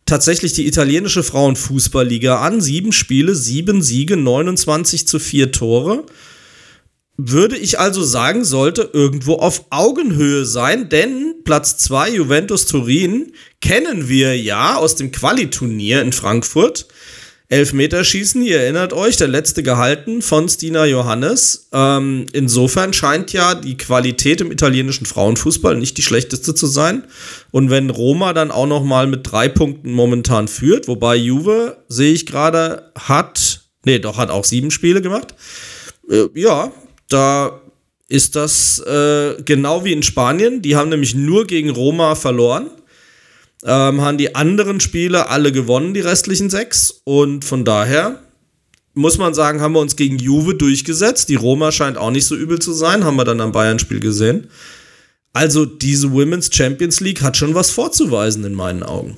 tatsächlich 0.05 0.53
die 0.53 0.67
italienische 0.67 1.23
Frauenfußballliga 1.23 2.39
an. 2.39 2.61
Sieben 2.61 2.91
Spiele, 2.91 3.35
sieben 3.35 3.81
Siege, 3.81 4.17
29 4.17 5.07
zu 5.07 5.19
vier 5.19 5.51
Tore 5.51 6.05
würde 7.17 7.57
ich 7.57 7.79
also 7.79 8.03
sagen, 8.03 8.43
sollte 8.43 8.89
irgendwo 8.91 9.35
auf 9.35 9.65
Augenhöhe 9.69 10.45
sein, 10.45 10.89
denn 10.89 11.35
Platz 11.45 11.77
2 11.77 12.09
Juventus 12.09 12.65
Turin 12.65 13.31
kennen 13.61 14.09
wir 14.09 14.37
ja 14.37 14.75
aus 14.75 14.95
dem 14.95 15.11
Qualiturnier 15.11 16.01
in 16.01 16.11
Frankfurt. 16.11 16.87
Elfmeterschießen, 17.47 18.41
ihr 18.41 18.59
erinnert 18.61 18.91
euch, 18.93 19.17
der 19.17 19.27
letzte 19.27 19.61
gehalten 19.61 20.23
von 20.23 20.49
Stina 20.49 20.85
Johannes. 20.85 21.69
Ähm, 21.71 22.25
insofern 22.33 22.91
scheint 22.91 23.33
ja 23.33 23.53
die 23.53 23.77
Qualität 23.77 24.41
im 24.41 24.51
italienischen 24.51 25.05
Frauenfußball 25.05 25.75
nicht 25.75 25.97
die 25.97 26.01
schlechteste 26.01 26.55
zu 26.55 26.65
sein. 26.65 27.03
Und 27.51 27.69
wenn 27.69 27.91
Roma 27.91 28.33
dann 28.33 28.49
auch 28.49 28.65
noch 28.65 28.83
mal 28.83 29.05
mit 29.05 29.31
drei 29.31 29.47
Punkten 29.47 29.91
momentan 29.91 30.47
führt, 30.47 30.87
wobei 30.87 31.15
Juve, 31.15 31.77
sehe 31.87 32.13
ich 32.13 32.25
gerade, 32.25 32.91
hat, 32.97 33.61
nee, 33.85 33.99
doch, 33.99 34.17
hat 34.17 34.31
auch 34.31 34.43
sieben 34.43 34.71
Spiele 34.71 35.01
gemacht. 35.01 35.35
Äh, 36.09 36.27
ja, 36.33 36.71
da 37.09 37.61
ist 38.07 38.35
das 38.35 38.79
äh, 38.79 39.35
genau 39.43 39.83
wie 39.83 39.93
in 39.93 40.03
Spanien. 40.03 40.63
Die 40.63 40.75
haben 40.75 40.89
nämlich 40.89 41.13
nur 41.13 41.45
gegen 41.45 41.69
Roma 41.69 42.15
verloren. 42.15 42.69
Ähm, 43.63 44.01
haben 44.01 44.17
die 44.17 44.35
anderen 44.35 44.79
Spiele 44.79 45.29
alle 45.29 45.51
gewonnen, 45.51 45.93
die 45.93 46.01
restlichen 46.01 46.49
sechs. 46.49 47.01
Und 47.03 47.45
von 47.45 47.65
daher 47.65 48.19
muss 48.93 49.17
man 49.17 49.33
sagen, 49.33 49.61
haben 49.61 49.73
wir 49.73 49.79
uns 49.79 49.95
gegen 49.95 50.17
Juve 50.17 50.55
durchgesetzt. 50.55 51.29
Die 51.29 51.35
Roma 51.35 51.71
scheint 51.71 51.97
auch 51.97 52.11
nicht 52.11 52.25
so 52.25 52.35
übel 52.35 52.59
zu 52.59 52.73
sein, 52.73 53.03
haben 53.03 53.17
wir 53.17 53.25
dann 53.25 53.41
am 53.41 53.51
Bayern-Spiel 53.51 53.99
gesehen. 53.99 54.49
Also 55.33 55.65
diese 55.65 56.13
Women's 56.13 56.49
Champions 56.53 57.01
League 57.01 57.21
hat 57.21 57.35
schon 57.35 57.55
was 57.55 57.71
vorzuweisen 57.71 58.43
in 58.45 58.53
meinen 58.53 58.83
Augen. 58.83 59.17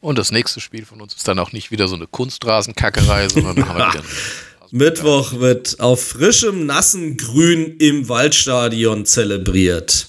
Und 0.00 0.18
das 0.18 0.32
nächste 0.32 0.60
Spiel 0.60 0.84
von 0.84 1.00
uns 1.00 1.14
ist 1.14 1.28
dann 1.28 1.38
auch 1.38 1.52
nicht 1.52 1.70
wieder 1.70 1.86
so 1.86 1.94
eine 1.94 2.06
Kunstrasenkackerei, 2.06 3.28
sondern 3.28 3.68
haben 3.68 3.78
wir 3.78 3.92
wieder 3.92 4.04
Mittwoch 4.74 5.34
wird 5.34 5.80
auf 5.80 6.02
frischem, 6.02 6.64
nassen 6.64 7.18
Grün 7.18 7.76
im 7.76 8.08
Waldstadion 8.08 9.04
zelebriert. 9.04 10.08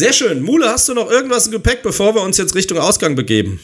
Sehr 0.00 0.14
schön. 0.14 0.40
Mule, 0.40 0.66
hast 0.66 0.88
du 0.88 0.94
noch 0.94 1.10
irgendwas 1.10 1.44
im 1.44 1.52
Gepäck, 1.52 1.82
bevor 1.82 2.14
wir 2.14 2.22
uns 2.22 2.38
jetzt 2.38 2.54
Richtung 2.54 2.78
Ausgang 2.78 3.16
begeben? 3.16 3.60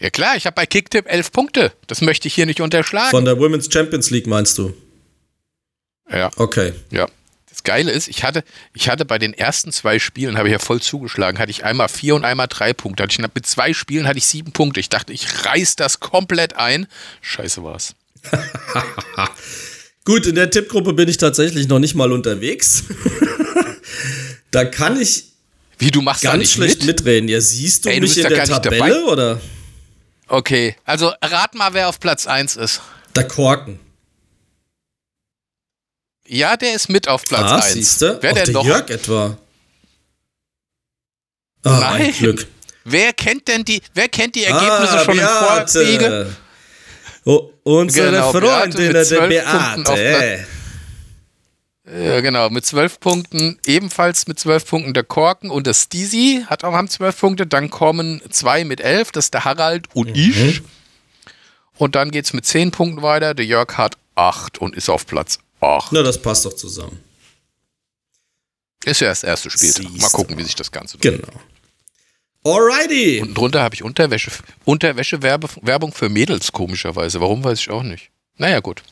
Ja 0.00 0.10
klar, 0.10 0.36
ich 0.36 0.44
habe 0.44 0.56
bei 0.56 0.66
Kicktip 0.66 1.08
elf 1.08 1.30
Punkte. 1.30 1.72
Das 1.86 2.00
möchte 2.00 2.26
ich 2.26 2.34
hier 2.34 2.46
nicht 2.46 2.60
unterschlagen. 2.60 3.12
Von 3.12 3.24
der 3.24 3.38
Women's 3.38 3.72
Champions 3.72 4.10
League 4.10 4.26
meinst 4.26 4.58
du? 4.58 4.74
Ja. 6.10 6.32
Okay. 6.34 6.72
Ja. 6.90 7.06
Das 7.48 7.62
Geile 7.62 7.92
ist, 7.92 8.08
ich 8.08 8.24
hatte, 8.24 8.42
ich 8.74 8.88
hatte 8.88 9.04
bei 9.04 9.18
den 9.18 9.34
ersten 9.34 9.70
zwei 9.70 10.00
Spielen, 10.00 10.36
habe 10.36 10.48
ich 10.48 10.52
ja 10.52 10.58
voll 10.58 10.82
zugeschlagen, 10.82 11.38
hatte 11.38 11.52
ich 11.52 11.64
einmal 11.64 11.88
vier 11.88 12.16
und 12.16 12.24
einmal 12.24 12.48
drei 12.48 12.72
Punkte. 12.72 13.04
Hatte 13.04 13.12
ich, 13.12 13.18
mit 13.20 13.46
zwei 13.46 13.72
Spielen 13.72 14.08
hatte 14.08 14.18
ich 14.18 14.26
sieben 14.26 14.50
Punkte. 14.50 14.80
Ich 14.80 14.88
dachte, 14.88 15.12
ich 15.12 15.44
reiß 15.44 15.76
das 15.76 16.00
komplett 16.00 16.56
ein. 16.56 16.88
Scheiße 17.20 17.62
war's. 17.62 17.94
Gut, 20.04 20.26
in 20.26 20.34
der 20.34 20.50
Tippgruppe 20.50 20.92
bin 20.92 21.08
ich 21.08 21.18
tatsächlich 21.18 21.68
noch 21.68 21.78
nicht 21.78 21.94
mal 21.94 22.10
unterwegs. 22.10 22.82
da 24.50 24.64
kann 24.64 25.00
ich 25.00 25.24
Wie 25.78 25.90
du 25.90 26.00
machst 26.02 26.22
ganz 26.22 26.52
schlecht 26.52 26.84
mit? 26.84 26.98
mitreden. 26.98 27.28
Ja, 27.28 27.40
siehst 27.40 27.84
du 27.84 27.90
Ey, 27.90 28.00
mich 28.00 28.14
du 28.14 28.22
in 28.22 28.28
der 28.28 28.44
Tabelle 28.44 29.04
oder? 29.06 29.40
Okay, 30.28 30.76
also 30.84 31.12
rat 31.22 31.54
mal, 31.54 31.72
wer 31.74 31.88
auf 31.88 32.00
Platz 32.00 32.26
1 32.26 32.56
ist. 32.56 32.80
Der 33.14 33.28
Korken. 33.28 33.78
Ja, 36.26 36.56
der 36.56 36.74
ist 36.74 36.88
mit 36.88 37.06
auf 37.08 37.22
Platz 37.24 37.50
ah, 37.50 37.56
1. 37.58 37.72
Siehste? 37.72 38.18
Wer 38.20 38.32
Auch 38.32 38.34
denn 38.34 38.44
der 38.46 38.54
noch? 38.54 38.64
Jörg 38.64 38.90
etwa. 38.90 39.38
Ah, 41.62 41.78
Nein. 41.80 42.02
ein 42.02 42.12
Glück. 42.12 42.46
Wer 42.84 43.12
kennt 43.12 43.48
denn 43.48 43.64
die, 43.64 43.80
wer 43.94 44.08
kennt 44.08 44.34
die 44.34 44.44
Ergebnisse 44.44 45.00
ah, 45.00 45.04
schon 45.04 45.16
Beate. 45.16 45.80
im 45.80 45.86
Vorwege? 45.86 46.36
Oh, 47.24 47.50
unsere 47.64 48.10
genau, 48.12 48.30
Freundin, 48.30 48.92
Beate 48.92 49.14
der 49.14 49.26
Beate. 49.26 50.46
Ja, 51.86 52.20
genau, 52.20 52.50
mit 52.50 52.66
zwölf 52.66 52.98
Punkten, 52.98 53.60
ebenfalls 53.64 54.26
mit 54.26 54.40
zwölf 54.40 54.66
Punkten 54.66 54.92
der 54.92 55.04
Korken 55.04 55.50
und 55.50 55.68
der 55.68 55.74
Steezy 55.74 56.44
hat 56.46 56.64
auch 56.64 56.72
haben 56.72 56.88
zwölf 56.88 57.18
Punkte. 57.20 57.46
Dann 57.46 57.70
kommen 57.70 58.20
zwei 58.30 58.64
mit 58.64 58.80
elf, 58.80 59.12
das 59.12 59.26
ist 59.26 59.34
der 59.34 59.44
Harald 59.44 59.94
und 59.94 60.08
mhm. 60.08 60.14
ich. 60.16 60.62
Und 61.78 61.94
dann 61.94 62.10
geht 62.10 62.24
es 62.24 62.32
mit 62.32 62.44
zehn 62.44 62.72
Punkten 62.72 63.02
weiter. 63.02 63.34
Der 63.34 63.46
Jörg 63.46 63.76
hat 63.76 63.98
acht 64.16 64.58
und 64.58 64.74
ist 64.74 64.88
auf 64.88 65.06
Platz 65.06 65.38
acht. 65.60 65.92
Na, 65.92 66.02
das 66.02 66.20
passt 66.20 66.44
doch 66.44 66.54
zusammen. 66.54 66.98
Ist 68.84 69.00
ja 69.00 69.08
das 69.08 69.22
erste 69.22 69.50
Spiel. 69.50 69.72
Mal 69.98 70.10
gucken, 70.10 70.36
wie 70.38 70.42
sich 70.42 70.54
das 70.54 70.72
Ganze 70.72 70.98
Genau. 70.98 71.28
Alrighty. 72.44 73.20
Und 73.22 73.34
drunter 73.34 73.62
habe 73.62 73.74
ich 73.74 73.82
Unterwäsche, 73.82 74.30
Unterwäsche-Werbung 74.64 75.92
für 75.92 76.08
Mädels, 76.08 76.52
komischerweise. 76.52 77.20
Warum, 77.20 77.42
weiß 77.42 77.58
ich 77.60 77.70
auch 77.70 77.82
nicht. 77.82 78.10
Naja, 78.36 78.60
gut. 78.60 78.82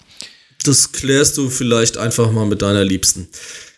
Das 0.65 0.93
klärst 0.93 1.37
du 1.37 1.51
vielleicht 1.51 1.97
einfach 1.97 2.33
mal 2.33 2.47
mit 2.47 2.63
deiner 2.63 2.85
Liebsten. 2.85 3.29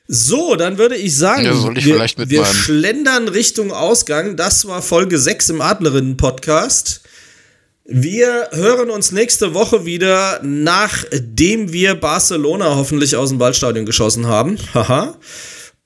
So, 0.08 0.54
dann 0.54 0.78
würde 0.78 0.96
ich 0.96 1.16
sagen, 1.16 1.44
ja, 1.44 1.72
ich 1.74 1.84
wir, 1.84 2.28
wir 2.28 2.44
schlendern 2.44 3.28
Richtung 3.28 3.72
Ausgang. 3.72 4.36
Das 4.36 4.66
war 4.66 4.80
Folge 4.80 5.18
6 5.18 5.50
im 5.50 5.60
Adlerinnen-Podcast. 5.60 7.02
Wir 7.88 8.50
hören 8.52 8.90
uns 8.90 9.10
nächste 9.10 9.54
Woche 9.54 9.84
wieder, 9.84 10.40
nachdem 10.44 11.72
wir 11.72 11.96
Barcelona 11.96 12.76
hoffentlich 12.76 13.16
aus 13.16 13.30
dem 13.30 13.40
Waldstadion 13.40 13.84
geschossen 13.84 14.26
haben. 14.26 14.58
Haha. 14.74 15.18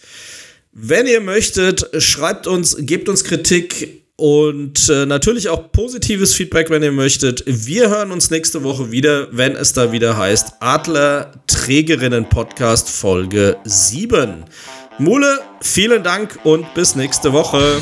Wenn 0.73 1.07
ihr 1.07 1.21
möchtet, 1.21 1.91
schreibt 2.01 2.47
uns, 2.47 2.77
gebt 2.79 3.09
uns 3.09 3.25
Kritik, 3.25 4.01
und 4.21 4.91
äh, 4.91 5.07
natürlich 5.07 5.49
auch 5.49 5.73
positives 5.73 6.35
Feedback, 6.35 6.68
wenn 6.68 6.83
ihr 6.83 6.93
möchtet. 6.93 7.43
Wir 7.47 7.89
hören 7.89 8.12
uns 8.12 8.31
nächste 8.31 8.62
Woche 8.62 8.91
wieder, 8.91 9.29
wenn 9.31 9.57
es 9.57 9.73
da 9.73 9.93
wieder 9.93 10.18
heißt 10.18 10.57
Adler 10.61 11.33
Trägerinnen 11.47 12.29
Podcast 12.29 12.91
Folge 12.91 13.57
7. 13.64 14.45
Mule, 14.99 15.41
vielen 15.62 16.03
Dank 16.03 16.39
und 16.45 16.75
bis 16.75 16.97
nächste 16.97 17.33
Woche. 17.33 17.81